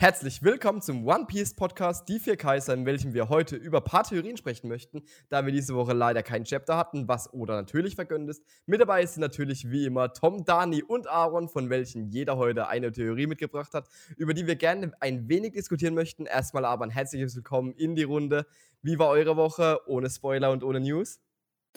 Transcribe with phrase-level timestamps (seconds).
[0.00, 3.84] Herzlich willkommen zum One Piece Podcast Die vier Kaiser, in welchem wir heute über ein
[3.84, 7.96] paar Theorien sprechen möchten, da wir diese Woche leider kein Chapter hatten, was Oda natürlich
[7.96, 8.44] vergönnt ist.
[8.66, 12.92] Mit dabei sind natürlich wie immer Tom, Dani und Aaron, von welchen jeder heute eine
[12.92, 16.26] Theorie mitgebracht hat, über die wir gerne ein wenig diskutieren möchten.
[16.26, 18.46] Erstmal aber ein herzliches Willkommen in die Runde.
[18.82, 21.18] Wie war eure Woche ohne Spoiler und ohne News?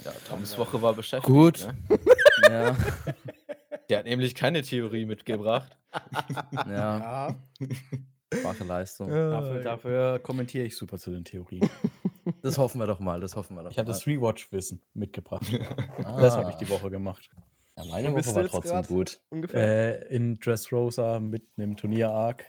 [0.06, 1.26] Ja, Toms Woche war beschäftigt.
[1.26, 1.68] Gut.
[1.90, 1.98] Ne?
[2.50, 2.76] Ja,
[3.92, 5.78] Der hat nämlich keine Theorie mitgebracht.
[6.54, 7.36] ja,
[8.34, 9.10] schwache Leistung.
[9.10, 11.70] dafür, dafür kommentiere ich super zu den Theorien.
[12.42, 15.46] Das hoffen wir doch mal, das hoffen wir doch Ich habe das Rewatch-Wissen mitgebracht.
[16.06, 16.22] Ah.
[16.22, 17.30] Das habe ich die Woche gemacht.
[17.78, 19.20] Ja, meine Woche war trotzdem gut.
[19.30, 20.10] Ungefähr.
[20.10, 22.46] Äh, in Dressrosa mitten im Turnier-Arc.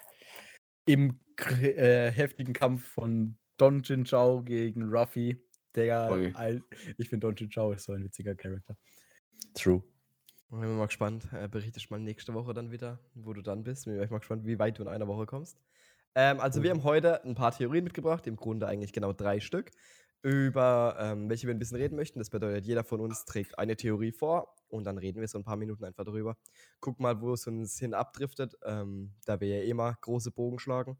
[0.87, 1.19] Im
[1.61, 5.45] äh, heftigen Kampf von Don Jin Chao gegen Ruffy.
[5.75, 6.63] Der, ein,
[6.99, 8.77] ich finde Don Jin Chao ist so ein witziger Charakter.
[9.55, 9.83] True.
[10.55, 11.29] Ich bin mal gespannt.
[11.33, 13.87] Äh, berichtest mal nächste Woche dann wieder, wo du dann bist.
[13.87, 15.57] Bin ich mal gespannt, wie weit du in einer Woche kommst.
[16.15, 19.71] Ähm, also, wir haben heute ein paar Theorien mitgebracht, im Grunde eigentlich genau drei Stück,
[20.21, 22.19] über ähm, welche wir ein bisschen reden möchten.
[22.19, 25.45] Das bedeutet, jeder von uns trägt eine Theorie vor und dann reden wir so ein
[25.45, 26.37] paar Minuten einfach darüber.
[26.81, 30.59] Guck mal, wo es uns hin abdriftet, ähm, da wir ja eh mal große Bogen
[30.59, 30.99] schlagen.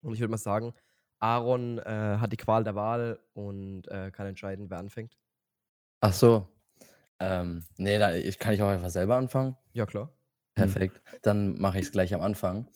[0.00, 0.72] Und ich würde mal sagen,
[1.18, 5.18] Aaron äh, hat die Qual der Wahl und äh, kann entscheiden, wer anfängt.
[6.00, 6.46] Ach so.
[7.20, 9.56] Ähm, nee, da, ich, kann ich auch einfach selber anfangen?
[9.72, 10.12] Ja, klar.
[10.54, 11.00] Perfekt.
[11.22, 12.68] Dann mache ich es gleich am Anfang.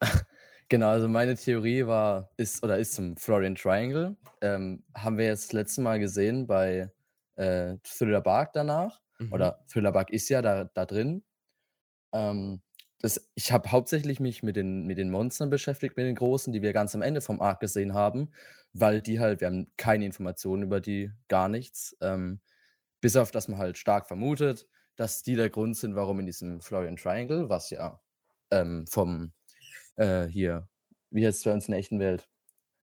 [0.68, 4.16] genau, also meine Theorie war, ist oder ist zum Florian Triangle.
[4.40, 6.90] Ähm, haben wir jetzt das letzte Mal gesehen bei
[7.36, 9.00] äh, Thriller Bark danach.
[9.18, 9.32] Mhm.
[9.32, 11.24] Oder Thriller Bark ist ja da, da drin.
[12.12, 12.62] Ähm,
[13.00, 16.62] das, ich habe hauptsächlich mich mit den, mit den Monstern beschäftigt, mit den großen, die
[16.62, 18.30] wir ganz am Ende vom Arc gesehen haben,
[18.72, 21.96] weil die halt, wir haben keine Informationen über die, gar nichts.
[22.00, 22.40] Ähm,
[23.00, 26.60] bis auf, dass man halt stark vermutet, dass die der Grund sind, warum in diesem
[26.60, 28.00] Florian Triangle, was ja
[28.50, 29.32] ähm, vom
[29.96, 30.68] äh, hier,
[31.10, 32.28] wie jetzt bei uns in der echten Welt,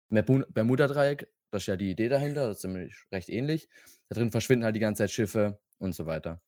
[0.09, 3.69] Bermuda-Dreieck, das ist ja die Idee dahinter, das ist ziemlich recht ähnlich.
[4.09, 6.41] Da drin verschwinden halt die ganze Zeit Schiffe und so weiter.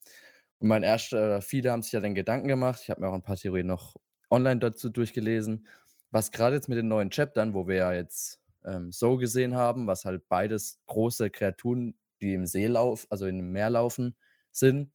[0.58, 2.80] Und mein erster, viele haben sich ja dann Gedanken gemacht.
[2.82, 3.96] Ich habe mir auch ein paar Theorien noch
[4.30, 5.66] online dazu durchgelesen.
[6.10, 9.86] Was gerade jetzt mit den neuen Chaptern, wo wir ja jetzt ähm, so gesehen haben,
[9.86, 14.16] was halt beides große Kreaturen, die im See laufen, also im Meer laufen,
[14.50, 14.92] sind.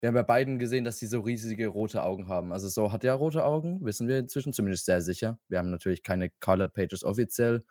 [0.00, 2.52] Wir haben bei beiden gesehen, dass die so riesige rote Augen haben.
[2.52, 5.38] Also so hat er rote Augen, wissen wir inzwischen, zumindest sehr sicher.
[5.48, 7.64] Wir haben natürlich keine Color Pages offiziell.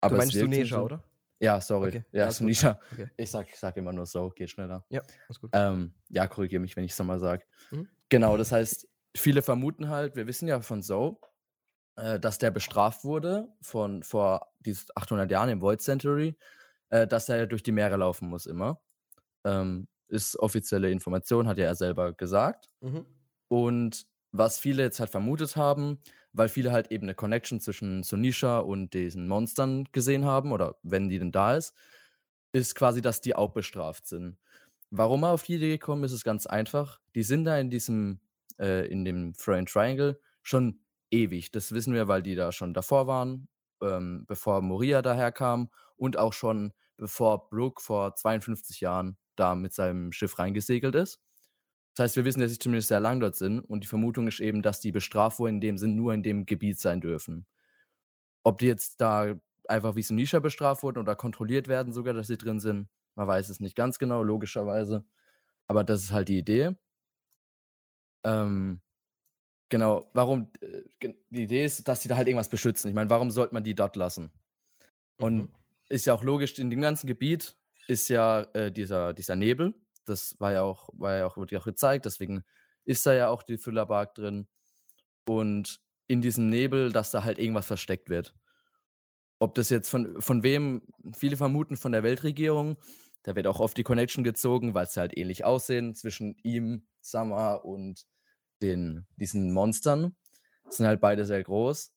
[0.00, 0.84] Aber du meinst Sunesha, so.
[0.84, 1.04] oder?
[1.38, 1.88] Ja, sorry.
[1.88, 2.34] Okay, Ja, gut.
[2.34, 2.78] Sunisha.
[2.92, 3.08] Okay.
[3.16, 4.84] Ich sag, sag immer nur so, geht schneller.
[4.90, 5.50] Ja, alles gut.
[5.54, 7.44] Ähm, ja, korrigiere mich, wenn ich es nochmal sage.
[7.70, 7.88] Mhm.
[8.10, 8.86] Genau, das heißt,
[9.16, 11.20] viele vermuten halt, wir wissen ja von So,
[11.96, 16.36] äh, dass der bestraft wurde von vor dies 800 Jahren im Void Century,
[16.90, 18.80] äh, dass er durch die Meere laufen muss immer.
[19.44, 22.68] Ähm, ist offizielle Information, hat ja er selber gesagt.
[22.80, 23.06] Mhm.
[23.48, 26.00] Und was viele jetzt halt vermutet haben,
[26.32, 31.08] weil viele halt eben eine Connection zwischen Sunisha und diesen Monstern gesehen haben, oder wenn
[31.08, 31.74] die denn da ist,
[32.52, 34.36] ist quasi, dass die auch bestraft sind.
[34.90, 37.00] Warum er auf die Idee gekommen ist, ist ganz einfach.
[37.14, 38.20] Die sind da in diesem,
[38.58, 40.80] äh, in dem Freudian Triangle schon
[41.10, 41.52] ewig.
[41.52, 43.48] Das wissen wir, weil die da schon davor waren,
[43.82, 50.12] ähm, bevor Moria daherkam und auch schon bevor Brooke vor 52 Jahren da mit seinem
[50.12, 51.20] Schiff reingesegelt ist.
[51.96, 54.40] Das heißt, wir wissen, dass sie zumindest sehr lang dort sind und die Vermutung ist
[54.40, 57.46] eben, dass die bestraft wurden in dem Sinn nur in dem Gebiet sein dürfen.
[58.44, 59.34] Ob die jetzt da
[59.68, 63.48] einfach wie Sunisha bestraft wurden oder kontrolliert werden, sogar, dass sie drin sind, man weiß
[63.50, 65.04] es nicht ganz genau, logischerweise.
[65.68, 66.76] Aber das ist halt die Idee.
[68.24, 68.80] Ähm,
[69.70, 70.52] genau, warum?
[70.62, 70.82] äh,
[71.30, 72.88] Die Idee ist, dass sie da halt irgendwas beschützen.
[72.90, 74.32] Ich meine, warum sollte man die dort lassen?
[75.20, 75.59] Und Mhm.
[75.90, 77.56] Ist ja auch logisch, in dem ganzen Gebiet
[77.88, 79.74] ist ja äh, dieser, dieser Nebel.
[80.06, 82.44] Das war ja auch, war ja auch, wurde ja auch gezeigt, deswegen
[82.84, 84.48] ist da ja auch die Füllerbark drin.
[85.26, 88.34] Und in diesem Nebel, dass da halt irgendwas versteckt wird.
[89.38, 90.82] Ob das jetzt von, von wem,
[91.16, 92.76] viele vermuten von der Weltregierung,
[93.22, 97.64] da wird auch oft die Connection gezogen, weil sie halt ähnlich aussehen zwischen ihm, Summer
[97.64, 98.06] und
[98.62, 100.16] den, diesen Monstern.
[100.68, 101.92] Sind halt beide sehr groß.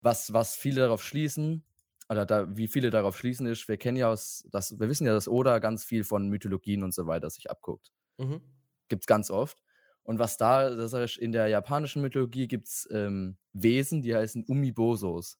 [0.00, 1.65] Was, was viele darauf schließen,
[2.08, 5.12] oder da, wie viele darauf schließen ist, wir kennen ja aus, das, wir wissen ja,
[5.12, 7.90] dass Oda ganz viel von Mythologien und so weiter sich abguckt.
[8.18, 8.40] Mhm.
[8.88, 9.62] Gibt es ganz oft.
[10.04, 14.44] Und was da, das ist, in der japanischen Mythologie gibt es ähm, Wesen, die heißen
[14.44, 15.38] Umibosos.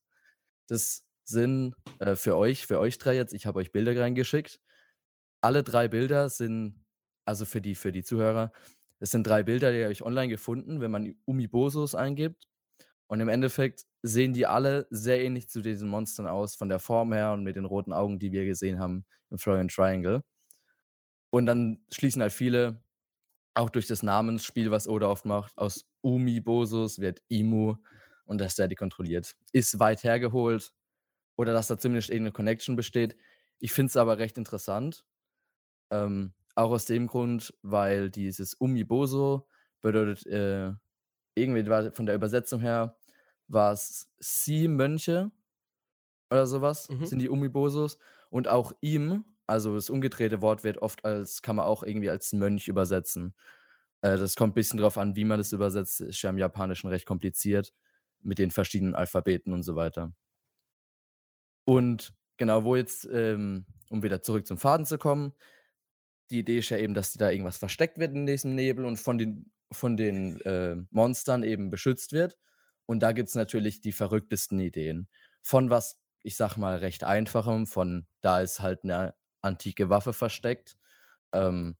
[0.66, 4.60] Das sind äh, für euch, für euch drei jetzt, ich habe euch Bilder reingeschickt.
[5.40, 6.84] Alle drei Bilder sind,
[7.24, 8.52] also für die, für die Zuhörer,
[8.98, 12.48] es sind drei Bilder, die ihr euch online gefunden, wenn man Umibosos eingibt.
[13.08, 17.12] Und im Endeffekt sehen die alle sehr ähnlich zu diesen Monstern aus, von der Form
[17.12, 20.22] her und mit den roten Augen, die wir gesehen haben im Florian Triangle.
[21.30, 22.82] Und dann schließen halt viele,
[23.54, 27.76] auch durch das Namensspiel, was Oda oft macht, aus Umibosos wird Imu.
[28.26, 29.36] und dass der die kontrolliert.
[29.52, 30.72] Ist weit hergeholt
[31.36, 33.16] oder dass da zumindest irgendeine Connection besteht.
[33.58, 35.04] Ich finde es aber recht interessant.
[35.90, 39.48] Ähm, auch aus dem Grund, weil dieses Umiboso
[39.82, 40.72] bedeutet, äh,
[41.34, 42.95] irgendwie von der Übersetzung her,
[43.48, 45.30] war es Sie-Mönche
[46.30, 47.06] oder sowas, Mhm.
[47.06, 47.98] sind die Umibosos.
[48.30, 52.32] Und auch ihm, also das umgedrehte Wort wird oft als, kann man auch irgendwie als
[52.32, 53.34] Mönch übersetzen.
[54.02, 56.00] Äh, das kommt ein bisschen drauf an, wie man das übersetzt.
[56.00, 57.72] Ist ja im Japanischen recht kompliziert
[58.22, 60.12] mit den verschiedenen Alphabeten und so weiter.
[61.64, 65.32] Und genau, wo jetzt, ähm, um wieder zurück zum Faden zu kommen,
[66.30, 69.18] die Idee ist ja eben, dass da irgendwas versteckt wird in diesem Nebel und von
[69.18, 72.38] den, von den äh, Monstern eben beschützt wird.
[72.86, 75.08] Und da gibt es natürlich die verrücktesten Ideen.
[75.42, 80.76] Von was, ich sag mal, recht einfachem, von da ist halt eine antike Waffe versteckt,
[81.32, 81.76] ähm,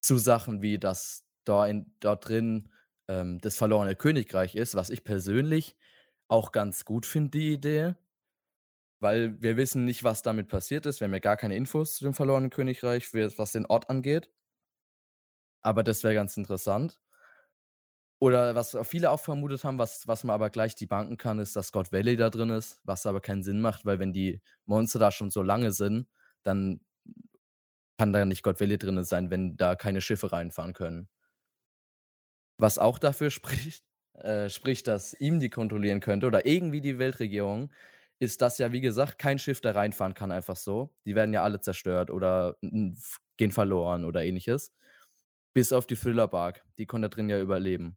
[0.00, 2.70] zu Sachen wie, dass da in, dort drin
[3.08, 5.76] ähm, das verlorene Königreich ist, was ich persönlich
[6.28, 7.94] auch ganz gut finde, die Idee.
[9.00, 11.00] Weil wir wissen nicht, was damit passiert ist.
[11.00, 14.30] Wir haben ja gar keine Infos zu dem verlorenen Königreich, was den Ort angeht.
[15.62, 17.00] Aber das wäre ganz interessant.
[18.20, 21.72] Oder was viele auch vermutet haben, was, was man aber gleich debunken kann, ist, dass
[21.72, 25.10] God Valley da drin ist, was aber keinen Sinn macht, weil wenn die Monster da
[25.10, 26.06] schon so lange sind,
[26.42, 26.80] dann
[27.98, 31.08] kann da nicht God Valley drin sein, wenn da keine Schiffe reinfahren können.
[32.58, 33.84] Was auch dafür spricht,
[34.14, 37.72] äh, spricht, dass ihm die kontrollieren könnte oder irgendwie die Weltregierung,
[38.18, 40.94] ist, dass ja, wie gesagt, kein Schiff da reinfahren kann, einfach so.
[41.06, 44.74] Die werden ja alle zerstört oder gehen verloren oder ähnliches.
[45.54, 46.64] Bis auf die Thriller-Bark.
[46.78, 47.96] Die konnte da drin ja überleben.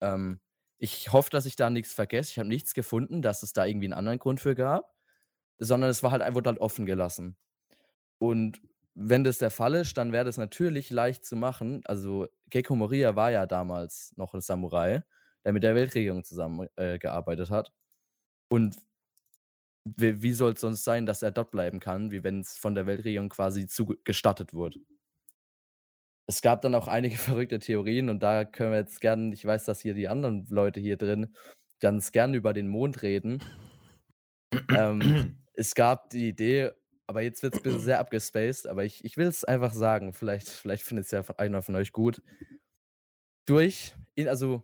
[0.00, 0.40] Ähm,
[0.78, 2.30] ich hoffe, dass ich da nichts vergesse.
[2.32, 4.94] Ich habe nichts gefunden, dass es da irgendwie einen anderen Grund für gab,
[5.58, 7.36] sondern es war halt einfach dann offen gelassen.
[8.18, 8.60] Und
[8.94, 11.82] wenn das der Fall ist, dann wäre das natürlich leicht zu machen.
[11.86, 15.02] Also Gecko Moria war ja damals noch ein Samurai,
[15.44, 17.72] der mit der Weltregierung zusammengearbeitet äh, hat.
[18.50, 18.76] Und
[19.84, 22.74] wie, wie soll es sonst sein, dass er dort bleiben kann, wie wenn es von
[22.74, 24.80] der Weltregierung quasi zuge- gestattet wurde?
[26.26, 29.64] Es gab dann auch einige verrückte Theorien und da können wir jetzt gerne, ich weiß,
[29.64, 31.34] dass hier die anderen Leute hier drin
[31.80, 33.42] ganz gerne über den Mond reden.
[34.76, 36.70] ähm, es gab die Idee,
[37.06, 40.12] aber jetzt wird es ein bisschen sehr abgespaced, aber ich, ich will es einfach sagen,
[40.12, 42.22] vielleicht, vielleicht findet es ja einer von euch gut.
[43.46, 44.62] Durch, in, also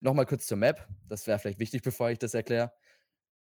[0.00, 2.72] nochmal kurz zur Map, das wäre vielleicht wichtig, bevor ich das erkläre.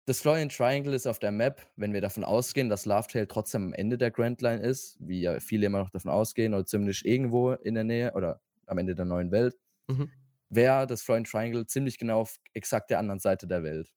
[0.05, 3.73] Das Florian Triangle ist auf der Map, wenn wir davon ausgehen, dass Lovetail trotzdem am
[3.73, 7.53] Ende der Grand Line ist, wie ja viele immer noch davon ausgehen, oder zumindest irgendwo
[7.53, 9.57] in der Nähe oder am Ende der neuen Welt,
[9.89, 10.11] Mhm.
[10.49, 13.93] wäre das Florian Triangle ziemlich genau auf exakt der anderen Seite der Welt.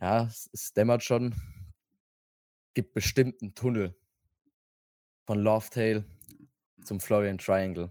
[0.00, 1.34] Ja, es, es dämmert schon.
[2.74, 3.94] Gibt bestimmt einen Tunnel
[5.26, 6.04] von Lovetail
[6.82, 7.90] zum Florian Triangle.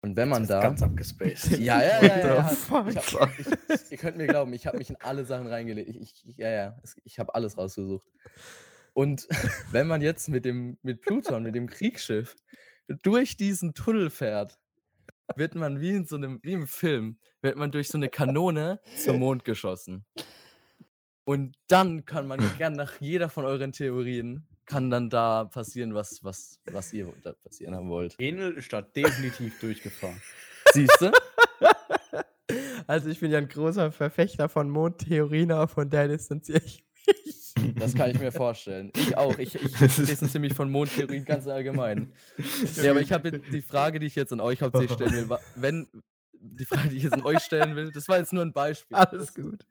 [0.00, 0.60] Und wenn man Das ist da.
[0.60, 1.58] Ganz abgespaced.
[1.58, 2.50] Ja, ja, ja, ja, ja.
[2.88, 5.96] Ich hab, ich, ihr könnt mir glauben, ich habe mich in alle Sachen reingelegt.
[5.96, 8.06] Ich, ja, ja, ich habe alles rausgesucht.
[8.92, 9.28] Und
[9.72, 12.36] wenn man jetzt mit dem mit Pluton, mit dem Kriegsschiff
[13.02, 14.58] durch diesen Tunnel fährt,
[15.36, 18.80] wird man wie in so einem wie im Film, wird man durch so eine Kanone
[18.96, 20.06] zum Mond geschossen.
[21.24, 26.22] Und dann kann man gern nach jeder von euren Theorien kann dann da passieren, was
[26.22, 28.14] was was ihr da passieren haben wollt.
[28.20, 30.20] Enel ist da definitiv durchgefahren.
[30.72, 31.10] Siehst du?
[32.86, 37.74] Also ich bin ja ein großer Verfechter von Mondtheorien, aber von der distanziere ich mich.
[37.74, 38.90] Das kann ich mir vorstellen.
[38.96, 39.36] Ich auch.
[39.38, 42.12] Ich, ich distanziere mich von Mondtheorien ganz allgemein.
[42.82, 45.88] Ja, aber ich habe die Frage, die ich jetzt an euch hauptsächlich stellen will, wenn
[46.40, 48.96] die Frage, die ich jetzt an euch stellen will, das war jetzt nur ein Beispiel.
[48.96, 49.66] Alles Das- gut.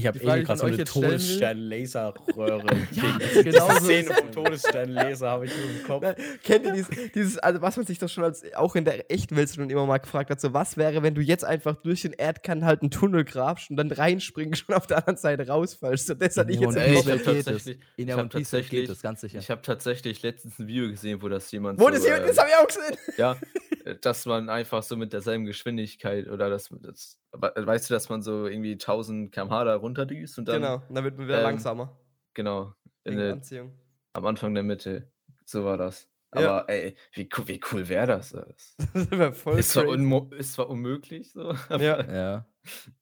[0.00, 2.64] Ich habe eh gerade so eine Todesstern-Laserröhre.
[2.92, 6.02] Ja, Diese genau so Szene vom Todesstern-Laser habe ich nur im Kopf.
[6.02, 9.10] Na, Kennt ihr dieses, dieses, also was man sich doch schon als auch in der
[9.10, 12.02] echten Welt schon immer mal gefragt hat, so was wäre, wenn du jetzt einfach durch
[12.02, 16.06] den Erdkern halt einen Tunnel grabst und dann reinspringst und auf der anderen Seite rausfallst?
[16.08, 17.22] So, das hatte ich jetzt und im ich Kopf.
[17.24, 19.38] tatsächlich, In ich der hab One Piece geht das ganz sicher.
[19.38, 22.26] ich habe tatsächlich letztens ein Video gesehen, wo das jemand Wo so, das hier, äh,
[22.26, 22.96] das habe ich auch gesehen.
[23.18, 23.36] ja,
[23.84, 28.08] äh, dass man einfach so mit derselben Geschwindigkeit oder das, das we- weißt du, dass
[28.08, 31.44] man so irgendwie 1000 km/h da runterdüst und dann Genau, dann wird man wieder ähm,
[31.44, 31.98] langsamer.
[32.34, 33.72] genau in der, Anziehung.
[34.12, 35.10] am Anfang der Mitte.
[35.44, 36.08] So war das.
[36.34, 36.58] Ja.
[36.60, 38.30] Aber ey, wie, cool- wie cool wäre das?
[38.30, 42.12] Das wäre voll ist, zwar ist zwar unmöglich, so, aber Ja.
[42.12, 42.46] Ja.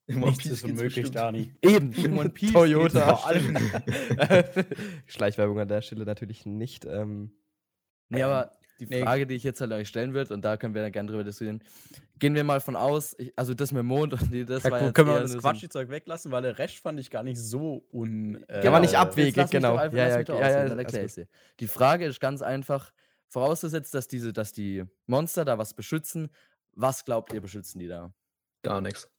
[0.07, 1.11] im One Nichts Piece ist unmöglich.
[1.11, 1.53] Dani.
[1.61, 2.87] Eben, in One Piece Toyota.
[2.87, 3.57] geht's vor allem.
[5.05, 6.85] Schleichwerbung an der Stelle natürlich nicht.
[6.85, 7.31] Ähm,
[8.11, 9.03] Nee, aber die Nee.
[9.03, 11.23] Frage, die ich jetzt halt euch stellen würde, und da können wir dann gerne drüber
[11.23, 11.61] diskutieren,
[12.19, 14.71] gehen wir mal von aus, ich, also das mit dem Mond und die, das Ja,
[14.71, 17.23] war gut, können wir das nur so Quatschzeug weglassen, weil der Rest fand ich gar
[17.23, 18.43] nicht so un.
[18.49, 19.75] Äh, Ja, aber nicht Genau, abwegig, genau.
[19.75, 21.27] Einfach, Ja, ja, ja, ja, ich's dir.
[21.59, 22.91] Die Frage ist ganz einfach,
[23.29, 26.29] vorausgesetzt, dass diese, dass die Monster da was beschützen,
[26.73, 28.13] was glaubt ihr, beschützen die da?
[28.63, 29.09] Gar nichts.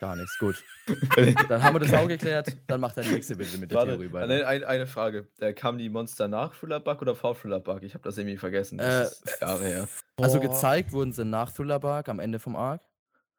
[0.00, 0.62] Gar nichts, gut.
[1.48, 2.56] Dann haben wir das auch geklärt.
[2.68, 4.24] Dann macht der nächste bitte mit der Warte, Theorie weiter.
[4.32, 5.26] eine, eine, eine Frage.
[5.38, 7.82] Da kamen die Monster nach Thriller Bug oder vor Thriller Bug?
[7.82, 8.78] Ich habe das irgendwie vergessen.
[8.78, 9.88] Das Äh, ist Jahre her.
[10.16, 10.48] Also Boah.
[10.48, 12.80] gezeigt wurden sie nach Thriller Bark am Ende vom Arc.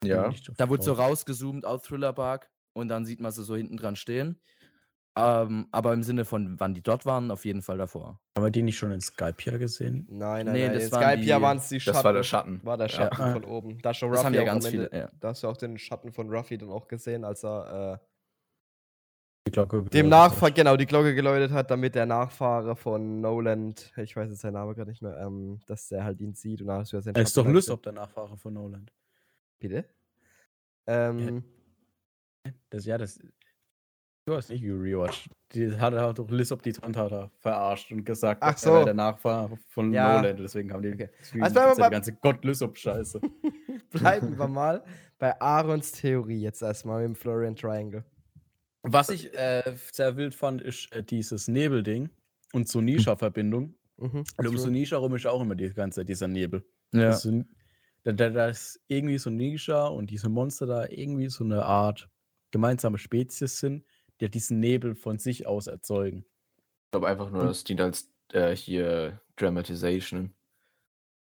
[0.04, 0.32] Ja.
[0.56, 3.96] Da wurde so rausgezoomt aus Thriller Bark und dann sieht man sie so hinten dran
[3.96, 4.38] stehen.
[5.16, 8.20] Ähm, aber im Sinne von, wann die dort waren, auf jeden Fall davor.
[8.36, 10.06] Haben wir die nicht schon in Skype hier gesehen?
[10.08, 10.74] Nein, nein, Nee, nein.
[10.74, 11.94] das in waren Skype ja die- waren es die Schatten.
[11.96, 12.60] Das war der Schatten.
[12.64, 12.88] War der.
[12.88, 13.32] Schatten Ja.
[13.32, 13.78] von oben.
[13.82, 14.90] Da du Das Ruffy haben ja ganz viele.
[14.92, 15.10] Ja.
[15.18, 18.06] Da hast du auch den Schatten von Ruffy dann auch gesehen, als er äh,
[19.48, 20.54] Die Glocke dem hat.
[20.54, 24.74] genau, die Glocke geläutet hat, damit der Nachfahre von Noland, ich weiß jetzt seinen Namen
[24.74, 27.16] gerade nicht mehr, ähm, dass der halt ihn sieht und dann hast du ja seinen
[27.16, 28.88] Er ist doch Schatten Lysop, der Nachfahre von Nolan.
[29.58, 29.84] Bitte?
[30.86, 31.42] Ähm,
[32.70, 33.18] Das, ja, das.
[34.30, 35.28] Du hast nicht rewatcht.
[35.54, 38.84] Die hat er doch Lysop die Tantata verarscht und gesagt, Ach er wäre so.
[38.84, 40.18] der Nachfahre von Ja.
[40.18, 40.36] Nolan.
[40.36, 41.08] Deswegen haben die Okay.
[41.40, 43.20] Also bleiben wir die ganze Gott Lysop-Scheiße.
[43.90, 44.84] bleiben wir mal
[45.18, 48.04] bei Aarons Theorie jetzt erstmal mit dem Florian Triangle.
[48.82, 52.08] Was ich äh, sehr wild fand, ist äh, dieses Nebelding
[52.52, 53.74] und Sunisha-Verbindung.
[53.96, 54.22] Mhm.
[54.36, 54.56] Und um.
[54.56, 56.64] Sunisha rum ist auch immer die ganze Zeit dieser Nebel.
[56.92, 57.06] Ja.
[57.06, 57.48] Das sind,
[58.04, 62.08] da, da, da ist irgendwie so Nisha und diese Monster da irgendwie so eine Art
[62.52, 63.84] gemeinsame Spezies sind,
[64.20, 66.24] die diesen Nebel von sich aus erzeugen.
[66.86, 70.34] Ich glaube einfach nur, das dient als äh, hier Dramatization.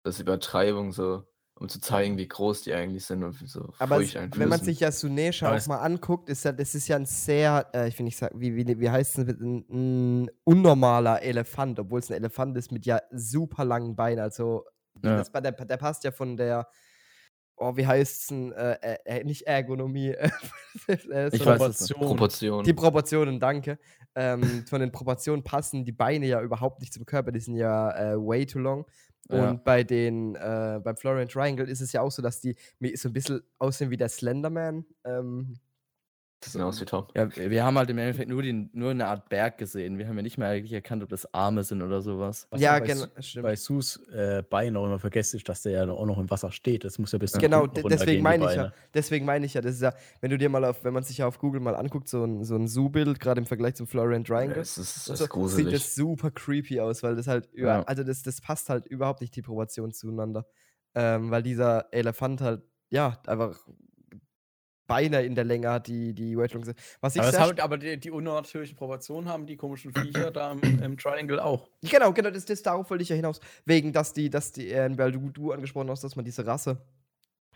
[0.05, 1.25] Das ist Übertreibung so,
[1.55, 4.81] um zu zeigen, wie groß die eigentlich sind und so Aber es, wenn man sich
[4.81, 7.99] ja Sunesha Aber auch mal anguckt, ist ja, das ist ja ein sehr, äh, ich
[7.99, 12.15] will nicht sagen, wie, wie, wie heißt es, ein, ein unnormaler Elefant, obwohl es ein
[12.17, 14.21] Elefant ist mit ja super langen Beinen.
[14.21, 14.65] Also,
[15.03, 15.17] Ja.
[15.17, 16.69] das, der, der passt ja von der,
[17.57, 20.09] oh, wie heißt es denn, äh, äh, äh, nicht Ergonomie,
[20.89, 21.95] äh, Ich weiß es nicht.
[21.99, 22.65] Proportion.
[22.65, 23.79] die Proportionen, danke.
[24.15, 27.91] Ähm, von den Proportionen passen die Beine ja überhaupt nicht zum Körper, die sind ja
[28.13, 28.85] äh, way too long.
[29.29, 29.53] Und Ja.
[29.55, 32.57] bei den, äh, beim Florian Triangle ist es ja auch so, dass die
[32.97, 34.85] so ein bisschen aussehen wie der Slenderman.
[35.05, 35.57] Ähm,
[36.45, 37.07] das sieht aus wie Tom.
[37.15, 39.99] Ja, wir haben halt im Endeffekt nur, den, nur eine Art Berg gesehen.
[39.99, 42.47] Wir haben ja nicht mehr eigentlich erkannt, ob das Arme sind oder sowas.
[42.51, 43.43] Was ja, genau, Su-.
[43.43, 46.53] Bei Sus äh, Bein auch immer vergessen ist, dass der ja auch noch im Wasser
[46.53, 46.85] steht.
[46.85, 49.61] Das muss ja bis zum Genau, deswegen die meine ich ja, deswegen meine ich ja,
[49.61, 51.75] das ist ja, wenn du dir mal auf, wenn man sich ja auf Google mal
[51.75, 55.13] anguckt, so ein, so ein Zoo-Bild, gerade im Vergleich zum Florian Triangle, Es ist, und
[55.13, 55.65] das so, ist gruselig.
[55.67, 57.83] sieht das super creepy aus, weil das halt, über, Ja.
[57.83, 60.47] also das, das passt halt überhaupt nicht die Proportion zueinander.
[60.97, 63.59] Ähm, weil dieser Elefant halt, ja, einfach
[64.87, 66.75] Beine in der Länge hat, die, die Weight sind.
[67.01, 70.61] Was ich Aber, haben, aber die, die unnatürlichen Proportionen haben die komischen Viecher da im,
[70.83, 71.69] im Triangle auch.
[71.83, 73.41] Genau, genau, das, das darauf wollte ich ja hinaus.
[73.65, 76.83] Wegen, dass die, dass die, äh, weil du, du angesprochen hast, dass man diese Rasse,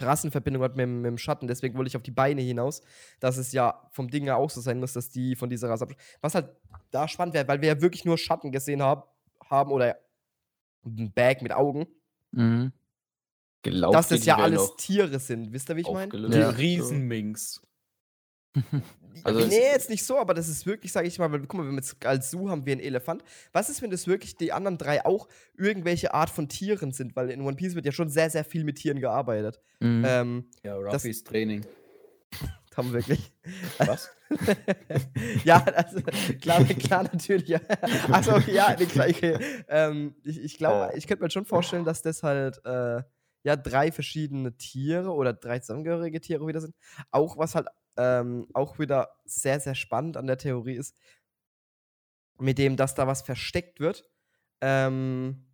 [0.00, 1.48] Rassenverbindung hat mit, dem- mit dem Schatten.
[1.48, 2.82] Deswegen wollte ich auf die Beine hinaus,
[3.20, 5.88] dass es ja vom Ding her auch so sein muss, dass die von dieser Rasse.
[6.20, 6.50] Was halt
[6.90, 9.02] da spannend wäre, weil wir ja wirklich nur Schatten gesehen haben,
[9.50, 9.98] haben oder
[10.86, 11.86] ein Bag mit Augen,
[12.30, 12.72] Mhm.
[13.70, 15.52] Glaubt dass das ja alles Tiere sind.
[15.52, 16.08] Wisst ihr, wie ich meine?
[16.08, 16.50] Die Ja.
[16.50, 17.62] Riesenminks.
[19.24, 21.66] Also nee, jetzt nicht so, aber das ist wirklich, sage ich mal, weil, guck mal,
[21.66, 23.24] wenn wir jetzt als Zoo haben wir einen Elefant.
[23.52, 27.16] Was ist, wenn das wirklich die anderen drei auch irgendwelche Art von Tieren sind?
[27.16, 29.60] Weil in One Piece wird ja schon sehr, sehr viel mit Tieren gearbeitet.
[29.80, 30.04] Mhm.
[30.06, 31.66] Ähm, Ja, Ruffys Training.
[32.78, 33.32] haben wirklich.
[33.78, 34.10] Was?
[35.44, 36.00] ja, also,
[36.40, 37.48] klar, klar, natürlich.
[37.48, 37.60] Ja.
[38.10, 39.36] Achso, ja, nee, klar, okay.
[39.68, 43.02] ähm, ich, ich glaube, ich könnte mir schon vorstellen, dass das halt äh,
[43.48, 46.74] ja drei verschiedene Tiere oder drei zusammengehörige Tiere wieder sind.
[47.10, 50.96] Auch was halt ähm, auch wieder sehr, sehr spannend an der Theorie ist,
[52.38, 54.08] mit dem, dass da was versteckt wird.
[54.60, 55.44] Ähm,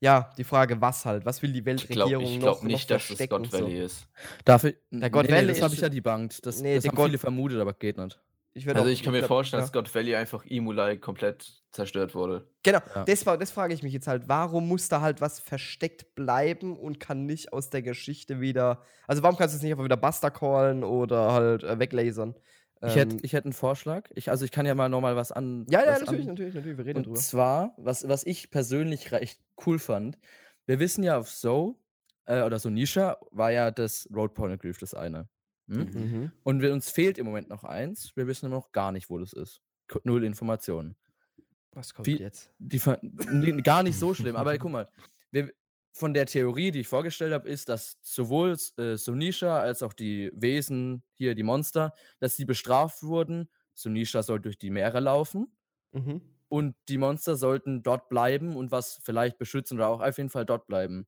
[0.00, 1.24] ja, die Frage, was halt?
[1.24, 3.42] Was will die ich Weltregierung glaube ich noch, glaub noch nicht, dass es verstecken?
[3.42, 3.58] God so?
[3.58, 4.06] Valley ist.
[4.44, 6.44] Dafür, Der God nee, Valley das habe ich ja debunked.
[6.46, 8.20] Das, Nee, das haben God- viele vermutet, aber geht nicht.
[8.54, 9.64] Ich Also auch- ich kann mir glaub- vorstellen, ja.
[9.66, 12.46] dass God Valley einfach Imulai komplett zerstört wurde.
[12.62, 13.04] Genau, Ja.
[13.04, 14.24] das, war- das frage ich mich jetzt halt.
[14.28, 18.82] Warum muss da halt was versteckt bleiben und kann nicht aus der Geschichte wieder.
[19.06, 22.34] Also, warum kannst du es nicht einfach wieder Buster callen oder halt äh, weglasern?
[22.84, 24.10] Ich hätte Ähm, ich hätt einen Vorschlag.
[24.14, 25.64] Ich, also ich kann ja mal nochmal was an.
[25.70, 26.76] ja, ja, natürlich, an, natürlich, natürlich.
[26.78, 27.16] Wir reden Und drüber.
[27.20, 30.18] zwar, was, was ich persönlich recht cool fand,
[30.66, 31.78] wir wissen ja auf So,
[32.26, 35.28] äh, oder Sonisha, war ja das Road Pornoglyph das eine.
[35.68, 35.78] Hm?
[35.92, 36.32] Mhm.
[36.42, 38.12] Und wir, uns fehlt im Moment noch eins.
[38.16, 39.60] Wir wissen immer noch gar nicht, wo das ist.
[40.04, 40.96] Null Informationen.
[41.72, 42.50] Was kommt Wie- jetzt?
[42.58, 42.80] Die,
[43.30, 44.88] nee, gar nicht so schlimm, aber guck mal,
[45.30, 45.50] wir,
[45.94, 50.30] von der Theorie, die ich vorgestellt habe, ist, dass sowohl äh, Sonisha als auch die
[50.34, 53.48] Wesen, hier die Monster, dass sie bestraft wurden.
[53.74, 55.54] Sonisha soll durch die Meere laufen
[55.92, 56.22] Mhm.
[56.48, 60.46] und die Monster sollten dort bleiben und was vielleicht beschützen oder auch auf jeden Fall
[60.46, 61.06] dort bleiben.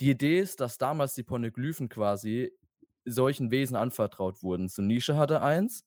[0.00, 2.52] Die Idee ist, dass damals die Poneglyphen quasi
[3.10, 4.68] solchen Wesen anvertraut wurden.
[4.68, 5.84] Sunisha hatte eins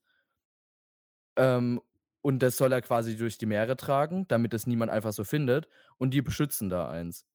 [1.36, 1.82] ähm,
[2.22, 5.68] und das soll er quasi durch die Meere tragen, damit es niemand einfach so findet
[5.98, 7.26] und die beschützen da eins.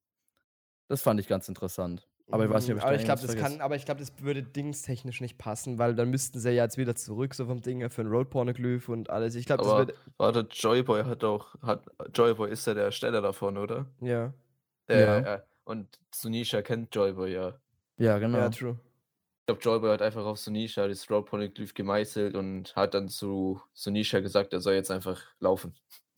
[0.87, 2.07] Das fand ich ganz interessant.
[2.29, 4.01] Aber ich weiß nicht, ob ich aber da ich glaube, das kann, aber ich glaube,
[4.01, 7.61] das würde dingstechnisch nicht passen, weil dann müssten sie ja jetzt wieder zurück, so vom
[7.61, 9.35] Ding her, für ein Road Pornoglyph und alles.
[9.35, 9.93] Ich glaube, das wird.
[10.17, 13.85] warte, Joyboy hat auch, hat, Joyboy ist ja der Ersteller davon, oder?
[14.01, 14.33] Ja.
[14.89, 15.19] Der, Ja.
[15.19, 15.43] ja.
[15.63, 17.59] Und Sunisha kennt Joyboy ja.
[17.97, 18.37] Ja, genau.
[18.37, 18.77] Ja, true.
[19.49, 23.61] Ich glaube, Joyboy hat einfach auf Sunisha das Road Poneglyph gemeißelt und hat dann zu
[23.73, 25.73] Sunisha gesagt, er soll jetzt einfach laufen.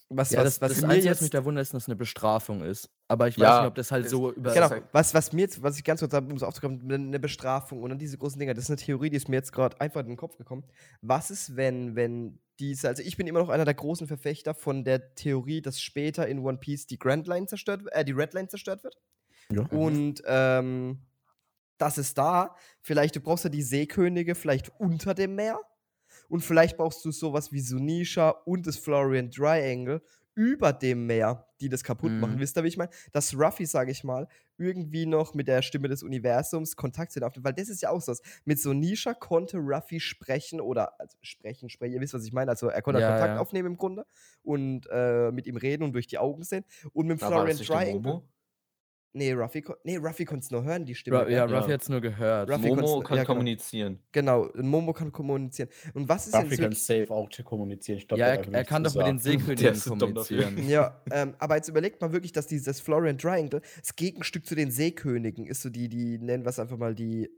[0.10, 1.84] Was, Ja, was, das, was das mir Einzige, was jetzt mich da wundert, ist, dass
[1.84, 2.90] es eine Bestrafung ist.
[3.08, 4.52] Aber ich weiß Ja, nicht, ob das halt es- so über.
[4.56, 6.96] Genau, ist was, was mir jetzt, was ich ganz kurz habe, um es aufzukommen, eine-
[6.96, 9.52] eine Bestrafung und dann diese großen Dinger, das ist eine Theorie, die ist mir jetzt
[9.54, 10.64] gerade einfach in den Kopf gekommen.
[11.04, 14.84] Was ist, wenn, wenn diese, also ich bin immer noch einer der großen Verfechter von
[14.84, 18.48] der Theorie, dass später in One Piece die Grand Line zerstört, äh, die Red Line
[18.48, 18.98] zerstört wird.
[19.52, 19.62] Ja.
[19.70, 20.98] Und ähm,
[21.80, 22.56] das ist da.
[22.82, 25.60] Vielleicht, du brauchst ja die Seekönige vielleicht unter dem Meer.
[26.28, 30.02] Und vielleicht brauchst du sowas wie Sunisha und das Florian Triangle
[30.36, 32.36] über dem Meer, die das kaputt machen.
[32.36, 32.40] Mhm.
[32.40, 32.92] Wisst ihr, wie ich meine?
[33.12, 37.46] Dass Ruffy, sage ich mal, irgendwie noch mit der Stimme des Universums Kontakt zu aufnimmt.
[37.46, 38.14] Weil das ist ja auch so.
[38.46, 42.52] Mit Sunisha konnte Ruffy sprechen oder also sprechen, sprechen, ihr wisst, was ich meine.
[42.52, 43.40] Also er konnte Ja, Kontakt ja.
[43.40, 44.06] aufnehmen im Grunde
[44.44, 46.64] und äh, mit ihm reden und durch die Augen sehen.
[46.94, 48.22] Und mit war Florian Triangle.
[49.12, 51.26] Nee, Ruffy, nee, Ruffy konnte es nur hören, die Stimme.
[51.26, 51.46] Ru ja?
[51.46, 51.74] Ruffy Ja.
[51.74, 52.50] hat es nur gehört.
[52.50, 53.34] Ruffy Momo kann ja, genau.
[53.34, 54.04] kommunizieren.
[54.12, 55.70] Genau, Momo kann kommunizieren.
[55.96, 57.98] Und was ist Ruffy kann safe auch kommunizieren.
[57.98, 60.70] Ich glaub, ja, er, er kann doch mit den Seekönigen kommunizieren.
[60.70, 64.70] Ja, ähm, aber jetzt überlegt mal wirklich, dass dieses Florian Triangle das Gegenstück zu den
[64.70, 67.30] Seekönigen ist, so die, die nennen wir es einfach mal die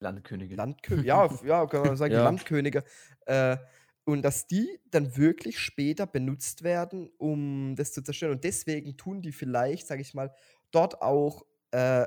[0.00, 0.56] Landkönigin.
[0.56, 1.06] Landkönige.
[1.06, 2.24] ja, ja, kann man sagen, die Ja.
[2.24, 2.82] Landkönige.
[3.26, 3.56] Äh,
[4.04, 8.32] und dass die dann wirklich später benutzt werden, um das zu zerstören.
[8.32, 10.34] Und deswegen tun die vielleicht, sage ich mal,
[10.70, 12.06] dort auch, äh,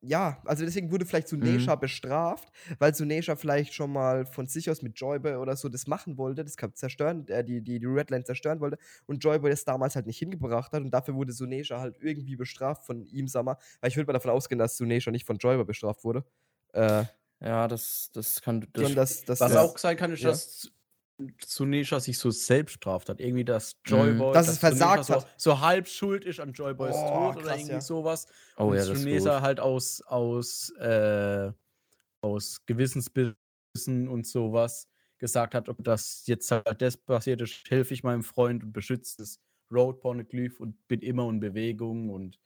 [0.00, 4.80] ja, also deswegen wurde vielleicht Sunesha bestraft, weil Sunesha vielleicht schon mal von sich aus
[4.80, 8.22] mit Joyboy oder so das machen wollte, das kann zerstören, äh, die, die, die Redline
[8.22, 11.96] zerstören wollte und Joyboy das damals halt nicht hingebracht hat und dafür wurde Sunesha halt
[12.00, 15.26] irgendwie bestraft von ihm, sag mal, weil ich würde mal davon ausgehen, dass Sunesha nicht
[15.26, 16.24] von Joyboy bestraft wurde.
[16.74, 17.04] Äh,
[17.40, 18.66] Ja, das, das kann.
[18.72, 20.30] Das, dass, dass Was das- auch sein kann, ist, Ja.
[20.30, 20.70] dass
[21.44, 23.20] Sunesha sich so selbst straft hat.
[23.20, 24.30] Irgendwie, dass Joyboy.
[24.30, 24.34] Mhm.
[24.34, 25.28] Dass es versagt Sunesha hat.
[25.36, 27.80] So, so halb schuld ist an Joyboys Oh, Tod oder krass, irgendwie ja.
[27.80, 28.26] sowas.
[28.56, 29.42] oh und ja, gut.
[29.42, 31.52] halt aus, aus, äh,
[32.22, 38.04] aus Gewissensbissen und sowas gesagt hat, ob das jetzt halt das passiert ist, helfe ich
[38.04, 42.38] meinem Freund und beschütze das Road Pornoglyph und bin immer in Bewegung und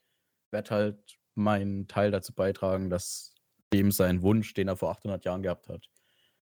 [0.51, 3.35] werde halt meinen Teil dazu beitragen, dass
[3.73, 5.89] dem sein Wunsch, den er vor 800 Jahren gehabt hat,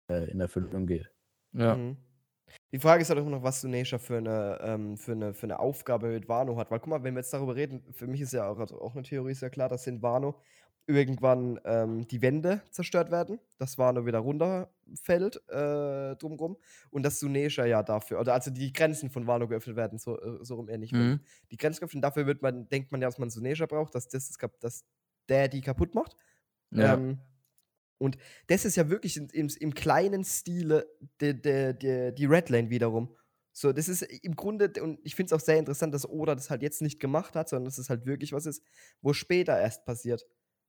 [0.10, 1.12] äh, in Erfüllung geht.
[1.54, 1.76] Ja.
[1.76, 1.98] Mhm.
[2.74, 5.60] Die Frage ist halt auch noch, was Sunesha für eine, ähm, für, eine, für eine
[5.60, 6.70] Aufgabe mit Wano hat.
[6.70, 8.94] Weil guck mal, wenn wir jetzt darüber reden, für mich ist ja auch, also auch
[8.94, 10.36] eine Theorie, ist ja klar, dass in Wano
[10.88, 16.58] irgendwann ähm, die Wände zerstört werden, dass Wano wieder runterfällt äh, drumrum
[16.92, 20.44] und dass Sunesha ja dafür, oder also die Grenzen von Wano geöffnet werden, so, äh,
[20.44, 20.94] so rum eher nicht.
[20.94, 21.20] Mhm.
[21.52, 24.38] Die Grenzen geöffnet, dafür wird man, denkt man ja, dass man Sunesha braucht, dass, das,
[24.62, 24.86] dass
[25.28, 26.16] der die kaputt macht.
[26.72, 26.94] Ja.
[26.94, 27.20] Ähm,
[27.98, 30.88] und das ist ja wirklich im, im kleinen Stile
[31.22, 33.16] de, de, de, die Redline wiederum.
[33.54, 36.50] So, das ist im Grunde, und ich finde es auch sehr interessant, dass Oda das
[36.52, 38.62] halt jetzt nicht gemacht hat, sondern dass es halt wirklich was ist,
[39.02, 40.24] wo später erst passiert.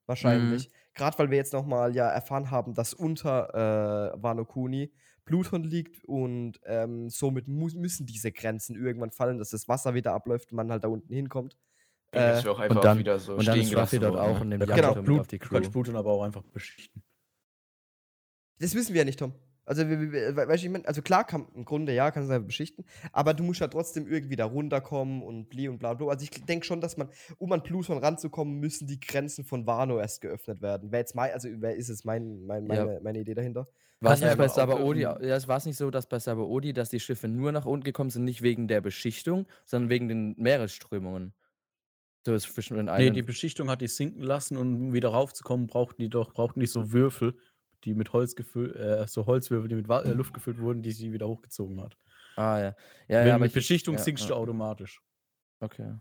[0.07, 0.71] Wahrscheinlich.
[0.95, 4.91] Gerade weil wir jetzt nochmal ja erfahren haben, dass unter äh, Wano Kuni
[5.27, 10.15] Pluton liegt und ähm, somit mu müssen diese Grenzen irgendwann fallen, dass das Wasser wieder
[10.15, 11.59] abläuft und man halt da unten hinkommt.
[12.15, 14.17] Ja, Äh, das wäre auch einfach dann- wieder so und dann stehen ist Ruffy dort
[14.17, 14.59] auch worden, und ne?
[14.59, 14.95] nimmt Genau.
[15.03, 15.61] Blut, auf die Crew.
[15.61, 17.03] Pluton aber auch einfach beschichten.
[18.59, 19.35] Das wissen wir ja nicht, Tom.
[19.65, 22.87] Also, weißt du, ich mein, also klar, kann, im Grunde ja, kann es einfach beschichten,
[23.13, 26.09] aber du musst ja trotzdem irgendwie da runterkommen und bli und bla bla.
[26.09, 29.99] Also ich denke schon, dass man, um an Pluton ranzukommen, müssen die Grenzen von Wano
[29.99, 30.91] erst geöffnet werden.
[30.91, 32.89] Wer jetzt mein, also wer ist es mein, mein, Ja.
[32.89, 33.69] meine, meine Idee dahinter?
[34.01, 35.13] War es Ja, nicht bei Sabaody?
[35.21, 38.11] es war es nicht so, dass bei Sabaody, dass die Schiffe nur nach unten gekommen
[38.11, 41.35] sind, nicht wegen der Beschichtung, sondern wegen den Meeresströmungen.
[42.27, 42.41] Den
[42.95, 46.61] Nee, die Beschichtung hat die sinken lassen und um wieder raufzukommen, brauchten die doch, brauchten
[46.61, 47.37] die so Würfel,
[47.85, 51.13] die mit Holz gefüllt, äh, so Holzwürfel, die mit äh, Luft gefüllt wurden, die sie
[51.13, 51.97] wieder hochgezogen hat.
[52.37, 52.65] ah, ja.
[53.09, 54.31] Ja, Wenn ja, mit ich, Beschichtung ja, sinkst ja.
[54.31, 55.01] du automatisch.
[55.61, 55.95] Okay.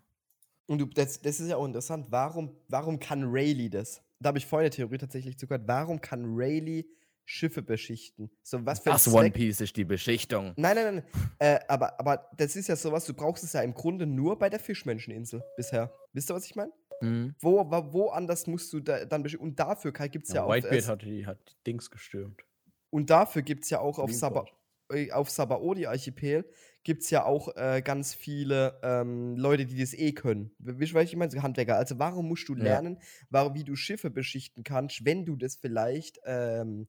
[0.67, 2.07] Und du, das, das ist ja auch interessant.
[2.09, 4.01] Warum, warum kann Rayleigh das?
[4.19, 5.67] Da habe ich vorher eine Theorie tatsächlich zugehört.
[5.67, 6.85] Warum kann Rayleigh
[7.25, 8.29] Schiffe beschichten?
[8.41, 10.53] So, was für Das One Piece ist die Beschichtung.
[10.57, 11.03] Nein, nein, nein.
[11.39, 14.49] äh, aber, aber das ist ja sowas, du brauchst es ja im Grunde nur bei
[14.49, 15.91] der Fischmenscheninsel bisher.
[16.13, 16.71] Wisst ihr, was ich meine?
[17.01, 17.35] Mhm.
[17.39, 20.49] Wo, wo, wo anders musst du da, dann Und dafür gibt es ja, Ja, auch.
[20.53, 22.41] Whitebeard hat die, hat die Dings gestürmt.
[22.89, 24.45] und dafür gibt es ja auch auf, Saba,
[24.91, 26.49] äh, auf Sabaody-Archipel
[26.83, 30.55] gibt es ja auch äh, ganz viele ähm, Leute, die das eh können.
[30.59, 31.31] Wisst ihr, was ich meine?
[31.31, 31.75] So Handwerker.
[31.75, 32.63] Also warum musst du Ja.
[32.63, 36.87] lernen, warum, wie du Schiffe beschichten kannst, wenn du das vielleicht ähm,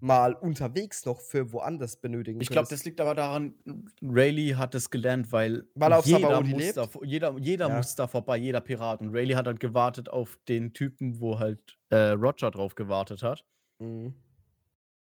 [0.00, 3.54] mal unterwegs noch für woanders benötigen Ich glaube, das liegt aber daran,
[4.02, 7.76] Rayleigh hat es gelernt, weil, Weil er jeder, muss da, jeder, jeder Ja.
[7.76, 9.00] muss da vorbei, jeder Pirat.
[9.00, 13.44] Und Rayleigh hat dann gewartet auf den Typen, wo halt äh, Roger drauf gewartet hat.
[13.78, 14.14] Mhm.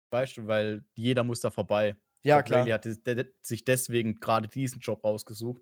[0.09, 1.95] Weißt du, weil jeder muss da vorbei.
[2.23, 2.59] Ja, Und klar.
[2.61, 5.61] Rayleigh hat der- sich deswegen gerade diesen Job rausgesucht,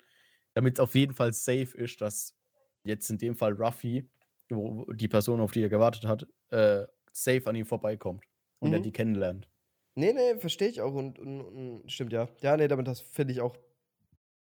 [0.54, 2.36] damit es auf jeden Fall safe ist, dass
[2.84, 4.08] jetzt in dem Fall Ruffy,
[4.50, 8.24] die Person, auf die er gewartet hat, äh, safe an ihm vorbeikommt
[8.60, 8.84] und er Mhm.
[8.84, 9.50] die kennenlernt.
[9.96, 10.94] Nee, nee, verstehe ich auch.
[10.94, 12.28] Und, und, und stimmt ja.
[12.42, 13.56] Ja, nee, damit das finde ich auch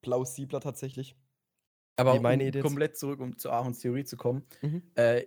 [0.02, 1.16] plausibler tatsächlich.
[1.96, 2.22] Aber um
[2.60, 4.82] komplett zurück, um zu Aarons Theorie zu kommen, Mhm.
[4.96, 5.26] äh,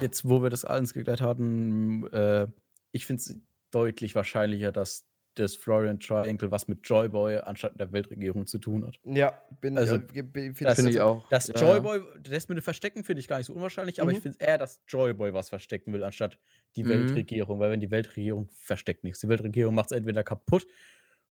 [0.00, 2.48] jetzt, wo wir das alles geklärt hatten, äh,
[2.92, 3.36] ich finde es
[3.70, 8.98] deutlich wahrscheinlicher, dass das Florian Triangle was mit Joyboy anstatt der Weltregierung zu tun hat.
[9.04, 11.26] Ja, bin Also, ja, be- find das Finde ich auch.
[11.30, 14.18] Das ja, Joyboy, das mit dem Verstecken finde ich gar nicht so unwahrscheinlich, aber ich
[14.18, 14.22] Mhm.
[14.22, 16.38] finde eher, dass Joyboy was verstecken will, anstatt
[16.76, 16.88] die Mhm.
[16.90, 19.20] Weltregierung, weil wenn die Weltregierung versteckt nichts.
[19.20, 20.66] Die Weltregierung macht es entweder kaputt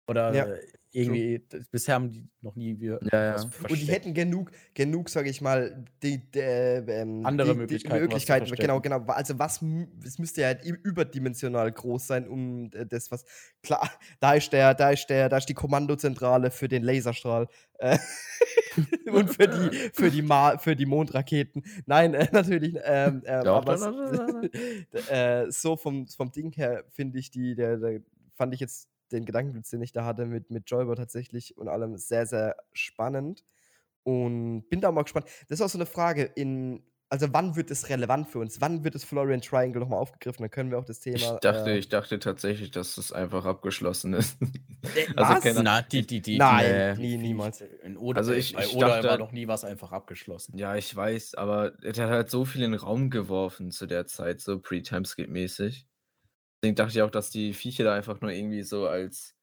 [0.10, 0.60] oder Ja, äh,
[0.92, 3.42] irgendwie, das, bisher haben die noch nie wir Ja, ja.
[3.44, 8.16] Und die hätten genug, genug, sage ich mal, die, die, ähm, Andere die, Möglichkeiten, Die
[8.16, 9.14] was zu Möglichkeiten genau, genau.
[9.14, 9.64] Also was,
[10.04, 13.24] es müsste ja halt überdimensional groß sein, um äh, das, was
[13.62, 13.88] klar,
[14.20, 18.00] da ist der, da ist der, da ist die Kommandozentrale für den Laserstrahl äh,
[19.12, 21.64] und für die, für die, Ma für die Mondraketen.
[21.86, 22.76] Nein, äh, natürlich.
[22.84, 24.50] Ähm, ähm, Doch, aber
[25.10, 28.02] äh, so vom, vom Ding her finde ich die, der, der
[28.34, 31.98] fand ich jetzt den Gedankenblitz, den ich da hatte mit, mit Joyboy tatsächlich und allem
[31.98, 33.44] sehr, sehr spannend.
[34.04, 35.28] Und bin da mal gespannt.
[35.50, 38.62] Das ist auch so eine Frage in, also wann wird es relevant für uns?
[38.62, 40.42] Wann wird das Florian Triangle nochmal aufgegriffen?
[40.44, 41.18] Dann können wir auch das Thema.
[41.18, 44.38] Ich dachte, äh, ich dachte tatsächlich, dass das einfach abgeschlossen ist.
[44.42, 47.62] Äh, also keine- Na, die, die, die, Nein, die- nie, die- niemals.
[47.84, 50.58] In Oda, Also ich- bei ich Oda dachte- war noch nie was einfach abgeschlossen.
[50.58, 54.06] Ja, ich weiß, aber er hat halt so viel in den Raum geworfen zu der
[54.08, 55.86] Zeit, so Pre-Timeskip-mäßig.
[56.62, 59.36] Deswegen dachte ich auch, dass die Viecher da einfach nur irgendwie so als,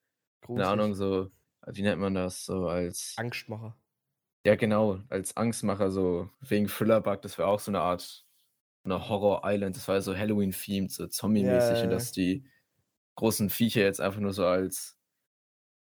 [0.55, 0.71] keine Gruselig.
[0.71, 1.31] Ahnung, so,
[1.67, 3.77] wie nennt man das, so als, Angstmacher.
[4.45, 8.27] ja genau, als Angstmacher, so wegen Thrillerbug, das wäre auch so eine Art,
[8.85, 12.47] eine Horror-Island, das war ja so Halloween-themed, so Zombie-mäßig Ja, und dass die
[13.17, 14.99] großen Viecher jetzt einfach nur so als,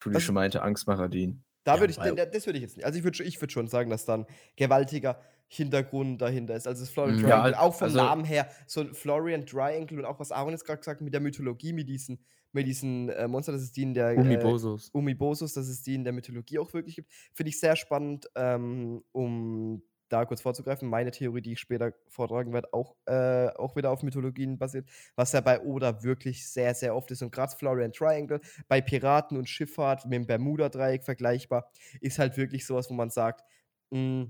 [0.04, 1.46] wie du schon meinte, Angstmacher dienen.
[1.64, 2.86] Da Ja, würde ich, das würde ich jetzt nicht.
[2.86, 4.26] Also ich würde ich würd schon sagen, dass dann
[4.56, 6.68] gewaltiger Hintergrund dahinter ist.
[6.68, 7.22] Also das Florian Mhm.
[7.28, 10.52] Ja, Triangle, auch vom also- Namen her, so ein Florian Triangle und auch was Aaron
[10.52, 12.20] jetzt gerade gesagt hat mit der Mythologie, mit diesen,
[12.52, 14.90] mit diesen äh, Monster, das ist die in der äh, Umibosos.
[14.90, 17.12] Umibosus, dass es die in der Mythologie auch wirklich gibt.
[17.34, 20.88] Finde ich sehr spannend, ähm, um da kurz vorzugreifen.
[20.90, 25.34] Meine Theorie, die ich später vortragen werde, auch, äh, auch wieder auf Mythologien basiert, was
[25.34, 27.22] ja bei Oda wirklich sehr, sehr oft ist.
[27.22, 32.66] Und gerade Florian Triangle bei Piraten und Schifffahrt mit dem Bermuda-Dreieck vergleichbar, ist halt wirklich
[32.66, 33.44] sowas, wo man sagt,
[33.92, 34.28] mh,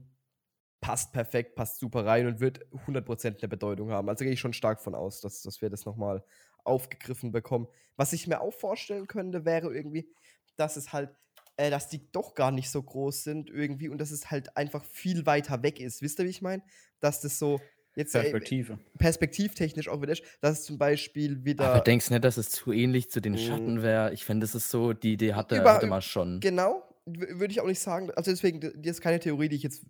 [0.82, 4.10] passt perfekt, passt super rein und wird 100% eine Bedeutung haben.
[4.10, 6.24] Also gehe ich schon stark von aus, dass, dass wir das nochmal
[6.64, 7.68] aufgegriffen bekommen.
[7.96, 10.08] Was ich mir auch vorstellen könnte, wäre irgendwie,
[10.56, 11.10] dass es halt,
[11.56, 14.84] äh, dass die doch gar nicht so groß sind irgendwie und dass es halt einfach
[14.86, 16.02] viel weiter weg ist.
[16.02, 16.62] Wisst ihr, wie ich meine?
[17.00, 17.60] Dass das so
[17.96, 18.78] jetzt äh, Perspektive.
[19.00, 21.66] perspektivtechnisch auch wieder ist, dass es zum Beispiel wieder.
[21.66, 23.38] Aber denkst du nicht, dass es zu ähnlich zu den Mm.
[23.38, 24.14] Schatten wäre?
[24.14, 26.40] Ich finde, das ist so, die Idee hatte, Über- hatte man schon.
[26.40, 28.12] Genau, würde ich auch nicht sagen.
[28.12, 29.84] Also deswegen, d- die ist keine Theorie, die ich jetzt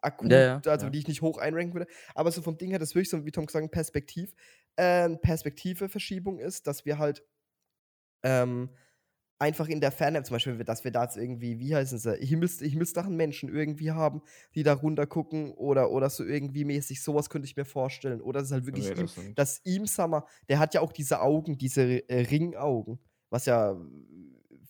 [0.00, 0.90] akut, Ja, ja, also ja.
[0.90, 1.90] die ich nicht hoch einranken würde.
[2.14, 4.34] Aber so vom Ding her, das wirklich so, wie Tom gesagt Perspektiv,
[4.76, 7.24] äh, Perspektiveverschiebung ist, dass wir halt
[8.22, 8.70] ähm,
[9.38, 12.60] einfach in der Ferne, zum Beispiel, dass wir da jetzt irgendwie, wie heißen sie, Himmels,
[12.60, 14.22] Himmelsdachen Menschen irgendwie haben,
[14.54, 18.20] die da runter gucken oder, oder so irgendwie mäßig, sowas könnte ich mir vorstellen.
[18.20, 20.92] Oder es ist halt wirklich ihm, das sind- dass ihm Summer, der hat ja auch
[20.92, 23.76] diese Augen, diese äh, Ringaugen, was ja,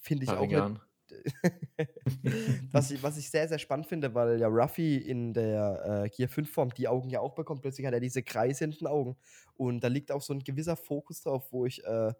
[0.00, 0.80] finde ich auch nicht, Parigan.
[2.72, 6.28] was, ich, was ich sehr, sehr spannend finde, weil ja Ruffy in der äh, Gear
[6.28, 7.62] 5 Form die Augen ja auch bekommt.
[7.62, 9.16] Plötzlich hat er diese kreisenden Augen.
[9.54, 12.12] Und da liegt auch so ein gewisser Fokus drauf, wo ich äh,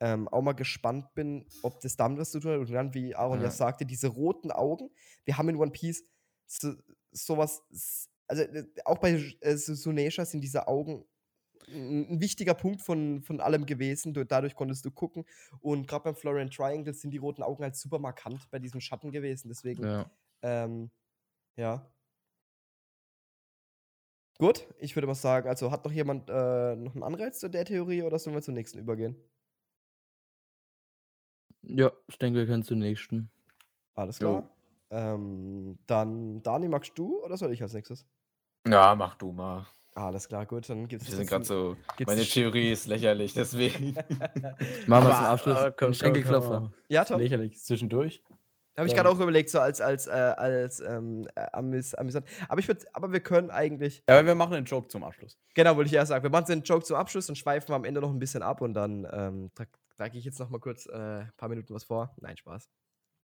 [0.00, 2.58] ähm, auch mal gespannt bin, ob das damit was zu tun hat.
[2.60, 3.50] Und dann, wie Aaron ja, Ja.
[3.50, 4.90] sagte, diese roten Augen.
[5.24, 6.04] Wir haben in One Piece
[6.46, 6.72] so,
[7.12, 7.62] sowas,
[8.26, 11.04] also äh, auch bei äh, Su- Sunesha sind diese Augen
[11.68, 14.14] ein wichtiger Punkt von, von allem gewesen.
[14.14, 15.24] Du, dadurch konntest du gucken.
[15.60, 19.12] Und gerade beim Florian Triangle sind die roten Augen halt super markant bei diesem Schatten
[19.12, 19.48] gewesen.
[19.48, 20.10] Deswegen, Ja.
[20.42, 20.90] ähm,
[21.56, 21.92] ja.
[24.38, 27.64] Gut, ich würde mal sagen, also hat noch jemand äh, noch einen Anreiz zu der
[27.64, 29.16] Theorie oder sollen wir zum nächsten übergehen?
[31.62, 33.30] ja, ich denke, wir können zum nächsten.
[33.94, 34.54] Alles klar.
[34.90, 38.06] Ähm, dann, Dani, magst du oder soll ich als nächstes?
[38.66, 39.66] Ja, mach du mal.
[39.94, 41.76] Alles klar, gut, dann gibt es Wir sind gerade so.
[42.06, 43.92] Meine ein- Theorie ist lächerlich, deswegen.
[44.86, 46.60] Machen wir zum Abschluss äh, einen komm, komm, Schenkelklopfer.
[46.62, 46.74] komm.
[46.88, 47.20] Ja, Tom.
[47.20, 48.22] Lächerlich zwischendurch.
[48.74, 49.02] Habe ich Ja.
[49.02, 52.26] gerade auch überlegt, so als, als, äh, als ähm, äh, amüs, amüsant.
[52.48, 55.38] Aber ich würde, aber wir können eigentlich, Ja, aber wir machen einen Joke zum Abschluss.
[55.54, 58.00] genau, wollte ich erst sagen, wir machen einen Joke zum Abschluss und schweifen am Ende
[58.00, 60.92] noch ein bisschen ab und dann ähm, trage trag ich jetzt noch mal kurz äh,
[61.20, 62.14] ein paar Minuten was vor.
[62.22, 62.66] Nein, Spaß.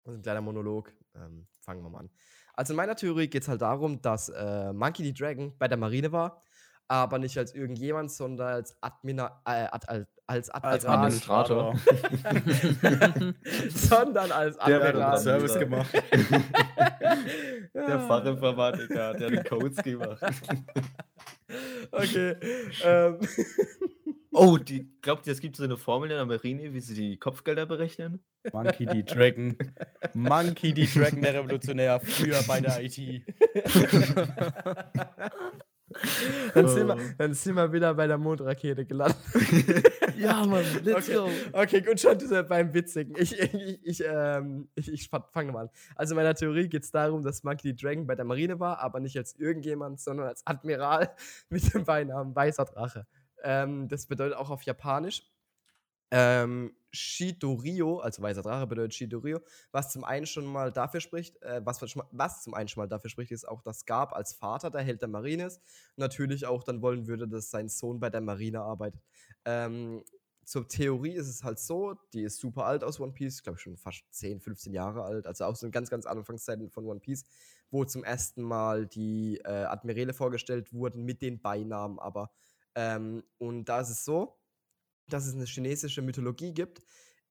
[0.04, 0.90] Das ist ein kleiner Monolog.
[1.14, 2.10] Ähm, fangen wir mal an.
[2.54, 5.12] Also in meiner Theorie geht es halt darum, dass äh, Monkey D.
[5.12, 6.42] Dragon bei der Marine war,
[6.88, 9.87] aber nicht als irgendjemand, sondern als Admina, äh, ad,
[10.27, 11.75] als, als Admiral, Administrator.
[13.70, 15.12] sondern als Der wird Admiral.
[15.12, 15.92] unser Service gemacht.
[17.75, 20.20] Der Fachinformatiker, der hat die Codes gemacht.
[21.92, 22.37] Okay.
[22.85, 23.18] ähm,
[24.38, 27.16] Oh, die, glaubt ihr, es gibt so eine Formel in der Marine, wie sie die
[27.16, 28.22] Kopfgelder berechnen?
[28.53, 29.03] Monkey D.
[29.03, 29.57] Dragon.
[30.12, 30.85] Monkey D.
[30.85, 32.99] Dragon, der Revolutionär, früher bei der IT.
[36.54, 37.14] dann, sind wir, Oh.
[37.18, 39.16] dann sind wir wieder bei der Mondrakete gelandet.
[40.16, 41.30] Ja, Mann, let's Okay.
[41.52, 43.14] Okay, gut, schon diese beim Witzigen.
[43.18, 45.70] Ich, ich, ich, ähm, ich, ich fange nochmal an.
[45.94, 47.76] Also in meiner Theorie geht es darum, dass Monkey.
[47.76, 51.14] Dragon bei der Marine war, aber nicht als irgendjemand, sondern als Admiral
[51.50, 53.06] mit dem Beinamen Weißer Drache.
[53.42, 55.22] Ähm, das bedeutet auch auf Japanisch
[56.10, 59.40] ähm, Shidorio, also weißer Drache bedeutet Shidorio,
[59.72, 63.10] was zum einen schon mal dafür spricht, äh, was, was zum einen schon mal dafür
[63.10, 65.60] spricht, ist auch, dass Garb als Vater der Held der Marine ist.
[65.96, 69.02] Natürlich auch dann wollen würde, dass sein Sohn bei der Marine arbeitet.
[69.44, 70.04] Ähm,
[70.44, 73.62] zur Theorie ist es halt so, die ist super alt aus One Piece, glaube ich
[73.62, 77.00] schon fast 10, 15 Jahre alt, also auch so in ganz, ganz Anfangszeiten von One
[77.00, 77.24] Piece,
[77.70, 82.30] wo zum ersten Mal die äh, Admirale vorgestellt wurden mit den Beinamen aber.
[82.76, 84.38] Ähm, und da ist es so,
[85.08, 86.82] dass es eine chinesische Mythologie gibt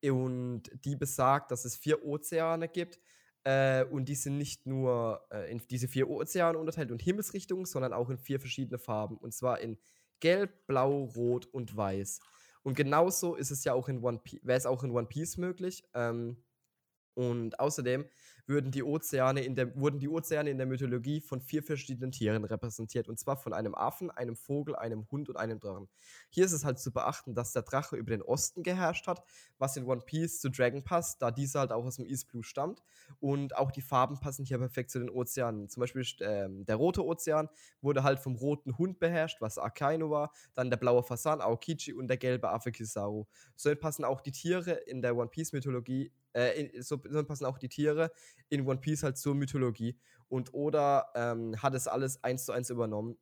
[0.01, 2.99] und die besagt, dass es vier Ozeane gibt
[3.43, 7.93] äh, und die sind nicht nur äh, in diese vier Ozeane unterteilt und Himmelsrichtungen, sondern
[7.93, 9.77] auch in vier verschiedene Farben und zwar in
[10.19, 12.19] Gelb, Blau, Rot und Weiß.
[12.63, 15.37] Und genauso ist es ja auch in One Piece, wäre es auch in One Piece
[15.37, 15.83] möglich.
[15.93, 16.43] Ähm,
[17.13, 18.05] und außerdem
[18.47, 22.43] würden die Ozeane in der, wurden die Ozeane in der Mythologie von vier verschiedenen Tieren
[22.43, 23.07] repräsentiert.
[23.07, 25.89] Und zwar von einem Affen, einem Vogel, einem Hund und einem Drachen.
[26.29, 29.23] Hier ist es halt zu beachten, dass der Drache über den Osten geherrscht hat,
[29.57, 32.43] was in One Piece zu Dragon passt, da dieser halt auch aus dem East Blue
[32.43, 32.81] stammt.
[33.19, 35.69] Und auch die Farben passen hier perfekt zu den Ozeanen.
[35.69, 37.49] Zum Beispiel ähm, der rote Ozean
[37.81, 40.31] wurde halt vom roten Hund beherrscht, was Akainu war.
[40.53, 43.25] Dann der blaue Fasan, Aokichi und der gelbe Affe Kizaru.
[43.55, 47.45] So passen auch die Tiere in der One Piece Mythologie, äh, in, so, so passen
[47.45, 48.11] auch die Tiere
[48.49, 49.97] in One Piece halt zur Mythologie.
[50.27, 53.17] Und Oda ähm, hat es alles eins zu eins übernommen.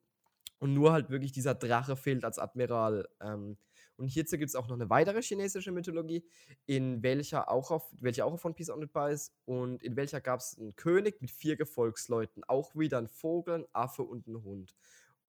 [0.60, 3.08] Und nur halt wirklich dieser Drache fehlt als Admiral.
[3.22, 3.58] Ähm,
[3.96, 6.26] und hierzu gibt es auch noch eine weitere chinesische Mythologie,
[6.66, 9.34] in welcher auch auf, welche auch auf One Piece unmitbar ist.
[9.46, 12.44] Und in welcher gab es einen König mit vier Gefolgsleuten.
[12.46, 14.76] Auch wieder ein Vogel, ein Affe und ein Hund.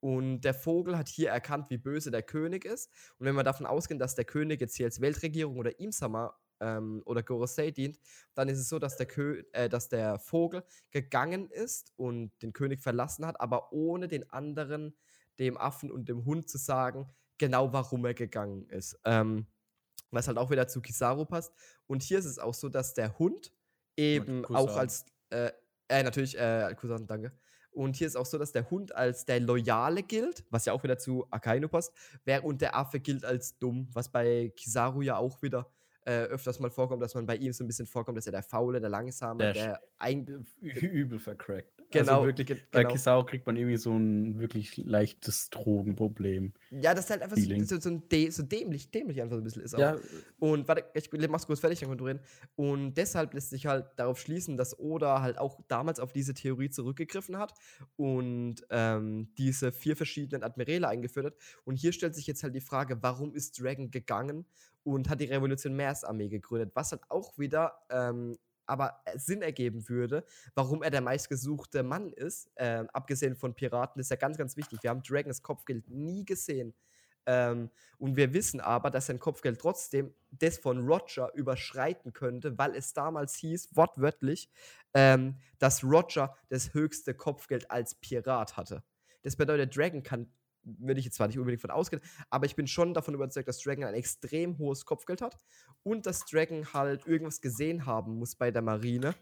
[0.01, 2.90] Und der Vogel hat hier erkannt, wie böse der König ist.
[3.18, 7.03] Und wenn wir davon ausgehen, dass der König jetzt hier als Weltregierung oder Imsama ähm,
[7.05, 7.98] oder Gorosei dient,
[8.35, 12.53] dann ist es so, dass der, Kö äh, dass der Vogel gegangen ist und den
[12.53, 14.96] König verlassen hat, aber ohne den anderen,
[15.38, 18.98] dem Affen und dem Hund zu sagen, genau warum er gegangen ist.
[19.05, 19.46] Ähm,
[20.11, 21.53] was halt auch wieder zu Kizaru passt.
[21.87, 23.53] Und hier ist es auch so, dass der Hund
[23.96, 25.50] eben auch als, äh,
[25.88, 27.33] äh natürlich, äh, Kusan, danke.
[27.72, 30.85] Und hier ist auch so, dass der Hund als der Loyale gilt, was ja auch
[30.85, 31.92] wieder zu Akainu passt,
[32.24, 35.68] während der Affe gilt als dumm, was bei Kizaru ja auch wieder
[36.07, 38.43] äh, öfters mal vorkommt, dass man bei ihm so ein bisschen vorkommt, dass er der
[38.43, 40.47] Faule, der Langsame, Der der, eigentlich.
[40.83, 41.71] Übel vercrackt.
[41.90, 42.93] Genau, Also wirklich, ge- bei genau.
[42.95, 46.53] Kisao kriegt man irgendwie so ein wirklich leichtes Drogenproblem.
[46.71, 49.45] Ja, das ist halt einfach so, so, ein dä so dämlich, dämlich einfach so ein
[49.45, 49.75] bisschen ist.
[49.75, 49.79] auch.
[49.79, 49.97] Ja,
[50.38, 52.21] Und warte, ich mach's kurz fertig, dann können wir reden.
[52.57, 56.69] Und deshalb lässt sich halt darauf schließen, dass Oda halt auch damals auf diese Theorie
[56.71, 57.55] zurückgegriffen hat
[57.97, 61.35] und ähm, diese vier verschiedenen Admiräle eingeführt hat.
[61.64, 64.45] Und hier stellt sich jetzt halt die Frage, warum ist Dragon gegangen
[64.85, 70.25] und hat die Revolutionärsarmee gegründet, was halt auch wieder ähm, aber äh, Sinn ergeben würde,
[70.55, 74.83] warum er der meistgesuchte Mann ist, ähm, abgesehen von Piraten, ist ja ganz, ganz wichtig.
[74.83, 76.75] Wir haben Dragons Kopfgeld nie gesehen.
[77.27, 82.75] Ähm, und wir wissen aber, dass sein Kopfgeld trotzdem das von Roger überschreiten könnte, weil
[82.75, 84.51] es damals hieß, wortwörtlich,
[84.92, 88.83] ähm, dass Roger das höchste Kopfgeld als Pirat hatte.
[89.23, 90.31] Das bedeutet, Dragon kann,
[90.64, 93.61] würde ich jetzt zwar nicht unbedingt von ausgehen, aber ich bin schon davon überzeugt, dass
[93.61, 95.38] Dragon ein extrem hohes Kopfgeld hat
[95.83, 99.14] und dass Dragon halt irgendwas gesehen haben muss bei der Marine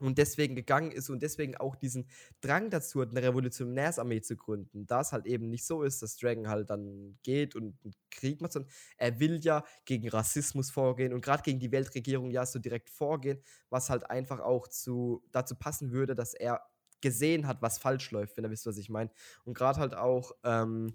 [0.00, 2.08] und deswegen gegangen ist und deswegen auch diesen
[2.40, 4.86] Drang dazu hat, eine Revolutionärsarmee zu gründen.
[4.86, 8.40] Da es halt eben nicht so ist, dass Dragon halt dann geht und einen Krieg
[8.40, 12.58] macht, sondern er will ja gegen Rassismus vorgehen und gerade gegen die Weltregierung ja so
[12.58, 16.62] direkt vorgehen, was halt einfach auch zu, dazu passen würde, dass er
[17.00, 19.10] gesehen hat, was falsch läuft, wenn er wisst, was ich meine.
[19.44, 20.94] Und gerade halt auch, ähm,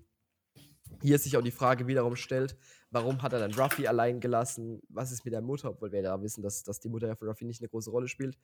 [1.02, 2.58] hier sich auch die Frage wiederum stellt,
[2.92, 4.82] warum hat er dann Ruffy allein gelassen?
[4.90, 5.72] Was ist mit der Mutter?
[5.72, 8.08] Obwohl wir da wissen, dass, dass die Mutter ja für Ruffy nicht eine große Rolle
[8.08, 8.38] spielt.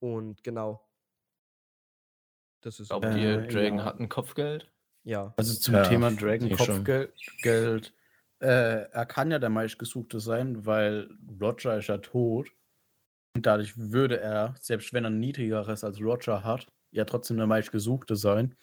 [0.00, 0.86] Und genau.
[2.62, 3.84] Das ist Glaubt Äh, ihr, Dragon ja.
[3.84, 4.70] hat ein Kopfgeld?
[5.04, 5.34] ja.
[5.36, 6.50] Also zum Ja, Thema Dragon.
[6.50, 7.12] Kopfgeld.
[7.42, 7.94] Geld,
[8.40, 12.50] äh, er kann ja der meistgesuchte sein, weil Roger ist ja tot.
[13.36, 17.46] Und dadurch würde er, selbst wenn er ein niedrigeres als Roger hat, ja trotzdem der
[17.46, 18.54] meistgesuchte sein.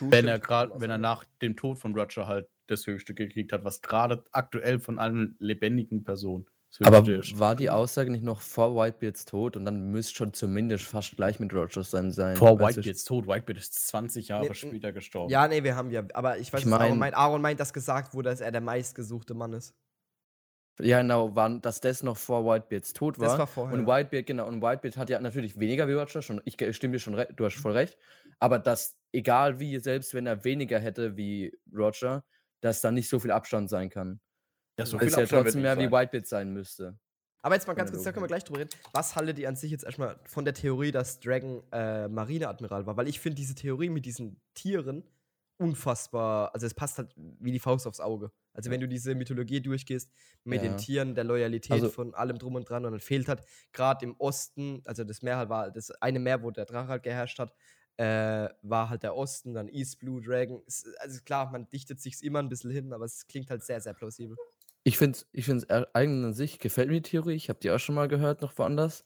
[0.00, 3.64] Wenn er gerade, wenn er nach dem Tod von Roger halt das höchste gekriegt hat,
[3.64, 6.46] was gerade aktuell von allen lebendigen Personen
[6.80, 7.38] Aber ist.
[7.38, 11.38] war die Aussage nicht noch vor Whitebeards Tod und dann müsste schon zumindest fast gleich
[11.40, 12.36] mit Rogers sein sein?
[12.36, 12.64] Vor du?
[12.64, 13.26] Whitebeards Tod.
[13.26, 15.30] Whitebeard ist 20 Jahre Nee, später gestorben.
[15.30, 17.60] Ja, nee, wir haben ja, aber ich weiß Ich nicht, Aaron mein- meint, Aaron meint,
[17.60, 19.74] dass gesagt wurde, dass er der meistgesuchte Mann ist.
[20.80, 23.28] Ja, genau, waren, dass das noch vor Whitebeards Tod war.
[23.28, 23.76] Das war vorher.
[23.76, 27.00] Und Whitebeard, genau, und Whitebeard hat ja natürlich weniger wie Roger, schon, ich stimme dir
[27.00, 27.98] schon recht, du hast voll recht.
[28.38, 32.24] Aber dass, egal wie, selbst wenn er weniger hätte wie Roger,
[32.60, 34.20] dass da nicht so viel Abstand sein kann.
[34.78, 35.92] Ja, so Weil es ja Abstand wird trotzdem mehr wie sein.
[35.92, 36.98] Whitebeard sein müsste.
[37.42, 38.70] Aber jetzt mal ganz Ja, kurz, da können wir gleich drüber reden.
[38.92, 42.96] Was haltet ihr an sich jetzt erstmal von der Theorie, dass Dragon äh, Marineadmiral war?
[42.96, 45.04] Weil ich finde diese Theorie mit diesen Tieren
[45.58, 48.30] unfassbar, also es passt halt wie die Faust aufs Auge.
[48.52, 50.10] Also wenn du diese Mythologie durchgehst
[50.44, 50.76] mit den Ja.
[50.78, 53.42] Tieren, der Loyalität Also- von allem drum und dran und dann fehlt halt
[53.72, 57.02] gerade im Osten, also das Meer halt war, das eine Meer, wo der Drache halt
[57.02, 57.54] geherrscht hat,
[57.96, 60.62] äh, war halt der Osten, dann East Blue Dragon.
[60.66, 63.80] Es, also klar, man dichtet sich's immer ein bisschen hin, aber es klingt halt sehr,
[63.80, 64.36] sehr plausibel.
[64.84, 67.34] Ich finde es ich find's eigentlich an sich, gefällt mir die Theorie.
[67.34, 69.02] Ich habe die auch schon mal gehört, noch woanders.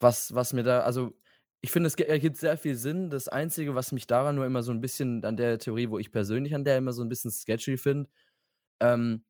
[0.00, 1.12] Was, was mir da, also
[1.62, 3.10] ich finde, es ergibt sehr viel Sinn.
[3.10, 6.10] Das Einzige, was mich daran nur immer so ein bisschen an der Theorie, wo ich
[6.12, 8.08] persönlich an der immer so ein bisschen sketchy finde,
[8.80, 9.24] ähm,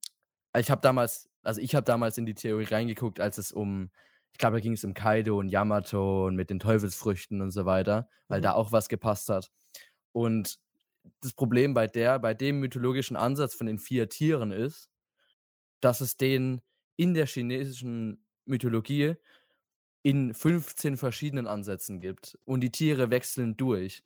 [0.58, 3.90] ich habe damals, also ich habe damals in die Theorie reingeguckt, als es um,
[4.32, 7.66] ich glaube, da ging es um Kaido und Yamato und mit den Teufelsfrüchten und so
[7.66, 8.42] weiter, weil Mhm.
[8.42, 9.50] da auch was gepasst hat.
[10.12, 10.58] Und
[11.22, 14.90] das Problem bei der, bei dem mythologischen Ansatz von den vier Tieren ist,
[15.80, 16.62] dass es den
[16.96, 19.14] in der chinesischen Mythologie
[20.02, 24.02] in 15 verschiedenen Ansätzen gibt und die Tiere wechseln durch.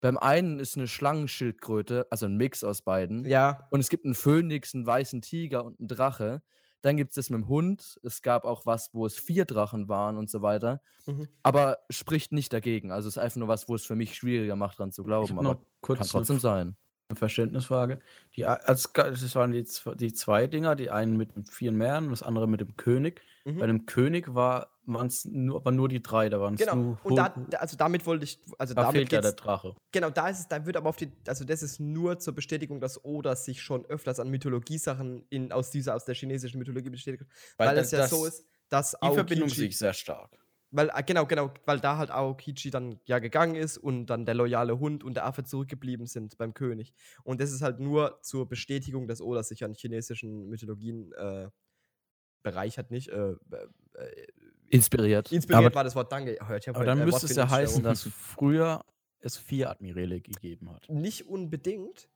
[0.00, 3.24] Beim einen ist eine Schlangenschildkröte, also ein Mix aus beiden.
[3.24, 6.42] Ja, Und es gibt einen Phönix, einen weißen Tiger und einen Drache.
[6.82, 7.98] Dann gibt es das mit dem Hund.
[8.04, 10.80] Es gab auch was, wo es vier Drachen waren und so weiter.
[11.06, 11.28] Mhm.
[11.42, 12.92] Aber spricht nicht dagegen.
[12.92, 15.36] Also es ist einfach nur was, wo es für mich schwieriger macht, dran zu glauben.
[15.38, 16.76] Aber kann trotzdem sein.
[17.08, 18.00] Eine Verständnisfrage.
[18.36, 19.66] Die, als, das waren die,
[19.96, 23.22] die zwei Dinger, die einen mit den vier Meeren und das andere mit dem König.
[23.44, 23.58] Mhm.
[23.58, 24.70] Bei dem König war
[25.06, 26.74] es nur, aber nur die drei, da waren es Genau.
[26.76, 29.74] nur Und da, also damit wollte ich, also da damit fehlt ja der Drache.
[29.92, 32.80] genau, da ist es, da wird aber auf die, also das ist nur zur Bestätigung,
[32.80, 37.24] dass Oda sich schon öfters an Mythologiesachen in, aus dieser, aus der chinesischen Mythologie bestätigt,
[37.56, 40.30] weil, da- es ja so ist, dass Die Verbindung Aokiji- sehe ich sehr stark.
[40.70, 44.34] Weil, ah, genau, genau, weil da halt Aokiji dann ja gegangen ist und dann der
[44.34, 46.92] loyale Hund und der Affe zurückgeblieben sind beim König.
[47.24, 51.48] Und das ist halt nur zur Bestätigung, dass Oda sich an chinesischen Mythologien äh,
[52.42, 53.36] bereichert, nicht, äh, äh,
[54.70, 55.32] Inspiriert.
[55.32, 56.38] inspiriert Aber- war das Wort, danke.
[56.40, 58.84] Aber heute, dann äh, müsste es ja heißen, dass früher
[59.20, 60.88] es vier Admiräle gegeben hat.
[60.88, 62.08] Nicht unbedingt.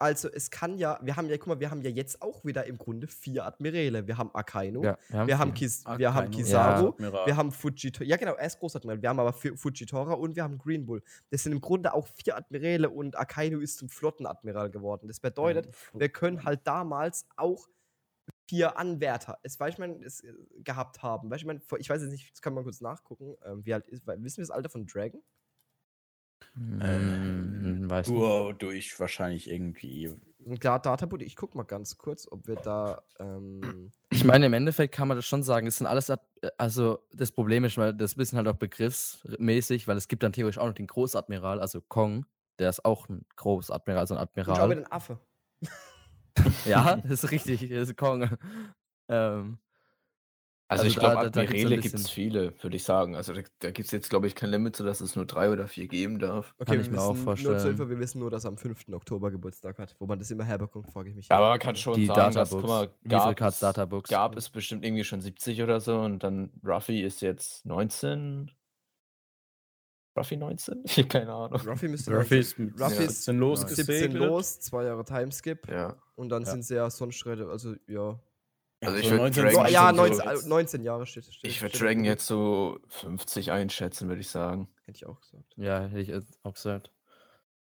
[0.00, 2.64] Also es kann ja, wir haben ja, guck mal, wir haben ja jetzt auch wieder
[2.64, 4.06] im Grunde vier Admiräle.
[4.06, 5.52] Wir haben Akainu, Ja, wir haben.
[5.54, 7.26] Kis, wir haben Akainu, Kizaru, Admiral.
[7.26, 8.04] wir haben Fujitora.
[8.08, 9.02] Ja, genau, er ist Großadmiral.
[9.02, 11.02] Wir haben aber Fu- Fujitora und wir haben Green Bull.
[11.30, 15.06] Das sind im Grunde auch vier Admiräle und Akainu ist zum Flottenadmiral geworden.
[15.06, 17.68] Das bedeutet, wir können halt damals auch
[18.48, 20.32] vier Anwärter, es weiß man, es äh,
[20.64, 21.30] gehabt haben.
[21.30, 23.74] Weißt du, ich, mein, ich weiß jetzt nicht, das kann man kurz nachgucken, ähm, wie
[23.74, 25.22] alt ist, weil- wissen wir das Alter von Dragon?
[26.54, 28.18] Mm, weiß nicht.
[28.18, 30.14] Wow, durch wahrscheinlich irgendwie.
[30.58, 33.02] Klar, Databuddy, ich guck mal ganz kurz, ob wir da.
[33.18, 35.66] Ähm, Ich meine, im Endeffekt kann man das schon sagen.
[35.66, 36.16] Es sind alles, äh,
[36.58, 40.58] also das Problem ist, weil das bisschen halt auch begriffsmäßig, weil es gibt dann theoretisch
[40.58, 42.26] auch noch den Großadmiral, also Kong,
[42.58, 44.68] der ist auch ein Großadmiral, also ein Admiral.
[44.68, 45.18] mir den Affe.
[46.64, 48.28] Ja, das ist richtig, das ist Kong.
[49.08, 49.58] Ähm,
[50.70, 53.16] Also, Also ich glaube, bisschen- gibt es viele, würde ich sagen.
[53.16, 55.50] Also da, da gibt es jetzt, glaube ich, kein Limit, so dass es nur drei
[55.50, 56.54] oder vier geben darf.
[56.60, 57.70] Okay, ich wir mir auch wissen, Nur zur vorstellen.
[57.72, 58.92] Info, wir wissen nur, dass er am 5.
[58.94, 59.96] Oktober Geburtstag hat.
[59.98, 61.28] Wo man das immer herbekommt, frage ich mich.
[61.28, 62.92] Ja, aber man kann schon die sagen, dass, guck Databooks.
[63.04, 64.10] mal, gab es, Databooks?
[64.10, 68.52] gab es bestimmt irgendwie schon 70 oder so und dann Ruffy ist jetzt 19.
[70.16, 70.82] Ruffy 19?
[70.84, 71.60] Ich habe keine Ahnung.
[71.66, 73.00] Ruffy müsste Ruffy 19 ist Ruffy Ja.
[73.08, 75.68] ist 17 los 17 los, zwei Jahre Timeskip.
[75.68, 75.96] Ja.
[76.14, 76.50] Und dann Ja.
[76.50, 78.18] sind sie ja sonst also ja.
[78.82, 81.24] Also ich so würd 19 Dragon ja, so 19, jetzt- äh, 19 Jahre steht.
[81.26, 84.68] steht Ich würde Dragon jetzt so 50 einschätzen, würde ich sagen.
[84.84, 85.52] Hätte ich auch gesagt.
[85.56, 86.12] ja, hätte ich
[86.42, 86.90] auch gesagt.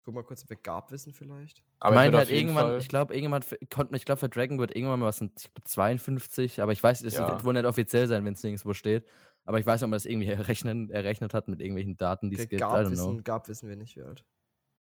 [0.04, 1.64] Guck mal kurz, ob wir Gab wissen vielleicht.
[1.80, 4.58] Aber ich meine würd halt irgendwann, Fall- ich glaube, irgendwann konnten, ich glaube, für Dragon
[4.60, 5.32] wird irgendwann mal was in
[5.66, 7.30] 52, aber ich weiß, es Ja.
[7.30, 9.06] wird wohl nicht offiziell sein, wenn es nirgendwo steht.
[9.46, 10.28] Aber ich weiß nicht, ob man das irgendwie
[10.66, 12.54] errechnen, errechnet hat mit irgendwelchen Daten, die es gibt.
[12.62, 14.26] I Gab wissen, Gab wissen wir nicht, wie alt.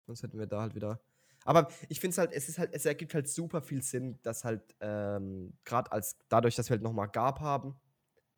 [0.07, 1.01] Sonst hätten wir da halt wieder
[1.45, 4.45] Aber ich finde es halt, es ist halt, es ergibt halt super viel Sinn, dass
[4.45, 7.77] halt, ähm, gerade als dadurch, dass wir halt nochmal Gab haben,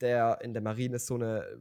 [0.00, 1.60] der in der Marine so eine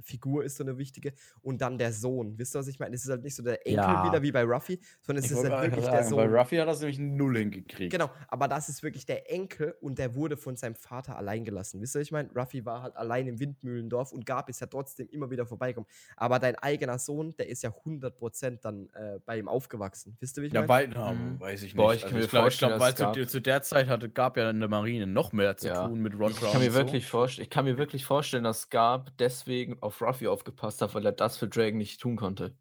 [0.00, 1.12] Figur ist, so eine wichtige,
[1.42, 2.38] und dann der Sohn.
[2.38, 2.94] Wisst ihr, was ich meine?
[2.94, 4.04] Es ist halt nicht so der Enkel Ja.
[4.06, 6.34] wieder wie bei Ruffy, sondern es Ich ist halt wirklich der sagen, Bei Sohn.
[6.34, 7.92] Ruffy hat das nämlich null hingekriegt.
[7.92, 11.80] Genau, aber das ist wirklich der Enkel und der wurde von seinem Vater allein gelassen.
[11.80, 12.30] Wisst ihr, was ich meine?
[12.34, 15.86] Ruffy war halt allein im Windmühlendorf und Gab ist ja trotzdem immer wieder vorbeikommen.
[16.16, 20.16] Aber dein eigener Sohn, der ist ja 100% dann äh, bei ihm aufgewachsen.
[20.20, 20.88] Wisst ihr, wie ich Ja, meine?
[20.88, 21.40] bei, na, Mhm.
[21.40, 21.76] weiß ich nicht.
[21.76, 24.50] Boah, ich kann mir glaub- vorstellen, glaub, weil zu, zu der Zeit hatte, gab ja
[24.50, 25.86] in der Marine noch mehr zu Ja.
[25.86, 26.78] tun mit Roger Ich kann mir und so.
[26.78, 31.04] wirklich vorstellen, ich kann mir wirklich vorstellen, dass Gab deswegen auf Ruffy aufgepasst hat, weil
[31.06, 32.56] er das für Dragon nicht tun konnte.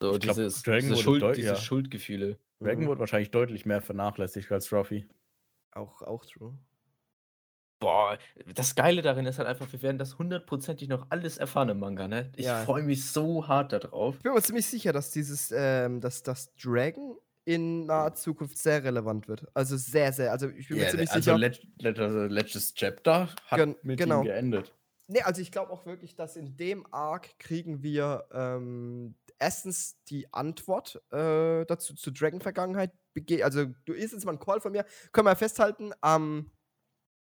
[0.00, 1.56] So Ich glaub, dieses, Dragon diese, Schuld, diese ja.
[1.56, 2.38] Schuldgefühle.
[2.60, 2.88] Dragon Mhm.
[2.88, 5.06] wurde wahrscheinlich deutlich mehr vernachlässigt als Ruffy.
[5.72, 6.58] Auch, auch true.
[7.80, 8.16] Boah,
[8.54, 12.06] das Geile darin ist halt einfach, wir werden das hundertprozentig noch alles erfahren im Manga,
[12.06, 12.30] ne?
[12.36, 12.62] Ich Ja.
[12.64, 14.16] freue mich so hart darauf.
[14.16, 18.84] Ich bin mir ziemlich sicher, dass dieses, ähm, dass das Dragon in naher Zukunft sehr
[18.84, 19.46] relevant wird.
[19.54, 20.30] Also sehr, sehr.
[20.30, 21.38] Also ich bin mir ziemlich also sicher.
[21.38, 24.20] let, let, also letztes Chapter hat Gen- mit genau.
[24.20, 24.72] ihm geendet.
[25.12, 30.32] Nee, also ich glaube auch wirklich, dass in dem Arc kriegen wir ähm, erstens die
[30.32, 32.92] Antwort äh, dazu zu Dragon-Vergangenheit.
[33.42, 34.86] Also, du ist jetzt mal ein Call von mir.
[35.12, 36.50] Können wir festhalten, am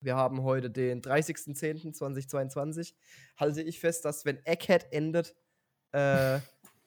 [0.03, 2.95] wir haben heute den 30.10.2022.
[3.37, 5.35] Halte ich fest, dass wenn Egghead endet,
[5.91, 6.39] äh,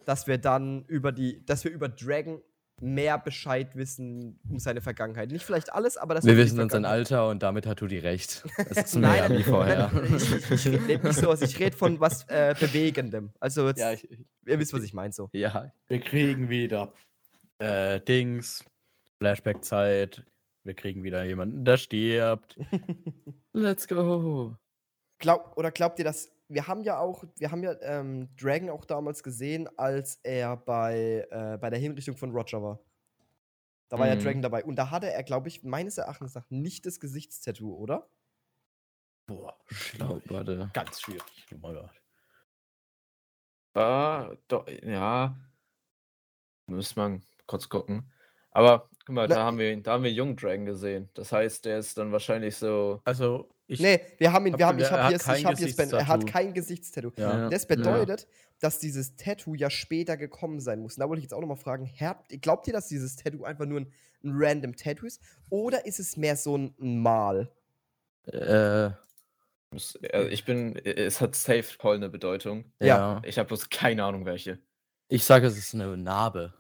[0.06, 2.42] dass wir dann über die, dass wir über Dragon
[2.84, 5.32] mehr Bescheid wissen um seine Vergangenheit.
[5.32, 8.44] Nicht vielleicht alles, aber das Wir wissen uns sein Alter und damit hat Tudi recht.
[8.58, 9.90] Es ist mehr Nein, wie vorher.
[9.94, 11.42] nein, ich, ich, rede nicht so was.
[11.42, 13.32] Ich rede von was äh, Bewegendem.
[13.40, 14.08] Also, jetzt, ja, ich,
[14.46, 15.14] ihr wisst, was ich meine.
[15.14, 15.30] So.
[15.32, 16.94] ja, Wir kriegen wieder
[17.60, 18.66] äh, Dings,
[19.20, 20.24] Flashback-Zeit.
[20.66, 22.60] Wir kriegen wieder jemanden, der stirbt.
[23.54, 24.58] let's go.
[25.20, 28.86] Glaub, oder glaubt ihr, dass wir haben ja auch, wir haben ja ähm, Dragon auch
[28.86, 32.80] damals gesehen, als er bei, äh, bei der Hinrichtung von Roger war.
[33.90, 34.20] Da war ja Mhm.
[34.20, 34.64] Dragon dabei.
[34.66, 38.10] Und da hatte er, glaube ich, meines Erachtens nach nicht das Gesichtstattoo, oder?
[39.28, 40.70] Boah, Ich glaube, warte.
[40.74, 41.46] Ganz schwierig.
[41.54, 42.02] Oh mein Gott.
[43.74, 45.36] War doch, ja.
[46.68, 48.12] Muss man kurz gucken.
[48.52, 51.10] Aber guck mal, Na, da haben wir da haben wir Young Dragon gesehen.
[51.14, 53.02] Das heißt, der ist dann wahrscheinlich so.
[53.06, 53.80] Also, ich.
[53.80, 55.62] nee, wir haben ihn, wir hab haben, ich er habe hat jetzt, kein ich habe
[55.62, 57.12] jetzt, Ben- er hat kein Gesichtstattoo.
[57.18, 57.50] Ja.
[57.50, 58.28] Das bedeutet,
[58.60, 60.96] dass dieses Tattoo ja später gekommen sein muss.
[60.96, 63.66] Und da wollte ich jetzt auch nochmal fragen, habt- glaubt ihr, dass dieses Tattoo einfach
[63.66, 63.94] nur ein,
[64.24, 65.22] ein random Tattoo ist?
[65.50, 67.52] Oder ist es mehr so ein Mal?
[68.26, 68.92] Äh,
[69.72, 70.76] es- äh, Ich bin.
[70.78, 72.66] Es hat safe voll eine Bedeutung.
[72.80, 72.86] ja.
[72.88, 73.22] Ja.
[73.26, 74.60] Ich habe bloß keine Ahnung welche.
[75.10, 76.54] Ich sage, es ist eine Narbe.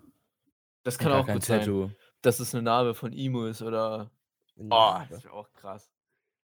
[0.83, 1.91] Das kann gar auch gut sein, Tattoo.
[2.21, 4.11] dass es eine Narbe von Imo ist oder.
[4.57, 5.89] Oh, das wäre auch krass.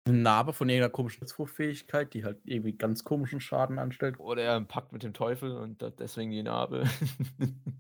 [0.07, 4.19] Eine Narbe von irgendeiner komischen Schutzfähigkeit, die halt irgendwie ganz komischen Schaden anstellt.
[4.21, 6.85] Oder er im Pakt mit dem Teufel und deswegen die Narbe.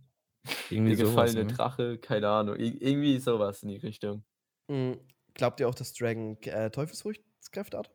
[0.70, 1.30] Irgendwie Der sowas.
[1.30, 1.56] gefallene Ne?
[1.56, 2.56] Drache, keine Ahnung.
[2.56, 4.24] Ir irgendwie sowas in die Richtung.
[4.68, 4.98] Mhm.
[5.34, 7.90] Glaubt ihr auch, dass Dragon äh, Teufelsfruchtkräfte hat?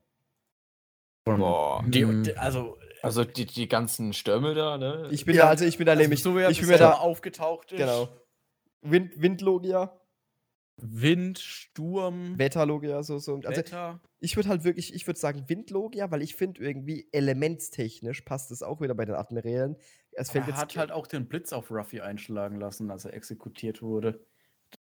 [1.25, 1.83] Boah.
[1.87, 2.23] Die, Mhm.
[2.23, 5.07] die, also, Also die, die ganzen Stürme da, ne?
[5.11, 7.71] Ich bin Ja, da, also ich bin da nämlich, so ich bin mir da, aufgetaucht
[7.71, 7.77] ist.
[7.79, 8.09] genau.
[8.81, 9.99] Wind, Windlogia,
[10.77, 13.35] Wind, Sturm, Wetterlogia, so, so.
[13.35, 13.99] Also Wetter.
[14.21, 18.61] Ich würde halt wirklich, ich würde sagen Windlogia, weil ich finde irgendwie elementstechnisch passt es
[18.61, 19.75] auch wieder bei den Admirälen.
[20.11, 23.13] Es fällt er jetzt hat halt auch den Blitz auf Ruffy einschlagen lassen, als er
[23.13, 24.23] exekutiert wurde.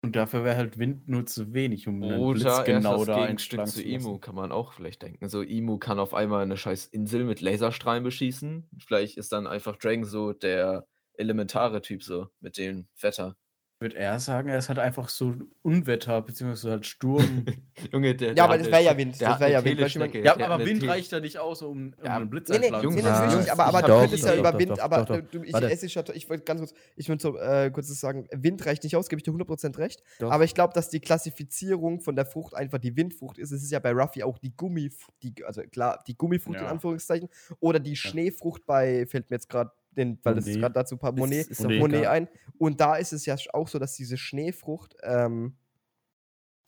[0.02, 3.66] Und dafür wäre halt Wind nur zu wenig, um einen Oder Blitz genau da Gegenstück
[3.68, 4.20] zu lassen.
[4.20, 5.28] kann man auch vielleicht denken.
[5.28, 8.68] So, Imo kann auf einmal eine scheiß Insel mit Laserstrahlen beschießen.
[8.84, 13.36] Vielleicht ist dann einfach Dragon so der elementare Typ so mit dem Wetter.
[13.82, 17.46] Würde er sagen, er ist halt einfach so Unwetter, beziehungsweise halt Sturm.
[17.92, 18.28] Junge, der.
[18.28, 20.14] Ja, der aber das eine wär ja Wind, der das hat wär eine ja Wind,
[20.14, 22.64] du, ja, aber Wind reicht ja nicht aus, um, um Ja, einen Blitz Nee, nee,
[22.66, 24.70] einschlagen nee, natürlich nicht, aber, aber Ich du hab- könntest ja doch, über doch, Wind,
[24.72, 25.16] doch, aber doch, doch.
[25.30, 27.88] du- du, ich, es ist ja, ich wollte ganz kurz, ich würde so äh, kurz
[27.98, 30.30] sagen, Wind reicht nicht aus, gebe ich dir 100% recht, Doch.
[30.30, 33.50] aber ich glaube, dass die Klassifizierung von der Frucht einfach die Windfrucht ist.
[33.50, 36.70] Es ist ja bei Ruffy auch die Gummifrucht, die, also klar, die Gummifrucht in Ja.
[36.70, 40.62] Anführungszeichen, oder die Schneefrucht bei, fällt mir jetzt gerade den, weil das ist Monet.
[40.62, 42.28] gerade dazu ein paar Monet, ist auch Monet ein.
[42.58, 45.56] Und da ist es ja auch so, dass diese Schneefrucht, ähm,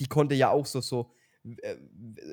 [0.01, 1.13] die konnte ja auch so, so
[1.63, 1.77] äh,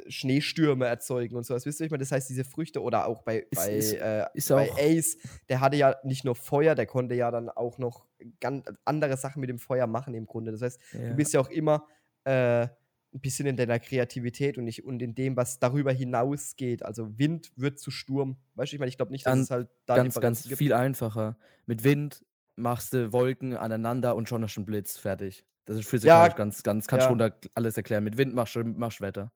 [0.08, 1.66] Schneestürme erzeugen und sowas.
[1.66, 4.26] Wisst ihr, ich meine, das heißt, diese Früchte oder auch bei, Ist- bei, ist- äh,
[4.34, 5.18] ist bei auch- Ace,
[5.50, 8.06] der hatte ja nicht nur Feuer, der konnte ja dann auch noch
[8.40, 10.52] ganz andere Sachen mit dem Feuer machen im Grunde.
[10.52, 11.10] Das heißt, Ja.
[11.10, 11.86] du bist ja auch immer
[12.26, 12.68] äh,
[13.14, 16.84] ein bisschen in deiner Kreativität und, nicht, und in dem, was darüber hinausgeht.
[16.84, 18.38] Also Wind wird zu Sturm.
[18.56, 20.58] Weißt du, ich meine, ich glaube nicht, dass Ganz- es halt da ganz, ganz gibt.
[20.58, 21.38] viel einfacher.
[21.66, 22.24] Mit Wind
[22.56, 24.98] machst du Wolken aneinander und schon hast du einen Blitz.
[24.98, 25.46] Fertig.
[25.66, 27.08] Das ist physikalisch ganz, ganz, kannst ja.
[27.08, 28.04] du runter alles erklären.
[28.04, 29.32] Mit Wind machst du machst du Wetter.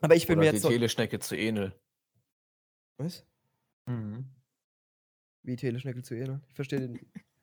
[0.00, 0.68] Aber ich bin Oder mir die jetzt so.
[0.68, 1.74] Teleschnecke zu Enel.
[2.98, 3.26] Was?
[5.42, 6.42] Wie Teleschneckel zu Ene?
[6.48, 6.98] Ich verstehe den.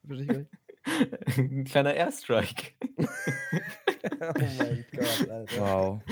[0.05, 0.51] Verstehe ich gar nicht.
[1.37, 2.73] Ein kleiner Airstrike.
[4.21, 5.59] oh mein Gott, Alter.
[5.59, 6.01] Wow.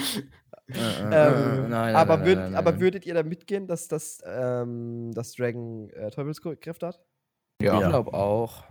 [0.74, 3.68] Äh, äh, Ähm, äh, nein, nein, aber, nein, würd, nein, aber würdet ihr da mitgehen,
[3.68, 7.02] dass das, ähm, das Dragon äh, Teufelskräfte hat?
[7.60, 7.90] Ich Ja.
[7.90, 8.64] glaube auch.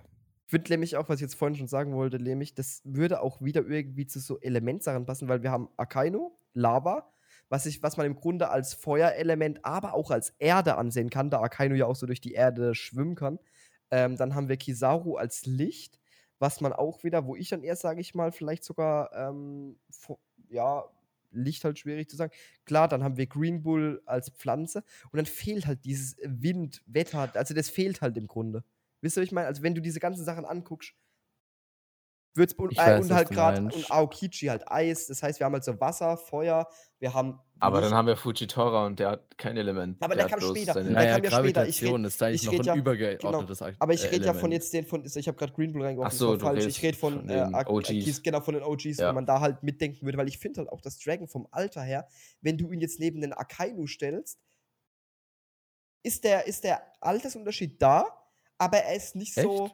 [0.47, 3.43] Ich würde nämlich auch, was ich jetzt vorhin schon sagen wollte, nämlich, das würde auch
[3.43, 7.13] wieder irgendwie zu so Elementsachen passen, weil wir haben Akainu, Lava,
[7.51, 11.41] was, ich, was man im Grunde als Feuerelement, aber auch als Erde ansehen kann, da
[11.43, 13.39] Akainu ja auch so durch die Erde schwimmen kann.
[13.91, 16.00] Ähm, dann haben wir Kizaru als Licht,
[16.41, 19.79] was man auch wieder, wo ich dann eher, sage ich mal, vielleicht sogar, ähm,
[20.49, 20.85] ja,
[21.33, 22.33] Licht halt schwierig zu sagen.
[22.65, 24.83] Klar, dann haben wir Green Bull als Pflanze
[25.13, 28.65] und dann fehlt halt dieses Wind, Wetter, also das fehlt halt im Grunde.
[29.01, 29.47] Wisst ihr, was ich meine?
[29.47, 30.95] Also, wenn du diese ganzen Sachen anguckst,
[32.37, 35.09] Ich äh, weiß, und halt gerade und Aokichi halt Eis.
[35.09, 36.69] Das heißt, wir haben halt so Wasser, Feuer,
[37.01, 37.41] wir haben.
[37.59, 40.01] Aber dann haben wir Fujitora und der hat kein Element.
[40.03, 40.75] Aber der hat kam später.
[40.75, 41.67] seine- Der Naja, kam ja später.
[41.67, 44.33] Ich red- ist eigentlich ich noch ein ja- übergeordnetes Ak- Aber ich äh, rede ja
[44.35, 46.45] von jetzt den von, ich habe gerade Green Bull reingeworfen, Ach das so, war du
[46.47, 46.59] falsch.
[46.67, 47.91] Ich redest rede von, von äh, den Ak- OGs.
[47.91, 49.09] Akis, genau von den OGs, Ja.
[49.09, 51.83] wenn man da halt mitdenken würde, weil ich finde halt auch das Dragon vom Alter
[51.83, 52.07] her,
[52.41, 54.39] wenn du ihn jetzt neben den Akainu stellst,
[56.03, 58.07] ist der, ist der Altersunterschied da,
[58.57, 59.71] aber er ist nicht so.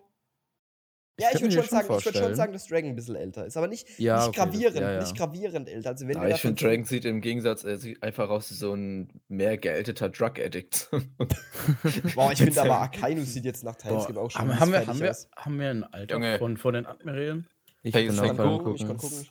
[1.18, 3.46] Ja, ich würde schon schon sagen, ich würde schon sagen, dass Dragon ein bisschen älter
[3.46, 5.00] ist, aber nicht, Ja, nicht okay, das- gravierend, ja, ja.
[5.00, 5.88] nicht gravierend älter.
[5.90, 9.08] Also wenn ich finde, Dragon sieht im Gegensatz, er sieht einfach aus wie so ein
[9.28, 10.90] mehr geälteter Drug Addict.
[12.14, 14.86] Boah, ich finde aber Akainu sieht jetzt nach Timeskip Boah, auch schon haben, haben, wir,
[14.86, 15.28] haben, wir, aus.
[15.36, 16.38] haben wir ein Alter Junge.
[16.38, 17.48] von, von den Admirälen?
[17.82, 18.86] Ich Hey, Sengoku, beim Ich Gucken.
[18.88, 19.26] kann gucken.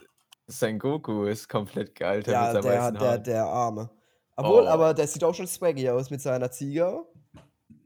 [0.47, 3.17] Sengoku ist komplett gealtert Ja, mit seinem der, weißen der, Haar.
[3.19, 3.89] der Arme.
[4.37, 4.67] Obwohl, Oh.
[4.67, 7.03] aber der sieht auch schon swaggy aus mit seiner Ziege.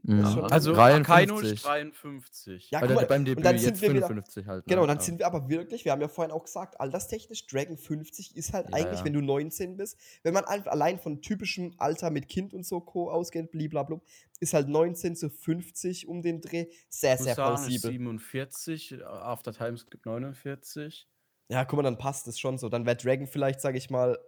[0.04, 0.20] Mhm.
[0.24, 1.04] ist schon- Also Akainu
[1.36, 1.52] 53.
[1.54, 2.72] ist 53.
[2.72, 4.66] Ja, guck mal, beim und Debüt dann jetzt sind wir wieder- 55 halt.
[4.68, 4.74] ne?
[4.74, 5.04] Genau, dann Ja.
[5.04, 8.70] sind wir aber wirklich, wir haben ja vorhin auch gesagt, alterstechnisch, Dragon 50 ist halt
[8.70, 9.06] Ja, eigentlich, ja.
[9.06, 12.80] wenn du 19 bist, wenn man einfach allein von typischem Alter mit Kind und so
[12.80, 13.12] Co.
[13.12, 14.00] ausgeht, blablabla,
[14.40, 17.92] ist halt 19 zu 50 um den Dreh sehr, sehr plausibel.
[17.92, 21.08] 47, After Times gibt 49.
[21.52, 22.70] Ja, guck mal, dann passt es schon so.
[22.70, 24.20] Dann wäre Dragon vielleicht, sage ich mal,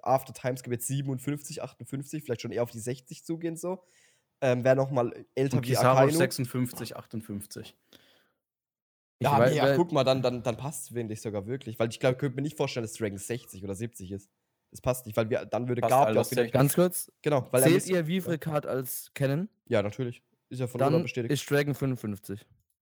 [0.00, 3.82] After Times gibt 57, 58, vielleicht schon eher auf die 60 zugehen so.
[4.40, 6.12] Ähm, wäre noch mal älter Und wie Kizaru Akainu.
[6.16, 7.74] 56, 58.
[9.20, 11.46] Ich Ja, weiß, ja, weil- guck mal, dann, dann, dann passt es, finde ich sogar
[11.46, 11.78] wirklich.
[11.78, 14.30] Weil ich glaube, ich könnte mir nicht vorstellen, dass Dragon 60 oder 70 ist.
[14.70, 16.42] Das passt nicht, weil wir, dann würde Garp ja auch wieder.
[16.42, 16.52] nicht.
[16.52, 19.48] Ganz kurz, Genau, weil er muss- ihr Vivre-Card als kennen?
[19.66, 20.22] Ja, natürlich.
[20.50, 21.32] Ist ja von Dann bestätigt.
[21.32, 22.46] ist Dragon 55.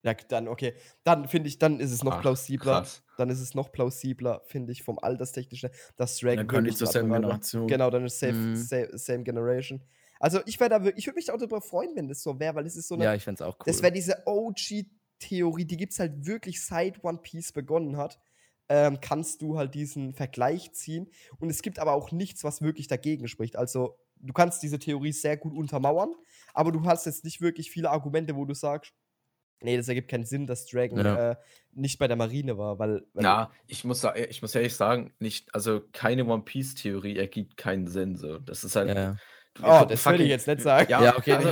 [0.03, 0.75] ja, dann, okay.
[1.05, 2.81] Dann finde ich, dann ist es noch Ach, plausibler.
[2.81, 3.05] krass.
[3.17, 6.37] Dann ist es noch plausibler, finde ich, vom Alterstechnischen, dass Dragon.
[6.39, 7.13] Dann können die wirklich zur selben.
[7.13, 7.67] Generation.
[7.69, 8.57] Genau, dann ist safe, Mhm.
[8.57, 9.83] same, same Generation.
[10.21, 12.55] Also ich wäre da wirklich, ich würde mich auch darüber freuen, wenn das so wäre,
[12.55, 13.05] weil es ist so eine.
[13.05, 13.65] Ja, ich fände es auch cool.
[13.67, 18.19] Das wäre diese OG-Theorie, die gibt es halt wirklich seit One Piece begonnen hat.
[18.71, 21.11] Ähm, kannst du halt diesen Vergleich ziehen.
[21.39, 23.57] Und es gibt aber auch nichts, was wirklich dagegen spricht.
[23.57, 26.15] Also, du kannst diese Theorie sehr gut untermauern,
[26.53, 28.93] aber du hast jetzt nicht wirklich viele Argumente, wo du sagst,
[29.63, 31.31] nee, das ergibt keinen Sinn, dass Dragon Ja.
[31.31, 31.37] äh,
[31.73, 33.07] nicht bei der Marine war, weil.
[33.15, 37.57] weil Na, ich muss, ich muss ehrlich sagen, nicht, also keine One Piece Theorie ergibt
[37.57, 38.17] keinen Sinn.
[38.17, 38.39] So.
[38.39, 38.89] Das ist halt.
[38.95, 39.17] ja,
[39.63, 40.91] Oh, das will ich fucking- jetzt nicht sagen.
[40.91, 41.33] Ja, Ja, okay.
[41.33, 41.49] Also,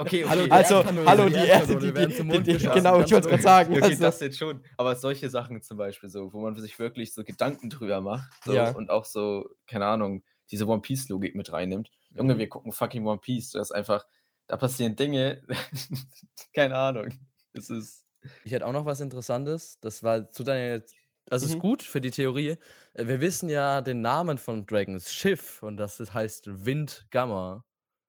[0.00, 0.44] okay, Hallo, okay.
[0.46, 3.10] die Also, Erdkanone, hallo, die die Erde, die, werden die, zum die, die genau, ich
[3.12, 3.72] wollte es gerade sagen.
[3.74, 4.62] Okay, Also, das jetzt schon.
[4.76, 8.52] Aber solche Sachen zum Beispiel so, wo man sich wirklich so Gedanken drüber macht so,
[8.54, 8.70] Ja.
[8.70, 11.90] und auch so, keine Ahnung, diese One Piece-Logik mit reinnimmt.
[12.14, 13.50] Junge, wir gucken fucking One Piece.
[13.52, 14.06] Das ist einfach,
[14.46, 15.42] da passieren Dinge,
[16.54, 17.08] keine Ahnung.
[17.52, 18.04] Es ist.
[18.44, 19.78] Ich hätte auch noch was Interessantes.
[19.80, 20.82] Das war zu deiner.
[21.26, 21.60] Das ist Mhm.
[21.60, 22.56] gut für die Theorie.
[22.94, 27.64] Äh, Wir wissen ja den Namen von Dragons Schiff und das ist- heißt Wind Gamma.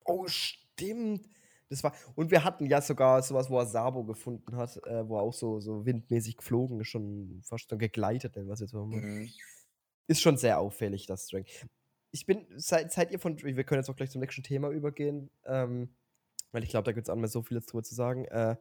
[0.05, 1.27] oh, stimmt.
[1.69, 5.17] Das war, und wir hatten ja sogar sowas, wo er Sabo gefunden hat, äh, wo
[5.17, 9.27] er auch so, so windmäßig geflogen ist, schon fast schon gegleitet, wir es jetzt mal.
[10.07, 11.45] ist schon sehr auffällig, das Dragon.
[12.11, 15.29] Ich bin, seid, seid ihr von, wir können jetzt auch gleich zum nächsten Thema übergehen,
[15.45, 15.89] ähm,
[16.53, 18.23] weil ich glaube, da gibt es auch nicht mehr so viel drüber zu sagen.
[18.25, 18.55] Äh,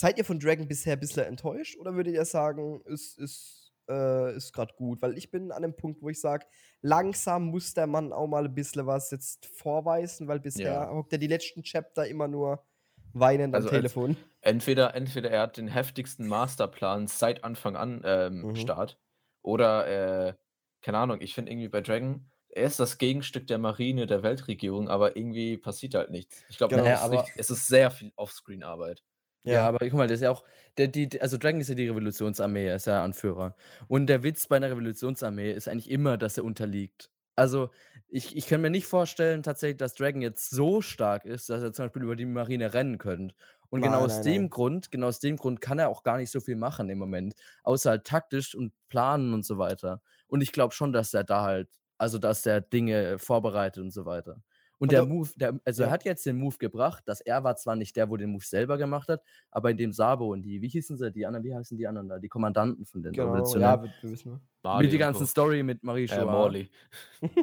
[0.00, 4.36] seid ihr von Dragon bisher ein bisschen enttäuscht oder würdet ihr sagen, ist, ist, äh,
[4.36, 5.02] ist gerade gut?
[5.02, 6.46] Weil ich bin an dem Punkt, wo ich sage,
[6.82, 10.90] langsam muss der Mann auch mal ein bisschen was jetzt vorweisen, weil bisher Ja.
[10.90, 12.64] hockt er die letzten Chapter immer nur
[13.12, 14.16] weinend Also am Telefon.
[14.40, 18.54] Entweder, entweder er hat den heftigsten Masterplan seit Anfang an ähm, Mhm.
[18.54, 19.00] Start.
[19.42, 20.34] Oder, äh,
[20.82, 24.88] keine Ahnung, ich finde irgendwie bei Dragon, er ist das Gegenstück der Marine, der Weltregierung,
[24.88, 26.44] aber irgendwie passiert halt nichts.
[26.48, 29.02] Ich glaube, Genau, es, es ist sehr viel Offscreen-Arbeit.
[29.48, 30.44] Ja, aber guck mal, das ist ja auch.
[30.76, 33.56] Der, die, also Dragon ist ja die Revolutionsarmee, er ist ja Anführer.
[33.88, 37.10] Und der Witz bei einer Revolutionsarmee ist eigentlich immer, dass er unterliegt.
[37.36, 37.70] Also,
[38.08, 41.72] ich, ich kann mir nicht vorstellen, tatsächlich, dass Dragon jetzt so stark ist, dass er
[41.72, 43.34] zum Beispiel über die Marine rennen könnte.
[43.70, 44.50] Und genau Nein, aus nein, dem nein.
[44.50, 47.34] Grund, genau aus dem Grund kann er auch gar nicht so viel machen im Moment.
[47.62, 50.02] Außer halt taktisch und planen und so weiter.
[50.26, 51.68] Und ich glaube schon, dass er da halt,
[51.98, 54.42] also dass er Dinge vorbereitet und so weiter.
[54.80, 55.88] Und der Move, der, also Ja.
[55.88, 58.44] er hat jetzt den Move gebracht, dass er war zwar nicht der, wo den Move
[58.44, 61.54] selber gemacht hat, aber in dem Sabo und die, wie hießen sie, die anderen, wie
[61.54, 63.84] heißen die anderen da, die Kommandanten von den Genau, Revolutionären.
[63.86, 64.40] ja, wir, wir wissen.
[64.62, 64.78] wir.
[64.80, 65.26] Mit die ganzen Co.
[65.26, 66.24] Story mit Marie Äh.
[66.24, 66.70] Morley.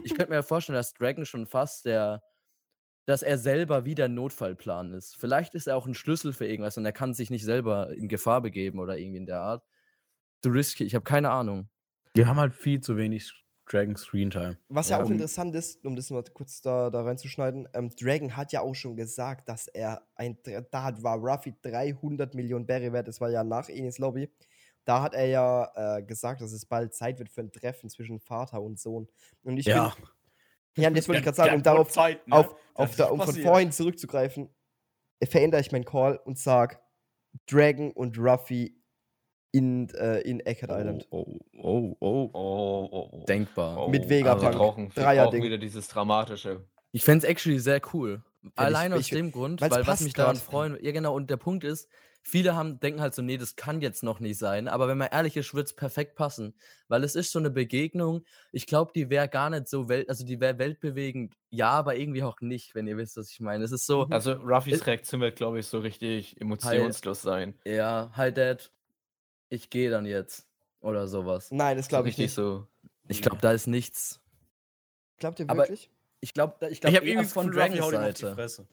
[0.04, 2.24] Ich könnte mir vorstellen, dass Dragon schon fast der,
[3.06, 5.16] dass er selber wieder ein Notfallplan ist.
[5.18, 8.08] Vielleicht ist er auch ein Schlüssel für irgendwas und er kann sich nicht selber in
[8.08, 9.64] Gefahr begeben oder irgendwie in der Art.
[10.42, 11.70] Too risky, ich habe keine Ahnung.
[12.14, 13.34] Wir haben halt viel zu wenig
[13.66, 14.58] Dragon Screen Time.
[14.70, 17.90] Was ja, Ja, auch um- interessant ist, um das mal kurz da, da reinzuschneiden, ähm,
[18.00, 20.38] Dragon hat ja auch schon gesagt, dass er ein,
[20.72, 24.30] da war Ruffy 300 Millionen Berry wert, das war ja nach Enis Lobby.
[24.86, 28.20] Da hat er ja äh, gesagt, dass es bald Zeit wird für ein Treffen zwischen
[28.20, 29.08] Vater und Sohn.
[29.42, 29.96] Und ich ja.
[29.96, 32.36] bin, ja, und das wollte ich gerade sagen, um darauf Zeit, ne?
[32.36, 34.50] auf, auf da, um von vorhin zurückzugreifen,
[35.24, 36.82] verändere ich meinen Call und sag
[37.48, 38.78] Dragon und Ruffy
[39.56, 41.08] in, äh, in Eckert Island.
[41.12, 42.30] Oh, oh, oh.
[42.34, 43.26] Oh, oh, oh.
[43.26, 43.78] Denkbar.
[43.86, 44.52] Oh, Mit Wir Vegapunk.
[44.56, 45.32] brauchen, wir Dreier-Ding.
[45.40, 46.66] brauchen wieder dieses Dramatische.
[46.92, 48.24] Ich fände es actually sehr cool.
[48.56, 50.78] Allein ich- aus ich- dem Grund, weil was mich daran freuen.
[50.82, 51.90] Ja, genau, und der Punkt ist,
[52.22, 54.68] viele haben, denken halt so, nee, das kann jetzt noch nicht sein.
[54.68, 56.54] Aber wenn man ehrlich ist, wird es perfekt passen.
[56.88, 58.24] Weil es ist so eine Begegnung.
[58.52, 62.24] Ich glaube, die wäre gar nicht so welt, also die wäre weltbewegend, ja, aber irgendwie
[62.24, 63.64] auch nicht, wenn ihr wisst, was ich meine.
[63.64, 64.04] Es ist so.
[64.10, 67.56] Also Ruffys Äh, Reaktion wird, glaube ich, so richtig emotionslos sein.
[67.66, 68.72] ja, hi Dad,
[69.50, 70.48] ich gehe dann jetzt.
[70.82, 71.50] Oder sowas.
[71.52, 72.34] Nein, das glaube ich nicht.
[72.34, 72.68] so.
[73.08, 74.20] Ich glaube, da ist nichts.
[75.18, 75.90] Glaubt ihr aber- wirklich?
[76.22, 78.34] Ich glaube, ich Ich glaube habe irgendwie von Dragons Seite.
[78.36, 78.68] Fresse.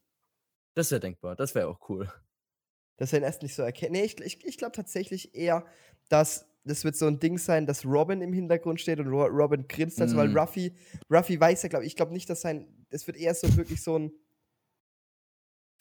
[0.75, 1.35] Das wäre denkbar.
[1.35, 2.11] Das wäre auch cool.
[2.97, 3.91] dass er ihn erst nicht so erkennt.
[3.91, 5.65] Nee, ich, ich, ich glaube tatsächlich eher,
[6.09, 9.67] dass das wird so ein Ding sein, dass Robin im Hintergrund steht und Ro Robin
[9.67, 10.37] grinst, also, weil Mhm.
[10.37, 10.73] Ruffy,
[11.11, 13.83] Ruffy weiß ja, glaube ich, ich glaube nicht, dass sein, das wird eher so wirklich
[13.83, 14.11] so ein,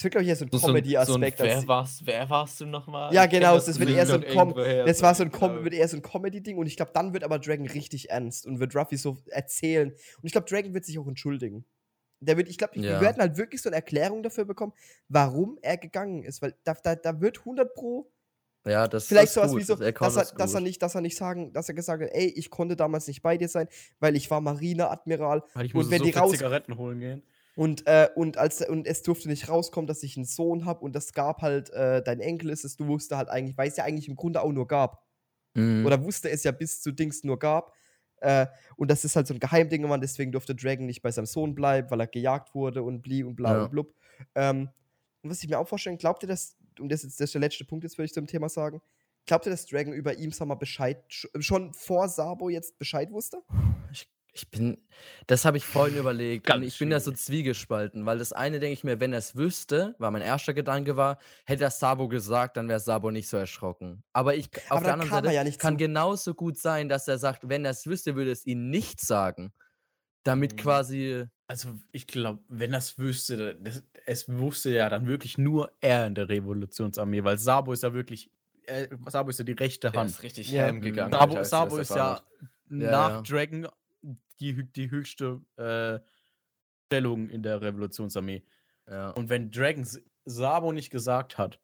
[0.03, 1.41] es wird, glaube ich, eher so ein So, so so Comedy-Aspekt.
[1.41, 3.15] als- wer, warst, wer warst du nochmal?
[3.15, 5.31] Ja, genau, das wird Lied eher so ein Com- das war so ein.
[5.31, 8.47] Com wird eher so ein Comedy-Ding und ich glaube, dann wird aber Dragon richtig ernst
[8.47, 9.91] und wird Ruffy so erzählen.
[9.91, 11.65] Und ich glaube, Dragon wird sich auch entschuldigen.
[12.21, 12.83] Der wird, ich glaube, Ja.
[12.93, 14.73] wir werden halt wirklich so eine Erklärung dafür bekommen,
[15.09, 18.11] warum er gegangen ist, weil da, da, da wird 100 Pro
[18.65, 19.61] Ja, das Vielleicht das ist sowas gut.
[19.61, 22.01] wie so, Das dass er, dass er nicht, dass er nicht sagen, dass er gesagt
[22.01, 23.67] hat, ey, ich konnte damals nicht bei dir sein,
[23.99, 27.23] weil ich war Marineadmiral Weil ich Und muss wenn so die raus- Zigaretten holen gehen.
[27.57, 30.95] Und äh, und als und es durfte nicht rauskommen, dass ich einen Sohn habe und
[30.95, 33.85] das gab halt äh, dein Enkel ist es, du wusste halt eigentlich, weil es ja
[33.85, 35.03] eigentlich im Grunde auch nur gab
[35.55, 35.85] Mhm.
[35.85, 37.75] oder wusste es ja bis zu Dings nur gab.
[38.23, 38.47] Äh,
[38.77, 41.55] und das ist halt so ein Geheimding geworden, deswegen durfte Dragon nicht bei seinem Sohn
[41.55, 43.65] bleiben, weil er gejagt wurde und blieb und bla Ja.
[43.65, 43.95] und blub.
[44.35, 44.71] Ähm,
[45.23, 47.43] und was ich mir auch vorstellen, glaubt ihr, dass, und das ist, das ist der
[47.43, 48.81] letzte Punkt, jetzt würde ich zum Thema sagen,
[49.27, 53.11] glaubt ihr, dass Dragon über ihm, sag mal, Bescheid, sch- schon vor Sabo jetzt Bescheid
[53.13, 53.43] wusste?
[53.93, 54.79] Ich, ich bin,
[55.27, 56.49] das habe ich vorhin überlegt.
[56.51, 59.19] und Ganz ich bin da so zwiegespalten, weil das eine denke ich mir, wenn er
[59.19, 63.29] es wüsste, war mein erster Gedanke war, hätte er Sabo gesagt, dann wäre Sabo nicht
[63.29, 64.03] so erschrocken.
[64.15, 65.77] Aber ich, auf Aber der anderen er Seite ja nicht kann zu.
[65.77, 69.53] genauso gut sein, dass er sagt, wenn er es wüsste, würde es ihn nicht sagen.
[70.25, 70.57] Damit Mhm.
[70.57, 76.07] quasi, Also, ich glaube, wenn das wüsste, das, es wusste ja dann wirklich nur er
[76.07, 78.31] in der Revolutionsarmee, weil Sabo ist ja wirklich,
[78.67, 80.11] äh, Sabo ist ja die rechte Hand.
[80.11, 80.71] ist richtig Ja.
[80.71, 81.13] gegangen.
[81.13, 82.25] Sabo, er Sabo ist ja hat.
[82.71, 83.23] Ja, nach ja.
[83.23, 83.69] Dragon
[84.43, 86.01] die, die höchste äh,
[86.87, 88.43] Stellung in der Revolutionsarmee.
[88.89, 89.11] ja.
[89.11, 89.87] Und wenn Dragon
[90.25, 91.59] Sabo nicht gesagt hat,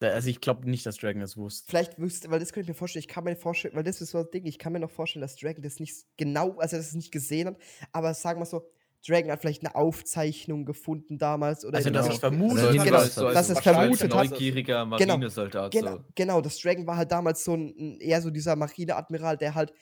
[0.00, 1.70] also ich glaube nicht, dass Dragon es wusste.
[1.70, 4.10] Vielleicht wüsste, weil das könnte ich mir vorstellen, ich kann mir vorstellen, weil das ist
[4.10, 6.88] so ein Ding, ich kann mir noch vorstellen, dass Dragon das nicht genau, also dass
[6.88, 7.56] es nicht gesehen hat,
[7.92, 8.68] aber sagen wir so,
[9.06, 13.14] Dragon hat vielleicht eine Aufzeichnung gefunden damals oder Also, dass es vermutet Also, genau, Hinweis
[13.14, 14.30] so dass es vermutet hat.
[14.30, 15.72] neugieriger Genau, Marinesoldat.
[15.72, 16.04] Genau, So.
[16.14, 19.72] genau, das Dragon war halt damals so ein eher so dieser Marineadmiral, der halt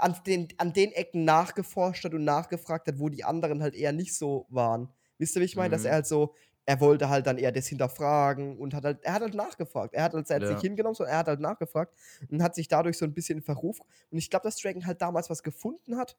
[0.00, 3.92] an den, an den Ecken nachgeforscht hat und nachgefragt hat, wo die anderen halt eher
[3.92, 4.92] nicht so waren.
[5.18, 5.70] Wisst ihr, wie ich meine?
[5.70, 5.88] Dass Mhm.
[5.88, 6.34] er halt so,
[6.66, 9.94] er wollte halt dann eher das hinterfragen und hat halt, er hat halt nachgefragt.
[9.94, 10.48] Er hat halt er hat Ja.
[10.50, 11.94] nicht hingenommen, sondern er hat halt nachgefragt
[12.30, 13.80] und hat sich dadurch so ein bisschen in Verruf.
[14.10, 16.16] Und ich glaube, dass Dragon halt damals was gefunden hat,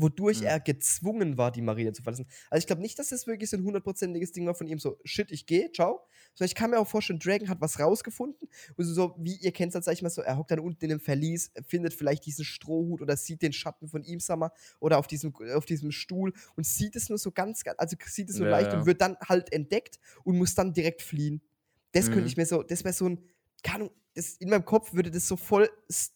[0.00, 0.42] wodurch Mhm.
[0.42, 2.26] er gezwungen war, die Marine zu verlassen.
[2.50, 4.98] Also ich glaube nicht, dass das wirklich so ein hundertprozentiges Ding war von ihm, so,
[5.04, 6.00] shit, ich gehe, ciao.
[6.34, 8.48] Sondern ich kann mir auch vorstellen, Dragon hat was rausgefunden.
[8.76, 10.90] Und so, wie ihr kennt es, sag ich mal so, er hockt dann unten in
[10.90, 14.98] dem Verlies, findet vielleicht diesen Strohhut oder sieht den Schatten von ihm, sag mal, oder
[14.98, 18.46] auf diesem, auf diesem Stuhl und sieht es nur so ganz, also sieht es nur
[18.46, 18.74] Ja, leicht ja.
[18.74, 21.42] und wird dann halt entdeckt und muss dann direkt fliehen.
[21.92, 22.28] Das könnte Mhm.
[22.28, 23.24] ich mir so, das wäre so ein,
[23.62, 25.68] keine Ahnung, das, in meinem Kopf würde das so voll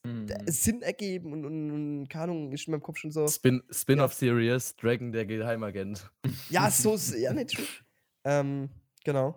[0.05, 0.27] Mhm.
[0.47, 3.27] Sinn ergeben und, und, und keine Ahnung, ist in meinem Kopf schon so.
[3.29, 6.11] Spin- Spin-off-Series, Dragon der Geheimagent.
[6.51, 7.67] Ja, so, ja, nicht true.
[8.25, 8.71] Ähm,
[9.05, 9.35] genau.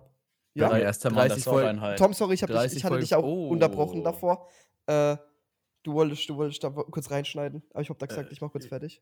[0.55, 1.97] Ja, Ja, erster Mann, 30 das Volk- Einheit.
[1.97, 3.25] Tom, sorry, ich, hab dich, 30 ich hatte dich Folgen.
[3.27, 4.03] auch unterbrochen Oh.
[4.03, 4.49] davor.
[4.85, 5.17] Äh,
[5.83, 8.51] du wolltest, du wolltest da kurz reinschneiden, aber ich hab da gesagt, Äh, ich mach
[8.51, 9.01] kurz fertig.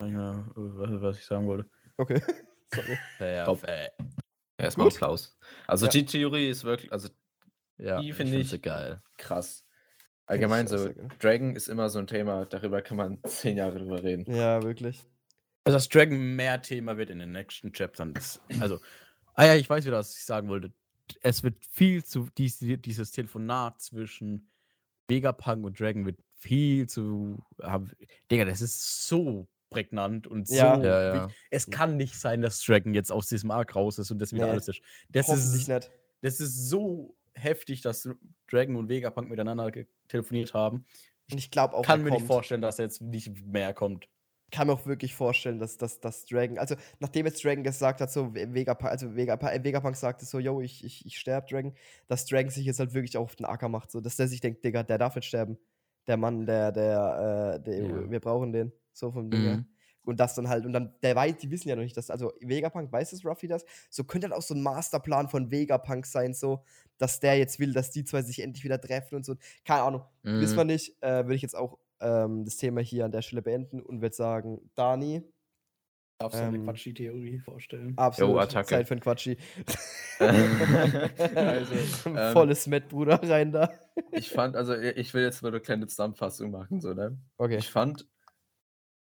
[0.00, 1.68] Ja, was, was ich sagen wollte.
[1.96, 2.20] Okay.
[2.72, 2.96] sorry.
[3.18, 3.92] Perfekt.
[4.56, 4.94] Erstmal Gut.
[4.94, 5.36] Applaus.
[5.66, 5.90] Also Ja.
[5.92, 7.08] die Theorie ist wirklich, also
[7.78, 9.00] Ja, Die ich finde ich- sie geil.
[9.16, 9.64] krass.
[10.26, 10.90] Allgemein ich so.
[11.20, 14.30] Dragon ist immer so ein Thema, darüber kann man zehn Jahre drüber reden.
[14.34, 15.06] Ja, wirklich.
[15.64, 18.12] Also das Dragon mehr Thema wird in den nächsten Chaptern.
[18.14, 18.78] Das, also,
[19.34, 20.72] ah ja, ich weiß wieder, was ich sagen wollte.
[21.22, 24.50] Es wird viel zu, dies, dieses Telefonat zwischen
[25.08, 27.86] Vegapunk und Dragon wird viel zu, hab,
[28.30, 30.54] Digga, das ist so prägnant und so.
[30.54, 30.78] Ja.
[30.82, 31.22] Ja, ja.
[31.28, 31.38] wichtig.
[31.50, 34.44] Es kann nicht sein, dass Dragon jetzt aus diesem Arc raus ist und das wieder
[34.46, 34.52] Nee.
[34.52, 34.80] alles ist.
[35.08, 35.90] Das ist, nicht.
[36.20, 38.08] das ist so heftig, dass
[38.50, 39.70] Dragon und Vegapunk miteinander
[40.08, 40.84] telefoniert haben.
[41.30, 42.26] Und ich glaube auch, kann er mir nicht kommt.
[42.28, 44.08] vorstellen, dass jetzt nicht mehr kommt.
[44.50, 48.10] kann mir auch wirklich vorstellen, dass, dass, dass Dragon, also nachdem jetzt Dragon gesagt hat,
[48.10, 51.74] so Vegapunk, also Vegapunk, äh, Vegapunk sagte so, yo, ich, ich, ich sterbe, Dragon,
[52.06, 54.40] dass Dragon sich jetzt halt wirklich auch auf den Acker macht, so, dass der sich
[54.40, 55.58] denkt, Digga, der darf nicht sterben.
[56.06, 58.10] Der Mann, der, der, äh, der Ja.
[58.10, 59.42] wir brauchen den, so vom Ding.
[59.42, 59.66] Mhm.
[60.08, 62.32] Und das dann halt, und dann, der weiß, die wissen ja noch nicht, dass, also
[62.40, 66.34] Vegapunk weiß es Ruffy das, so könnte dann auch so ein Masterplan von Vegapunk sein,
[66.34, 66.64] so,
[66.98, 69.36] dass der jetzt will, dass die zwei sich endlich wieder treffen und so.
[69.64, 70.02] Keine Ahnung,
[70.40, 70.66] Wissen wir Mhm.
[70.68, 74.00] nicht, äh, würde ich jetzt auch ähm, das Thema hier an der Stelle beenden und
[74.02, 75.22] würde sagen, Dani,
[76.20, 77.96] Darfst du eine Ähm, Quatschi-Theorie vorstellen?
[77.96, 78.68] absolut Attacke.
[78.70, 79.36] Zeit für ein Quatschi.
[80.18, 81.74] also,
[82.06, 83.70] ähm, Volles Met, Bruder, rein da.
[84.10, 87.16] ich fand, also ich will jetzt mal eine kleine Zusammenfassung machen, so, ne?
[87.38, 87.58] Okay.
[87.58, 88.06] Ich fand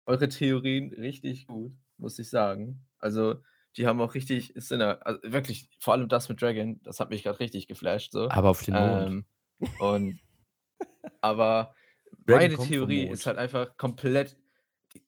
[0.07, 2.85] eure Theorien richtig gut, muss ich sagen.
[2.99, 3.37] Also,
[3.77, 7.23] die haben auch richtig Sinn, also wirklich, vor allem das mit Dragon, das hat mich
[7.23, 8.29] gerade richtig geflasht, so.
[8.31, 9.07] Aber auf den Mond.
[9.07, 10.21] Ähm, und
[11.21, 11.75] aber
[12.27, 14.37] Dragon meine Theorie ist halt einfach komplett.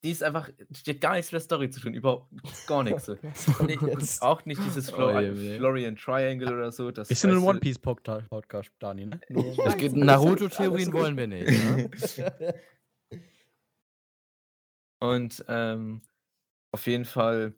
[0.03, 0.49] die- ist einfach,
[0.87, 2.33] die hat gar nichts mit der Story zu tun, überhaupt
[2.67, 3.05] gar nichts.
[3.05, 3.17] So.
[3.67, 4.23] Nee, Jetzt.
[4.23, 5.59] auch nicht dieses Flo Oh, je.
[5.59, 6.91] Florian Triangle oder so.
[6.91, 9.21] Das Wir sind ein One Piece Podca- Podcast, Dani, ne?
[9.67, 11.47] Es nicht, Naruto-Theorien wollen wir nicht.
[11.51, 11.91] Ne?
[15.05, 16.01] Und ähm,
[16.73, 17.55] auf jeden Fall,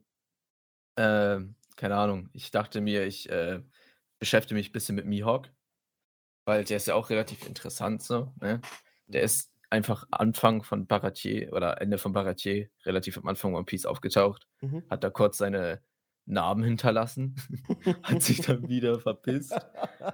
[0.97, 3.62] ähm, keine Ahnung, ich dachte mir, ich äh,
[4.18, 5.51] beschäftige mich ein bisschen mit Mihawk,
[6.47, 8.32] weil der ist ja auch relativ interessant so.
[8.40, 8.61] Ne?
[9.09, 13.86] Der ist einfach Anfang von Baratier oder Ende von Baratier, relativ am Anfang One Piece
[13.86, 14.82] aufgetaucht, Mhm.
[14.90, 15.82] hat da kurz seine
[16.26, 17.36] Narben hinterlassen,
[18.02, 19.54] hat sich dann wieder verpisst.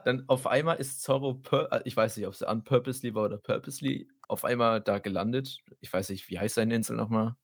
[0.04, 4.08] Dann auf einmal ist Zorro, äh, ich weiß nicht, ob es unpurposely war oder purposely,
[4.28, 5.58] auf einmal da gelandet.
[5.80, 7.34] Ich weiß nicht, wie heißt seine Insel nochmal?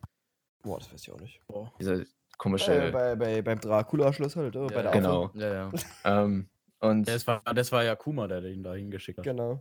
[0.63, 1.41] Boah, das weiß ich auch nicht.
[1.47, 1.73] Boah.
[1.81, 2.07] Diese Äh,
[2.37, 2.91] komische.
[2.93, 4.67] bei, bei, beim Dracula-Schloss halt, oder?
[4.67, 5.31] bei Ja, der genau.
[5.35, 5.73] Ja, ja.
[6.05, 6.49] Ähm,
[6.81, 9.25] und Das war, das war ja Kuma, der den da hingeschickt hat.
[9.25, 9.61] Genau.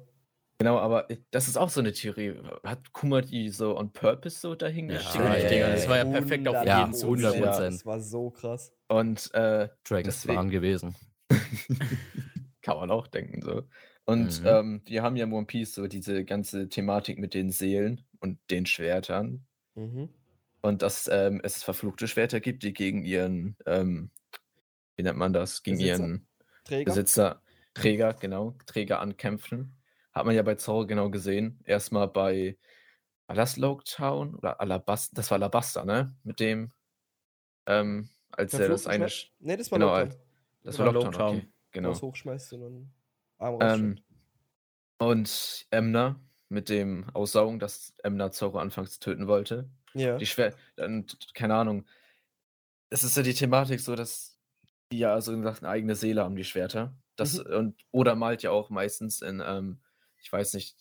[0.57, 2.35] Genau, aber das ist auch so eine Theorie.
[2.63, 5.17] Hat Kuma die so on purpose so dahin Ja, geschickt?
[5.17, 7.17] ja, ja, das war ja perfekt auf Ja, jeden Zug.
[7.17, 7.35] 100%.
[7.45, 8.73] Ja, das war so krass.
[8.89, 10.95] Und äh, Dragons waren gewesen.
[12.61, 13.63] kann man auch denken so.
[14.05, 14.47] Und Mhm.
[14.47, 18.39] ähm, wir haben ja in One Piece so diese ganze Thematik mit den Seelen und
[18.49, 19.45] den Schwertern.
[19.75, 20.09] Mhm.
[20.61, 24.11] Und dass ähm, es verfluchte Schwerter gibt, die gegen ihren, ähm,
[24.95, 26.03] wie nennt man das, gegen Besitzer?
[26.03, 26.27] ihren
[26.63, 26.91] Träger.
[26.91, 27.41] Besitzer,
[27.73, 29.76] Träger, genau, Träger ankämpfen.
[30.17, 31.59] Hat man ja bei Zorro genau gesehen.
[31.65, 32.57] Erstmal bei,
[33.27, 35.13] war das Loketown oder Alabasta?
[35.15, 36.15] Das war Alabasta, ne?
[36.23, 36.71] Mit dem,
[37.67, 39.07] ähm, als er das eine,
[39.39, 40.19] Nee, das war genau, Lockdown.
[40.63, 41.37] das war Loketown, Loketown.
[41.37, 41.91] okay, Genau.
[41.91, 42.01] genau.
[42.01, 42.93] hochschmeißt und dann
[43.37, 43.99] Arm Ähm,
[44.99, 49.69] und Emner mit dem Aussaugen, dass Emner Zorro anfangs töten wollte.
[49.93, 50.17] Ja.
[50.17, 51.85] Die Schwer, dann, keine Ahnung.
[52.89, 54.39] Es ist ja die Thematik so, dass
[54.91, 56.95] die ja so gesagt eine eigene Seele haben, die Schwerter.
[57.17, 59.81] Das, und Oda malt ja auch meistens in, ähm,
[60.21, 60.75] ich weiß nicht,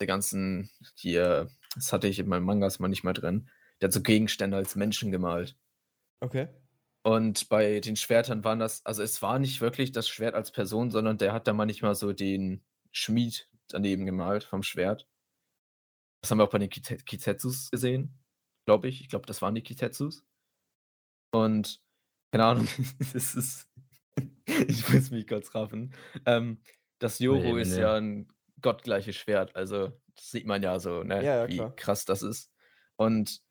[0.00, 3.50] der ganzen, hier, das hatte ich in meinem Mangas mal nicht mehr drin.
[3.80, 5.56] Der hat so Gegenstände als Menschen gemalt.
[6.20, 6.48] Okay.
[7.02, 10.90] Und bei den Schwertern waren das, also es war nicht wirklich das Schwert als Person,
[10.90, 15.08] sondern der hat da manchmal so den Schmied daneben gemalt vom Schwert.
[16.22, 18.18] Das haben wir auch bei den Kite- Kitetsus gesehen,
[18.66, 19.00] glaube ich.
[19.00, 20.24] Ich glaube, das waren die Kitetsus.
[21.32, 21.80] Und
[22.32, 23.66] keine Ahnung, das ist.
[24.46, 25.94] ich muss mich kurz raffen.
[26.26, 26.60] Ähm,
[26.98, 27.80] das Yoro Nee, ist nee.
[27.80, 28.28] ja ein
[28.62, 31.72] gottgleiches Schwert, also das sieht man ja so, ne, Ja, ja, wie klar.
[31.76, 32.52] krass das ist.
[32.96, 33.42] Und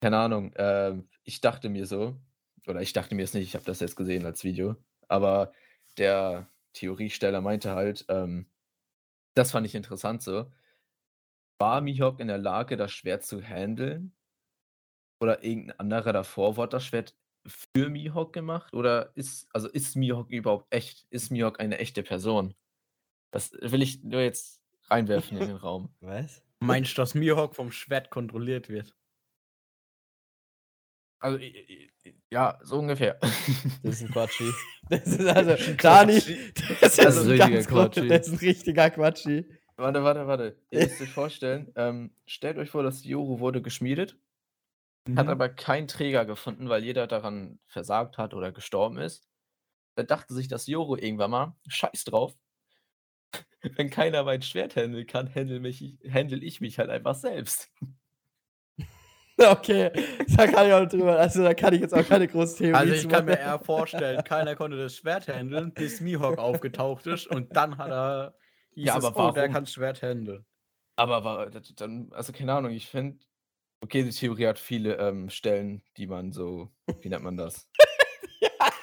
[0.00, 2.20] keine Ahnung, ähm, ich dachte mir so,
[2.66, 4.76] oder ich dachte mir es nicht, ich habe das jetzt gesehen als Video,
[5.08, 5.52] aber
[5.98, 8.50] der Theoriesteller meinte halt, ähm,
[9.34, 10.50] das fand ich interessant so.
[11.58, 14.14] War Mihawk in der Lage, das Schwert zu handeln?
[15.20, 17.16] Oder irgendein anderer davor wurde das Schwert
[17.46, 18.74] für Mihawk gemacht?
[18.74, 21.06] Oder ist, also ist Mihawk überhaupt echt?
[21.10, 22.54] Ist Mihawk eine echte Person?
[23.34, 25.92] Das will ich nur jetzt reinwerfen in den Raum.
[26.00, 26.40] Was?
[26.60, 28.94] Meinst du, dass Mihawk vom Schwert kontrolliert wird?
[31.18, 31.38] Also,
[32.30, 33.18] ja, so ungefähr.
[33.82, 34.52] Das ist ein Quatschi.
[34.88, 38.08] Das ist also, Dani, das ist, Das ist ein richtiger Quatschi.
[38.08, 39.46] Das ist ein richtiger Quatschi.
[39.76, 40.56] Warte, warte, warte.
[40.70, 44.12] Ihr müsst euch vorstellen, ähm, stellt euch vor, das Yoru wurde geschmiedet,
[45.16, 45.30] hat Mhm.
[45.30, 49.26] aber keinen Träger gefunden, weil jeder daran versagt hat oder gestorben ist.
[49.96, 52.36] Da dachte sich das Yoru irgendwann mal, scheiß drauf.
[53.76, 57.70] Wenn keiner mein Schwert handeln kann, handle, mich, handle ich mich halt einfach selbst.
[59.36, 59.90] Okay,
[60.36, 61.18] da kann ich auch drüber.
[61.18, 64.22] Also da kann ich jetzt auch keine große Theorie Also ich kann mir eher vorstellen,
[64.22, 68.34] keiner konnte das Schwert handeln, bis Mihawk aufgetaucht ist und dann hat er.
[68.76, 69.54] Ja, es, aber oh, der warum?
[69.54, 70.44] kann Schwert handeln.
[70.94, 73.18] Aber war, dann, also keine Ahnung, ich finde,
[73.80, 76.70] okay, die Theorie hat viele ähm, Stellen, die man so,
[77.00, 77.68] wie nennt man das?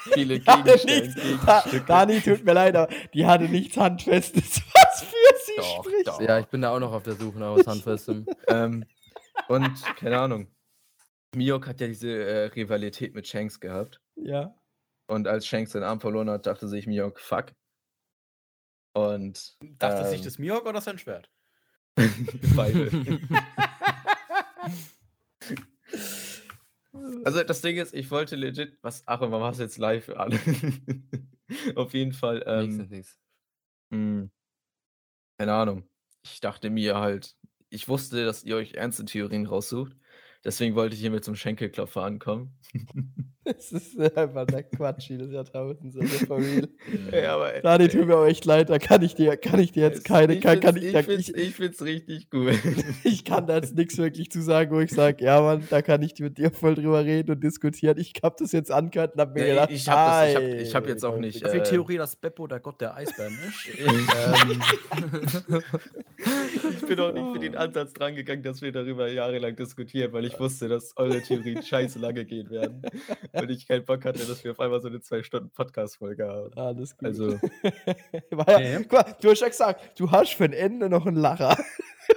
[0.02, 1.64] Viele Die hatte Gegenstellen, nichts, da.
[1.88, 6.08] Dani, tut mir leid, aber die hatte nichts Handfestes, was für sie Doch, spricht.
[6.08, 6.22] doch.
[6.22, 8.26] Ja, ich bin da auch noch auf der Suche nach was Handfestem.
[8.48, 8.86] ähm,
[9.48, 10.48] und keine Ahnung,
[11.36, 14.02] Miyok hat ja diese äh, Rivalität mit Shanks gehabt.
[14.16, 14.54] Ja.
[15.08, 17.54] Und als Shanks seinen Arm verloren hat, dachte sich Miyok, fuck.
[18.94, 21.30] Und Dachte sich ähm, das Mihawk oder sein Schwert?
[22.56, 22.90] beide.
[27.24, 30.10] Also das Ding ist, ich wollte legit, was, ach, und warum hast du jetzt live
[30.10, 30.34] an?
[31.76, 33.20] Auf jeden Fall, ähm, ist nix.
[33.92, 34.30] mh,
[35.38, 35.90] keine Ahnung.
[36.24, 37.36] Ich dachte mir halt,
[37.70, 39.96] ich wusste, dass ihr euch ernste Theorien raussucht.
[40.44, 42.60] Deswegen wollte ich hier mit zum Schenkelklopfer ankommen.
[43.44, 46.68] Das ist einfach der Quatsch des Jahrtausends, also for real.
[47.12, 49.72] ja, aber ey, Dani, tut mir auch echt leid, da kann ich dir, kann ich
[49.72, 52.30] dir jetzt keine, ich kann, kann find's- ich, da, ich, find's, ich, ich find's richtig
[52.30, 52.54] gut.
[53.04, 56.04] ich kann da jetzt nichts wirklich zu sagen, wo ich sage, ja Mann, da kann
[56.04, 57.98] ich mit dir voll drüber reden und diskutieren.
[57.98, 60.44] Ich hab das jetzt angehört und hab mir Ja, gedacht, ich- hab das- ich hab-
[60.62, 63.70] ich hab jetzt auch nicht, äh, Theorie, dass Beppo der Gott der Eisbären ist.
[63.80, 64.62] ähm,
[66.76, 70.26] ich bin auch nicht für den Ansatz dran gegangen, dass wir darüber jahrelang diskutieren, weil
[70.26, 72.82] ich wusste, dass eure Theorien scheiße lange gehen werden.
[73.42, 76.54] Und ich keinen Bock hatte, dass wir auf einmal so eine zwei Stunden Podcast-Folge haben.
[76.58, 77.08] Alles gut.
[77.08, 77.28] Also,
[78.32, 81.58] War ja, mal, du hast ja gesagt, du hast für ein Ende noch einen Lacher.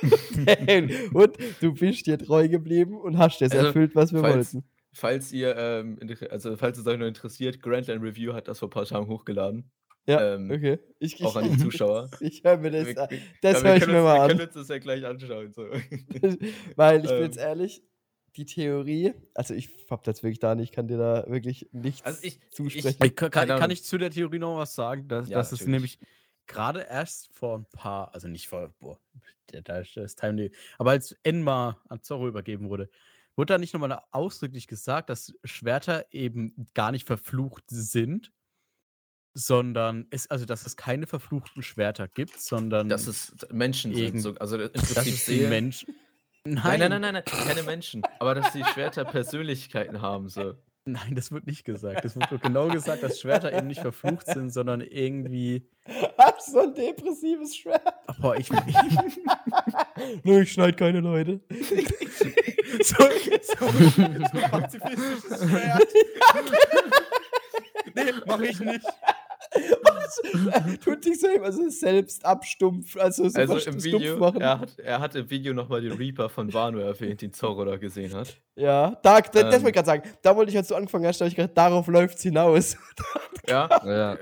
[1.12, 4.68] und du bist dir treu geblieben und hast das Also, erfüllt, was wir falls- wollten.
[4.92, 5.98] falls ihr, ähm,
[6.30, 9.70] also falls es euch noch interessiert, Grandland Review hat das vor ein paar Tagen hochgeladen.
[10.06, 10.80] Ja, ähm, okay.
[10.98, 12.10] Ich, ich, Auch an die Zuschauer.
[12.20, 13.10] ich höre mir das Wir- an.
[13.10, 14.28] wir- Das ja, wir höre ich mir uns, mal Wir an.
[14.28, 15.52] können uns das ja gleich anschauen.
[15.52, 15.66] So.
[16.76, 17.22] Weil ich bin Ähm.
[17.22, 17.82] jetzt ehrlich,
[18.36, 22.02] die Theorie, also ich hab das wirklich da nicht, ich kann dir da wirklich nichts
[22.02, 23.04] Also ich- zusprechen.
[23.04, 23.70] Ich, kann, Keine kann Ahnung.
[23.72, 25.06] ich zu der Theorie noch was sagen?
[25.08, 25.70] Dass, Ja, es natürlich.
[25.70, 25.98] nämlich
[26.46, 28.98] gerade erst vor ein paar, also nicht vor, boah,
[29.48, 32.90] da- da ist das Time, aber als Enma an Zorro übergeben wurde,
[33.36, 38.32] wurde da nicht nochmal ausdrücklich gesagt, dass Schwerter eben gar nicht verflucht sind,
[39.32, 44.20] sondern es, also dass es keine verfluchten Schwerter gibt, sondern Dass es Menschen sind.
[44.20, 45.50] So, also im dass Prinzip Seelen.
[45.50, 45.94] Menschen.
[46.46, 48.02] Nein, nein, nein, nein, nein, keine Menschen.
[48.18, 50.28] Aber dass die Schwerter Persönlichkeiten haben.
[50.28, 50.54] So.
[50.84, 52.04] Nein, das wird nicht gesagt.
[52.04, 55.66] Es wird genau gesagt, dass Schwerter eben nicht verflucht sind, sondern irgendwie.
[56.18, 57.82] Hast so ein depressives Schwert?
[58.20, 58.50] Boah, ich,
[60.22, 61.40] Nö, ich schneid keine Leute.
[62.82, 62.96] so,
[63.42, 65.88] so, so pazifistisches Schwert.
[67.94, 68.84] nee, mach ich nicht.
[69.82, 70.78] Was?
[70.80, 74.40] Tut dich so also selbst abstumpfen, also so Also im stumpf Video, machen.
[74.40, 77.76] er hat, er hat im Video nochmal den Reaper von Wano erwähnt, den Zorro da
[77.76, 78.36] gesehen hat.
[78.56, 79.50] Ja, da, das, das Ähm.
[79.52, 80.02] wollte ich gerade sagen.
[80.22, 82.76] Da wollte ich, als du angefangen hast, da ich gedacht, darauf läuft's hinaus.
[83.46, 84.16] Ja, Ja.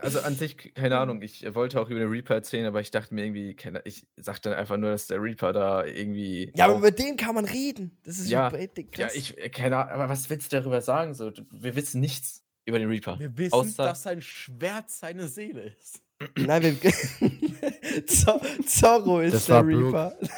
[0.00, 3.12] also an sich, keine Ahnung, ich wollte auch über den Reaper erzählen, aber ich dachte
[3.14, 6.50] mir irgendwie, keine- ich sag dann einfach nur, dass der Reaper da irgendwie.
[6.56, 7.98] Ja, aber über den kann man reden.
[8.04, 8.62] Das ist Ja, super
[8.96, 11.12] ja, ich, äh, keine Ahnung, aber was willst du darüber sagen?
[11.12, 13.18] So, wir wissen nichts über den Reaper.
[13.18, 16.00] Wir wissen, Außer- dass sein Schwert seine Seele ist.
[16.36, 19.66] Nein, wir, Zor Zorro ist Das der.
[19.66, 20.16] Reaper.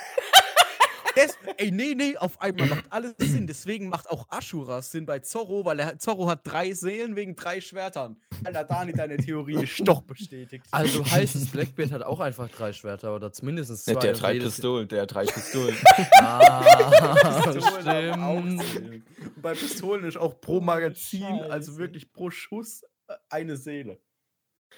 [1.17, 3.47] Das, ey, nee, nee, auf einmal macht alles Sinn.
[3.47, 7.63] Deswegen macht auch Ashura Sinn bei Zorro, weil er, Zorro hat drei Seelen wegen drei
[7.63, 8.21] Schwertern.
[8.45, 10.67] Alter, Dani, deine Theorie ist doch bestätigt.
[10.71, 13.93] Also heißt es, Blackbeard hat auch einfach drei Schwerter oder zumindest zwei.
[13.95, 15.75] Der, der drei Pistolen, der hat drei Pistolen.
[16.19, 17.15] Ah,
[17.53, 19.05] Pistolen stimmt.
[19.43, 23.99] Bei Pistolen ist auch pro Magazin, also wirklich pro Schuss, äh, eine Seele.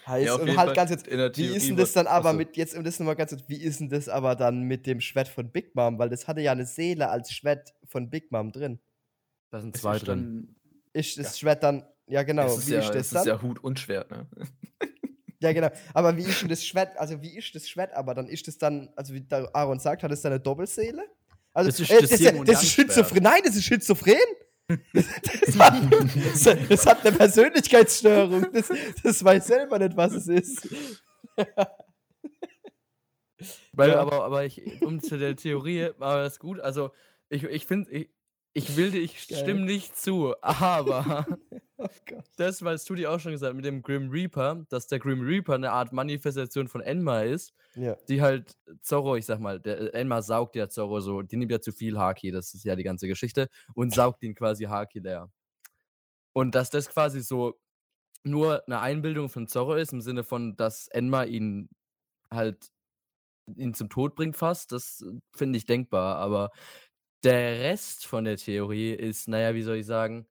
[0.06, 2.28] Heißt, Ja, und halt Fall ganz jetzt, in der wie ist denn das dann aber
[2.30, 2.38] Achso.
[2.38, 5.00] mit, jetzt, um das nochmal ganz kurz, wie ist denn das aber dann mit dem
[5.00, 5.98] Schwert von Big Mom?
[5.98, 8.78] Weil das hatte ja eine Seele als Schwert von Big Mom drin.
[9.50, 10.46] Da sind zwei ist drin.
[10.46, 10.56] dann-
[10.92, 13.20] Ist das Schwert dann, ja genau, es ist wie ja, ist das es dann?
[13.22, 14.26] ist ja Hut und Schwert, ne?
[15.40, 15.68] Ja, genau.
[15.94, 18.12] Aber wie ist denn das Schwert, also wie ist das Schwert aber?
[18.14, 21.04] Dann ist das dann, also wie Aaron sagt, hat es dann eine Doppelseele?
[21.52, 23.22] Also, Das ist äh, das das, das ist schizophren.
[23.22, 24.16] Nein, das ist schizophren.
[24.92, 28.52] Das hat, das, hat eine Persönlichkeitsstörung.
[28.52, 28.70] Das,
[29.02, 30.68] das weiß selber nicht, was es ist.
[33.72, 36.60] Weil, aber, aber ich, um zu der Theorie, war das gut.
[36.60, 36.90] Also,
[37.30, 38.08] ich, ich finde,
[38.58, 39.38] ich, will dir, ich Geil.
[39.40, 41.26] stimme nicht zu, aber
[41.80, 41.88] Oh
[42.36, 45.54] das, weil du dir auch schon gesagt mit dem Grim Reaper, dass der Grim Reaper
[45.54, 47.98] eine Art Manifestation von Enma ist, Ja.
[48.08, 51.60] die halt Zorro, ich sag mal, der Enma saugt ja Zorro so, die nimmt ja
[51.60, 55.30] zu viel Haki, das ist ja die ganze Geschichte, und saugt ihn quasi Haki leer.
[56.32, 57.58] Und dass das quasi so
[58.24, 61.70] nur eine Einbildung von Zorro ist, im Sinne von, dass Enma ihn
[62.32, 62.68] halt
[63.56, 65.04] ihn zum Tod bringt fast, das
[65.34, 66.50] finde ich denkbar, aber
[67.24, 70.26] der Rest von der Theorie ist, naja, wie soll ich sagen?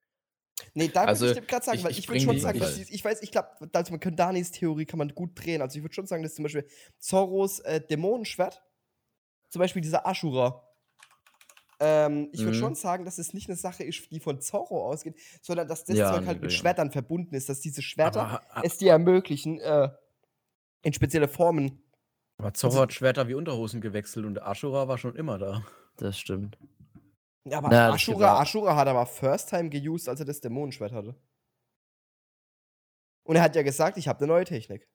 [0.73, 2.77] Nee, da Also, würde ich gerade sagen, ich- weil ich ich, würde schon sagen, dass
[2.77, 5.61] ich- die, ich weiß, ich glaube, also man kann Danis Theorie kann man gut drehen.
[5.61, 6.67] Also ich würde schon sagen, dass zum Beispiel
[6.97, 8.63] Zorros äh, Dämonenschwert,
[9.49, 10.63] zum Beispiel dieser Ashura,
[11.79, 12.61] ähm, ich würde Mhm.
[12.61, 15.95] schon sagen, dass es nicht eine Sache ist, die von Zorro ausgeht, sondern dass das
[15.97, 16.57] Ja, Zeug nee, halt mit ja.
[16.57, 19.89] Schwertern verbunden ist, dass diese Schwerter Aber, es dir ermöglichen, äh,
[20.81, 21.83] in spezielle Formen.
[22.39, 25.63] aber Zorro hat Schwerter wie Unterhosen gewechselt und Ashura war schon immer da.
[25.97, 26.57] Das stimmt.
[27.49, 31.15] Ja, aber Na, Ashura, Ashura hat aber First Time geused, als er das Dämonenschwert hatte.
[33.23, 34.87] Und er hat ja gesagt, ich habe eine neue Technik.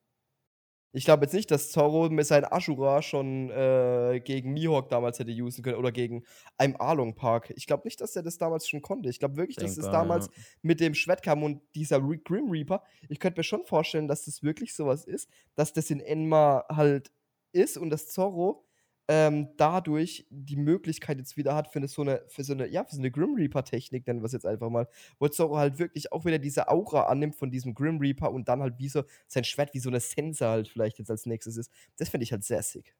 [0.94, 5.32] Ich glaube jetzt nicht, dass Zorro mit seinem Ashura schon äh, gegen Mihawk damals hätte
[5.32, 6.24] usen können oder gegen
[6.58, 7.50] einem Arlong Park.
[7.56, 9.08] Ich glaube nicht, dass er das damals schon konnte.
[9.08, 10.42] Ich glaube wirklich, dass es Denkbar, damals ja.
[10.60, 12.82] mit dem Schwert kam und dieser Re Grim Reaper.
[13.08, 17.10] Ich könnte mir schon vorstellen, dass das wirklich sowas ist, dass das in Enma halt
[17.52, 18.66] ist und dass Zorro
[19.14, 22.82] ähm, dadurch die Möglichkeit jetzt wieder hat für eine, so eine, für so eine, ja,
[22.82, 24.88] für so eine Grim Reaper-Technik, nennen wir es jetzt einfach mal,
[25.18, 28.62] wo Zorro halt wirklich auch wieder diese Aura annimmt von diesem Grim Reaper und dann
[28.62, 31.70] halt wie so sein Schwert wie so eine Sense halt vielleicht jetzt als nächstes ist.
[31.98, 32.96] Das finde ich halt sehr sick.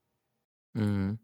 [0.74, 1.18] Mhm.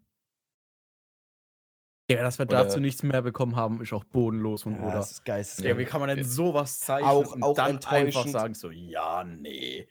[2.10, 4.92] Ja, dass wir Oder- dazu nichts mehr bekommen haben, ist auch bodenlos von Ja, Oda.
[4.94, 5.68] das ist geisteskrank.
[5.68, 9.24] Ja, wie kann man denn sowas zeichnen Auch- und auch dann einfach sagen so, ja,
[9.24, 9.86] nee,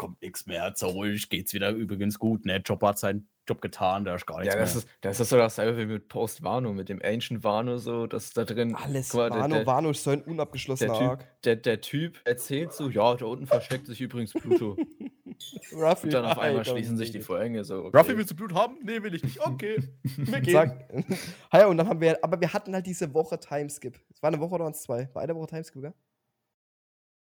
[0.00, 2.56] kommt nichts mehr, so ruhig, geht's wieder übrigens gut, ne?
[2.64, 4.82] Job hat seinen Job getan, da ist gar nichts Ja, das mehr.
[4.84, 8.30] ist, das ist so dasselbe wie mit Post Wano, mit dem Ancient Wano, so, dass
[8.32, 8.74] da drin.
[8.74, 11.20] Alles mal, der- Wano, der, Wano ist so ein unabgeschlossener der, Arc.
[11.20, 14.76] typ, der, der Typ erzählt so, ja, da unten versteckt sich übrigens Pluto.
[15.72, 17.20] Ruffy, Und dann auf einmal Alter, schließen sich die.
[17.20, 17.84] Vorhänge so.
[17.84, 17.96] Okay.
[17.98, 18.76] Ruffy, willst du Blut haben?
[18.82, 19.40] Nee, will ich nicht.
[19.40, 19.82] Okay,
[20.16, 20.52] wir gehen.
[20.52, 20.88] Sag,
[21.52, 23.98] ja, und dann haben wir, aber wir hatten halt diese Woche Timeskip.
[24.14, 25.08] Es war eine Woche oder waren es zwei?
[25.14, 25.94] War eine Woche Timeskip, gell?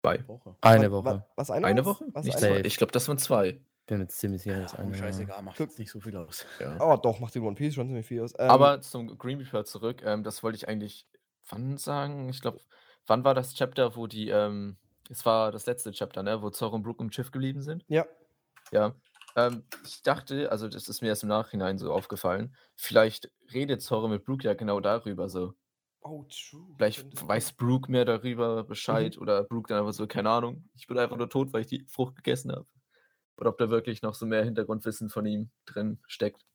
[0.04, 0.56] Woche.
[0.62, 1.26] Eine Woche.
[1.36, 1.86] Was eine, Eine?
[1.86, 2.06] Woche?
[2.14, 2.56] Was Nicht eine?
[2.56, 2.68] Safe.
[2.68, 3.60] Ich glaube, das waren zwei.
[3.88, 4.96] Bin mir ziemlich sicher, dass Ja, eine.
[4.96, 6.46] scheißegal, macht jetzt nicht so viel aus.
[6.60, 6.78] Ja.
[6.82, 8.34] Oh, doch, macht in One Piece schon ziemlich viel aus.
[8.38, 11.08] Ähm, Aber zum Green Reaper zurück, ähm, das wollte ich eigentlich
[11.50, 12.30] wann sagen?
[12.30, 12.60] Ich glaube,
[13.06, 14.78] wann war das Chapter, wo die, ähm,
[15.10, 17.86] es war das letzte Chapter, ne, wo Zorro und Brook im Schiff geblieben sind?
[17.88, 18.06] Ja.
[18.72, 18.94] Ja.
[19.36, 24.08] Ähm, ich dachte, also das ist mir erst im Nachhinein so aufgefallen, vielleicht redet Zorro
[24.08, 25.54] mit Brook ja genau darüber so.
[26.10, 26.66] Oh, true.
[26.78, 30.98] Vielleicht weiß Brook mehr darüber Bescheid oder Brook dann einfach so, keine Ahnung, ich bin
[30.98, 32.66] einfach nur tot, weil ich die Frucht gegessen habe.
[33.38, 36.46] Oder ob da wirklich noch so mehr Hintergrundwissen von ihm drin steckt.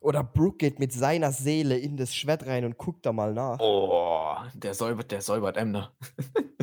[0.00, 3.58] Oder Brooke geht mit seiner Seele in das Schwert rein und guckt da mal nach.
[3.60, 5.96] Oh, der säubert, der säubert Emner.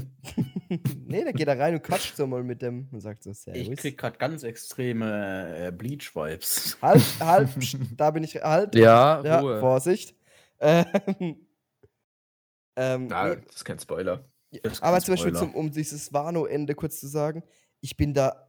[1.08, 3.62] nee, der geht da rein und quatscht so mal mit dem und sagt so, Servus.
[3.62, 6.78] Ich krieg gerade ganz extreme äh, Bleach-Vibes.
[6.82, 7.50] Halt, halt,
[7.97, 8.76] da bin ich, halt.
[8.76, 9.60] Ja, Ja, Ruhe.
[9.60, 10.16] Vorsicht.
[10.62, 11.47] Ähm,
[12.76, 14.26] ähm, Na, nee, das ist kein Spoiler.
[14.51, 15.51] Ist aber kein zum Beispiel, Spoiler.
[15.51, 17.43] zum, um dieses Wano-Ende kurz zu sagen,
[17.82, 18.45] ich bin da.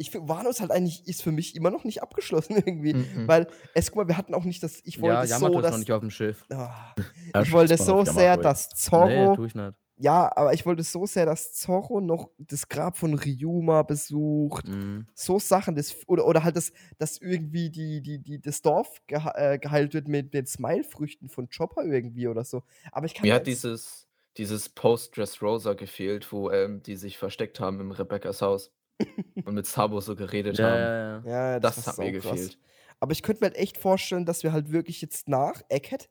[0.00, 2.94] Ich Wano ist halt eigentlich, ist für mich immer noch nicht abgeschlossen irgendwie.
[2.94, 3.26] Mhm.
[3.26, 5.64] Weil, es, guck mal, wir hatten auch nicht das, ich wollte ja, Yamato so, ist
[5.64, 5.72] dass.
[5.72, 6.44] noch nicht auf dem Schiff.
[6.50, 6.94] Ah,
[7.34, 9.34] Ja, ich wollte so sehr, dass Nee, Zorro.
[9.36, 9.74] tu ich nicht.
[9.98, 14.68] Ja, aber ich wollte so sehr, dass Zorro noch das Grab von Ryuma besucht.
[14.68, 15.06] Mhm.
[15.14, 19.32] So Sachen, das, oder, oder halt, dass, dass irgendwie die, die, die, das Dorf geha
[19.36, 22.62] äh, geheilt wird mit den Smile-Früchten von Chopper irgendwie oder so.
[22.92, 27.80] Aber ich kann Mir hat dieses, dieses Post-Dressrosa gefehlt, wo ähm, die sich versteckt haben
[27.80, 28.72] im Rebecca's Haus
[29.44, 30.78] und mit Sabo so geredet Ja, haben.
[30.78, 31.52] ja, ja.
[31.54, 32.12] Ja, Das, war hat mir saukrass.
[32.12, 32.58] gefehlt.
[33.00, 36.08] Aber ich könnte mir halt echt vorstellen, dass wir halt wirklich jetzt nach Egghead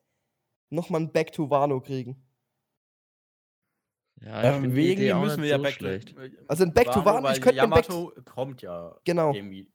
[0.70, 2.27] nochmal ein Back to Wano kriegen.
[4.24, 6.14] Ja, Ähm, die wegen dem auch müssen wir ja so back schlecht.
[6.48, 9.32] Also ein Back to Wano, weil ich könnte mir Back- Yamato kommt ja Genau.
[9.32, 9.68] irgendwie.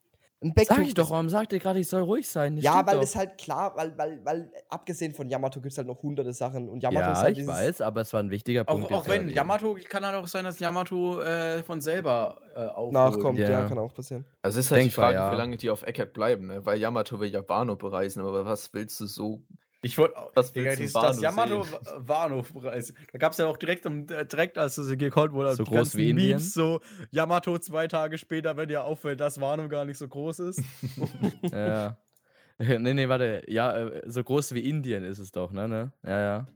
[0.44, 2.58] Ein Back Sag ich doch, warum sagt ihr gerade, ich soll ruhig sein?
[2.58, 3.04] Das Ja, weil doch.
[3.04, 6.68] es halt klar, weil, weil, weil abgesehen von Yamato gibt es halt noch hunderte Sachen
[6.68, 8.91] und Yamato ist Ja, halt ich weiß, aber es war ein wichtiger Auch, Punkt.
[8.91, 9.30] auch jetzt wenn.
[9.30, 12.91] Yamato, kann halt auch sein, dass Yamato äh, von selber äh, aufholt.
[12.91, 13.39] nachkommt.
[13.39, 13.50] Ja.
[13.50, 13.68] Ja.
[13.70, 14.26] kann auch passieren.
[14.41, 15.32] Also es ist halt die Denkbar, Frage, ja.
[15.32, 16.66] wie lange die auf Eckert bleiben, ne?
[16.66, 19.41] weil Yamato will ja Wano bereisen, aber was willst du so?
[19.86, 21.78] Ich wollte Was Digga, willst du dieses, das Yamato sehen?
[21.98, 22.94] Wano-Preis.
[23.12, 25.70] Da gab es ja auch direkt, um, äh, direkt als es gecallt wurde, So die
[25.72, 26.30] groß wie Indien?
[26.38, 26.80] Memes so
[27.12, 30.64] Yamato zwei Tage später, wenn dir auffällt, dass Wano gar nicht so groß ist.
[31.52, 31.98] Ja.
[32.60, 33.44] nee, nee, warte.
[33.48, 35.68] Ja, äh, so groß wie Indien ist es doch, ne?
[35.68, 35.92] ne?
[36.04, 36.48] Ja, ja.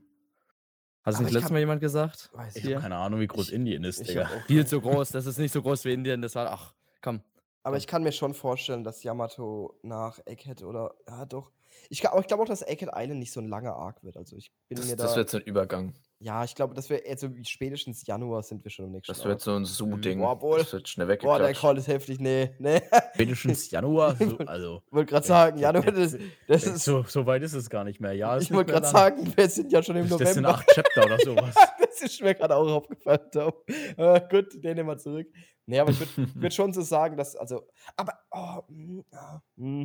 [1.02, 2.30] Hast du nicht ich letztes Mal jemand gesagt?
[2.32, 4.26] Weiß Ich habe keine Ahnung, wie groß Ich- Indien ist, Digga.
[4.46, 6.22] Viel zu groß, das ist nicht so groß wie Indien.
[6.22, 6.72] Das war, ach,
[7.02, 7.20] komm.
[7.62, 10.94] Aber ich kann mir schon vorstellen, dass Yamato nach Egghead oder.
[11.06, 11.50] Ja, doch.
[11.90, 14.16] Ich, aber ich glaube auch, dass Egghead Island nicht so ein langer Arc wird.
[14.16, 15.04] Also ich bin Das, mir da.
[15.04, 15.94] das wird so ein Übergang.
[16.20, 19.40] Ja, ich glaube, dass wir also spätestens Januar sind wir schon im nächsten Das wird
[19.40, 20.18] so ein Zoo-Ding.
[20.18, 20.58] Boah.
[20.58, 21.60] Das wird schnell Boah, der weggeklatscht.
[21.60, 22.18] Call ist heftig.
[22.18, 22.80] Nee, nee.
[23.14, 24.82] Spätestens Januar, so, also.
[24.90, 26.16] wollte gerade sagen, Januar, das,
[26.48, 26.84] das ist.
[26.84, 28.14] so, so weit ist es gar nicht mehr.
[28.14, 30.58] Ja, ich wollte gerade sagen, wir sind ja schon im Das das sind November.
[30.58, 31.54] acht Chapter oder sowas.
[31.78, 33.52] das ist mir gerade auch aufgefallen, Tom.
[33.96, 35.28] Äh, gut, den nehmen wir zurück.
[35.66, 39.84] Nee, aber ich würde würd schon so sagen, dass, also, aber, oh, mm, ah, mm.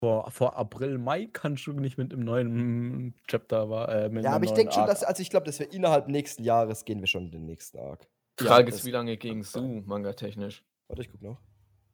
[0.00, 3.88] Vor, vor April, Mai kannst du nicht mit einem neuen Chapter war.
[3.88, 6.84] Äh, ja, aber ich denke schon, dass, also ich glaube, dass wir innerhalb nächsten Jahres
[6.84, 8.08] gehen wir schon in den nächsten Arc.
[8.38, 10.64] Die Ja, Frage das- ist, wie lange ging Zoo, manga-technisch?
[10.86, 11.40] Warte, ich guck noch.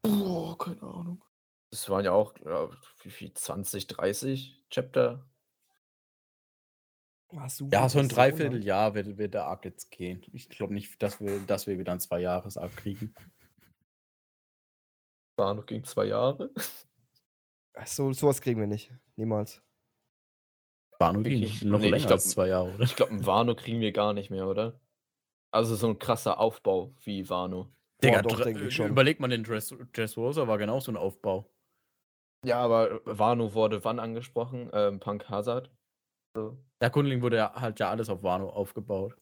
[0.07, 1.25] Oh, keine Ahnung.
[1.71, 2.69] Das waren ja auch, ja,
[3.03, 5.27] wie viel, 20, 30 Chapter?
[7.35, 8.09] Ah, super, Ja, so ein.
[8.09, 10.23] Dreivierteljahr wird, wird der Arc jetzt gehen.
[10.33, 13.13] Ich glaube nicht, dass wir, dass wir wieder ein Zwei-Jahres-Arc kriegen.
[15.37, 16.51] War noch gegen zwei Jahre.
[17.85, 18.93] So, sowas kriegen wir nicht.
[19.17, 19.63] Niemals.
[20.99, 21.63] War nur Wirklich?
[21.63, 22.85] noch Nee, ich länger glaub- als zwei Jahre, oder?
[22.85, 24.81] Ich glaube, einen Wano kriegen wir gar nicht mehr, oder?
[25.53, 27.65] Also so ein krasser Aufbau wie Wano.
[27.65, 27.71] Boah,
[28.03, 28.89] Digga, doch, Dre- denke ich schon.
[28.91, 31.51] überleg mal, den Dress, Dressrosa war genau so ein Aufbau.
[32.45, 34.71] Ja, aber Wano wurde wann angesprochen?
[34.73, 35.71] Ähm, Punk Hazard.
[36.37, 36.59] So.
[36.81, 39.17] Der Kundling wurde ja halt ja alles auf Wano aufgebaut.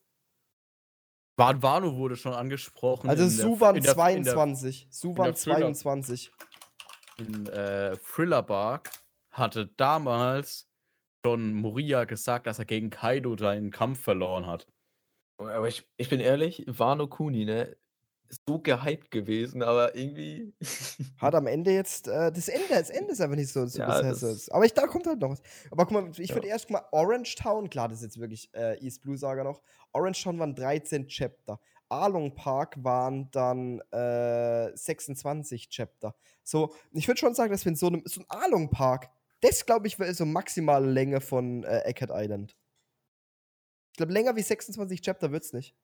[1.38, 3.08] Wa- Wano wurde schon angesprochen.
[3.08, 4.86] Also, in der- Su waren in der- in der- 22.
[4.90, 5.56] Su waren der Thriller.
[5.72, 6.32] 22.
[7.28, 8.90] in äh, Thriller Bark
[9.30, 10.68] hatte damals
[11.24, 14.66] schon Moria gesagt, dass er gegen Kaido seinen Kampf verloren hat.
[15.38, 17.76] Aber ich, ich bin ehrlich, Wano Kuni, ne?
[18.28, 20.54] Ist so gehypt gewesen, aber irgendwie.
[21.18, 23.66] Hat am Ende jetzt, äh, das Ende, das Ende ist einfach nicht so.
[23.66, 24.48] so Ja, bisher das-.
[24.48, 25.42] Aber ich, da kommt halt noch was.
[25.70, 26.36] Aber guck mal, ich Ja.
[26.36, 29.60] würde erst mal Orange Town, klar, das ist jetzt wirklich äh, East Blue Saga noch.
[29.92, 31.60] Orange Town waren 13 Chapter.
[31.92, 36.14] Arlong Park waren dann äh, 26 Chapter.
[36.42, 39.64] So, ich würde schon sagen, dass wir in so einem, so ein Arlong Park, das
[39.66, 42.56] glaube ich, wäre so maximale Länge von äh, Eckert Island.
[43.92, 45.74] Ich glaube, länger wie 26 Chapter wird's nicht.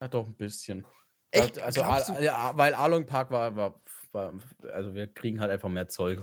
[0.00, 0.86] Ja, doch ein bisschen.
[1.30, 1.58] Echt?
[1.58, 2.24] Also, Glaubst Al- du?
[2.24, 3.80] ja, weil Arlong Park war, war,
[4.12, 4.32] war,
[4.72, 6.22] also wir kriegen halt einfach mehr Zeug.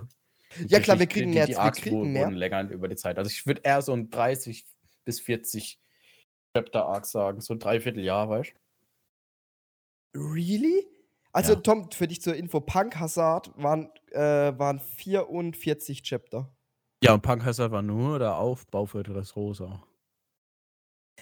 [0.68, 2.32] Ja, klar, wir Die- kriegen die, mehr- Die wir Arcs kriegen wurden mehr.
[2.32, 3.18] länger über die Zeit.
[3.20, 4.66] Also ich würde eher so ein 30
[5.04, 5.80] bis 40
[6.56, 8.60] Chapter Arc sagen, so ein Dreivierteljahr, weißt du?
[10.16, 10.88] Really?
[11.32, 11.60] Also, Ja.
[11.60, 14.20] Tom, für dich zur Info: Punk Hazard waren, äh,
[14.58, 16.56] waren 44 Chapter.
[17.04, 19.84] Ja, und Punk Hazard war nur der Aufbau für das Rosa.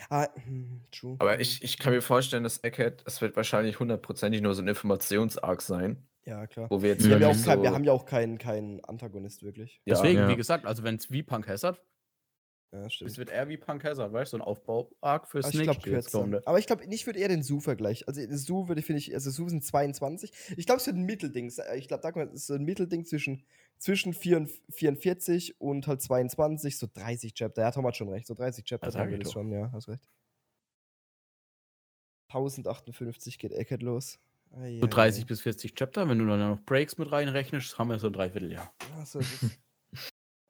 [0.09, 1.15] Ah, hm, true.
[1.19, 4.67] Aber ich, ich kann mir vorstellen, dass Egghead, es wird wahrscheinlich hundertprozentig nur so ein
[4.67, 6.69] Informations-Arc sein, Ja, klar.
[6.69, 9.43] wo wir jetzt Wir haben, ja auch kein, wir haben ja auch keinen keinen Antagonist
[9.43, 9.81] wirklich.
[9.87, 10.27] Deswegen, ja.
[10.27, 11.81] wie gesagt, also wenn es wie Punk Hazard,
[12.73, 15.61] Ja, es wird eher wie Punk Hazard, weißt du, so ein Aufbau-Arc fürs Aber ich
[15.61, 16.17] glaube nächste jetzt kürzer.
[16.17, 16.41] kommende.
[16.47, 18.07] Aber ich glaube, ich würde eher den Su vergleichen.
[18.07, 20.31] Also, Su würde finde ich, also Su sind 22.
[20.57, 21.53] Ich glaube, es wird ein Mittelding.
[21.75, 23.43] Ich glaube, da ist so ein Mittelding zwischen,
[23.77, 27.61] zwischen 44 und halt 22, so 30 Chapter.
[27.61, 28.25] Ja, Tom hat schon recht.
[28.25, 30.09] So 30 Chapter sag haben wir ich das schon, ja, hast recht.
[32.29, 34.19] 1058 geht Eckert los.
[34.51, 35.27] Ei, So ei, 30 ei.
[35.27, 38.73] bis 40 Chapter, wenn du dann noch Breaks mit reinrechnest, haben wir so ein Dreivierteljahr.
[38.97, 39.51] Ja, so ist es.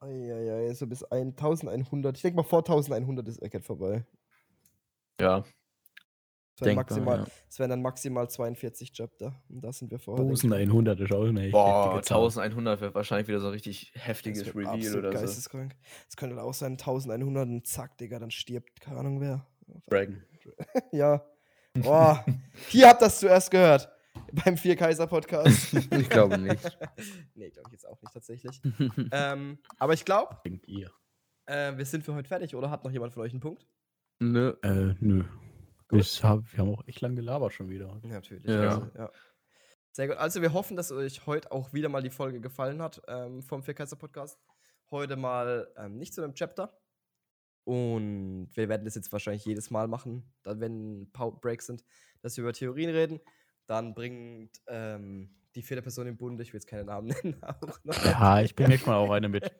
[0.04, 2.16] Eieiei, so bis 1100.
[2.16, 4.04] Ich denke mal, vor 1100 ist Eckert vorbei.
[5.20, 5.38] Ja,
[6.56, 7.26] Es wären, Denkbar, maximal, ja.
[7.48, 9.34] es wären dann maximal 42 Chapter.
[9.48, 10.24] Und da sind wir vorher.
[10.24, 12.18] 1100 ist auch eine boah, heftige Zahl.
[12.24, 15.18] 1100 wird wahrscheinlich wieder so ein richtig Das heftiges Reveal absolut oder so.
[15.24, 15.76] geisteskrank.
[16.08, 19.46] Es könnte auch sein, 1100 und zack, Digga, dann stirbt, keine Ahnung wer.
[19.88, 20.22] Dragon.
[20.92, 21.24] Ja.
[21.72, 22.24] Boah,
[22.68, 23.88] hier habt ihr das zuerst gehört.
[24.44, 25.74] Beim Vier-Kaiser-Podcast.
[25.92, 26.62] Ich glaube nicht.
[27.34, 28.60] nee, glaube ich jetzt auch nicht tatsächlich.
[29.12, 30.90] ähm, aber ich glaube, Denkt ihr?
[31.46, 33.66] äh, wir sind für heute fertig, oder hat noch jemand von euch einen Punkt?
[34.20, 34.54] Nö.
[34.62, 35.24] Äh, nö.
[35.92, 38.00] Ich hab, wir haben auch echt lang gelabert schon wieder.
[38.02, 38.44] Natürlich.
[38.44, 38.68] Ja.
[38.68, 39.10] Also, ja.
[39.92, 40.16] Sehr gut.
[40.16, 43.62] Also wir hoffen, dass euch heute auch wieder mal die Folge gefallen hat ähm, vom
[43.62, 44.40] Vierkaiser Podcast.
[44.90, 46.76] Heute mal ähm, nicht zu einem Chapter.
[47.64, 51.84] Und wir werden das jetzt wahrscheinlich jedes Mal machen, dann, wenn Breaks sind,
[52.20, 53.20] dass wir über Theorien reden.
[53.66, 57.84] Dann bringt ähm, die vierte Person im Bunde, ich will jetzt keine Namen nennen, auch
[57.84, 58.04] noch.
[58.04, 59.50] Ja, ich bringe nächstes Mal auch eine mit.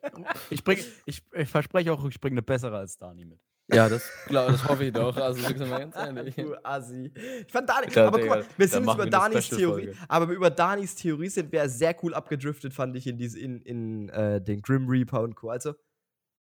[0.49, 3.39] Ich, bring, ich, ich verspreche auch, ich bringe eine bessere als Dani mit.
[3.73, 5.17] Ja, das, glaub, das hoffe ich doch.
[5.17, 6.35] Also, wirklich mal ganz ehrlich.
[6.35, 7.11] Du Assi.
[7.47, 10.31] Ich fand Dani, Ja, aber guck mal, wir sind jetzt über wir Danis Theorie, aber
[10.31, 14.39] über Danis Theorie sind wir sehr cool abgedriftet, fand ich, in, diese, in, in äh,
[14.39, 15.49] den Grim Reaper und Co.
[15.49, 15.73] Also,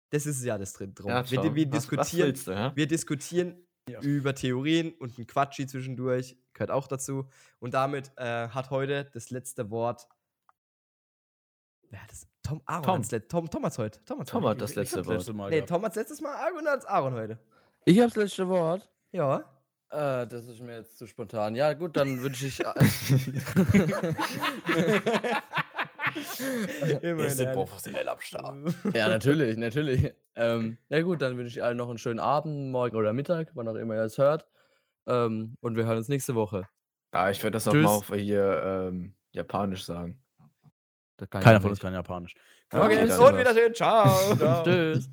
[0.09, 1.09] das ist ja das drin drum.
[1.11, 2.75] Ja, wir, wir was, was diskutieren, willst du, ja?
[2.75, 4.01] wir diskutieren Ja.
[4.01, 7.27] über Theorien und ein Quatschi zwischendurch, gehört auch dazu.
[7.59, 10.07] Und damit äh, hat heute das letzte Wort.
[11.89, 12.27] Wer hat das?
[12.41, 13.01] Tom Aaron Tom.
[13.11, 14.03] let- Tom, Tom hat's heute.
[14.03, 14.51] Tom hat's Tom heute.
[14.51, 15.33] hat das letzte Wort.
[15.33, 15.61] Mal Nee.
[15.61, 17.39] Tom hat's letztes Mal Aaron hat's Aaron heute.
[17.85, 18.89] Ich habe das letzte Wort.
[19.11, 19.37] Ja.
[19.89, 21.55] Äh, das ist mir jetzt zu spontan.
[21.55, 22.57] Ja, gut, dann wünsche ich.
[22.57, 22.67] Sind
[27.03, 27.51] ehrlich.
[27.53, 28.55] professionell am Start.
[28.93, 30.13] Ja, natürlich, natürlich.
[30.35, 33.67] Ähm, na gut, dann wünsche ich allen noch einen schönen Abend, morgen oder Mittag, wann
[33.67, 34.45] auch immer ihr es hört.
[35.07, 36.67] Ähm, und wir hören uns nächste Woche.
[37.13, 37.83] Ja, ich würde das auch Tschüss.
[37.83, 40.19] mal auf hier ähm, Japanisch sagen.
[41.29, 42.33] Keiner von uns kann Japanisch.
[42.71, 43.37] Okay, Okay, dann und.
[43.37, 43.73] Wiedersehen.
[43.73, 44.35] Ciao.
[44.37, 44.63] Ciao.
[44.63, 45.09] Tschüss.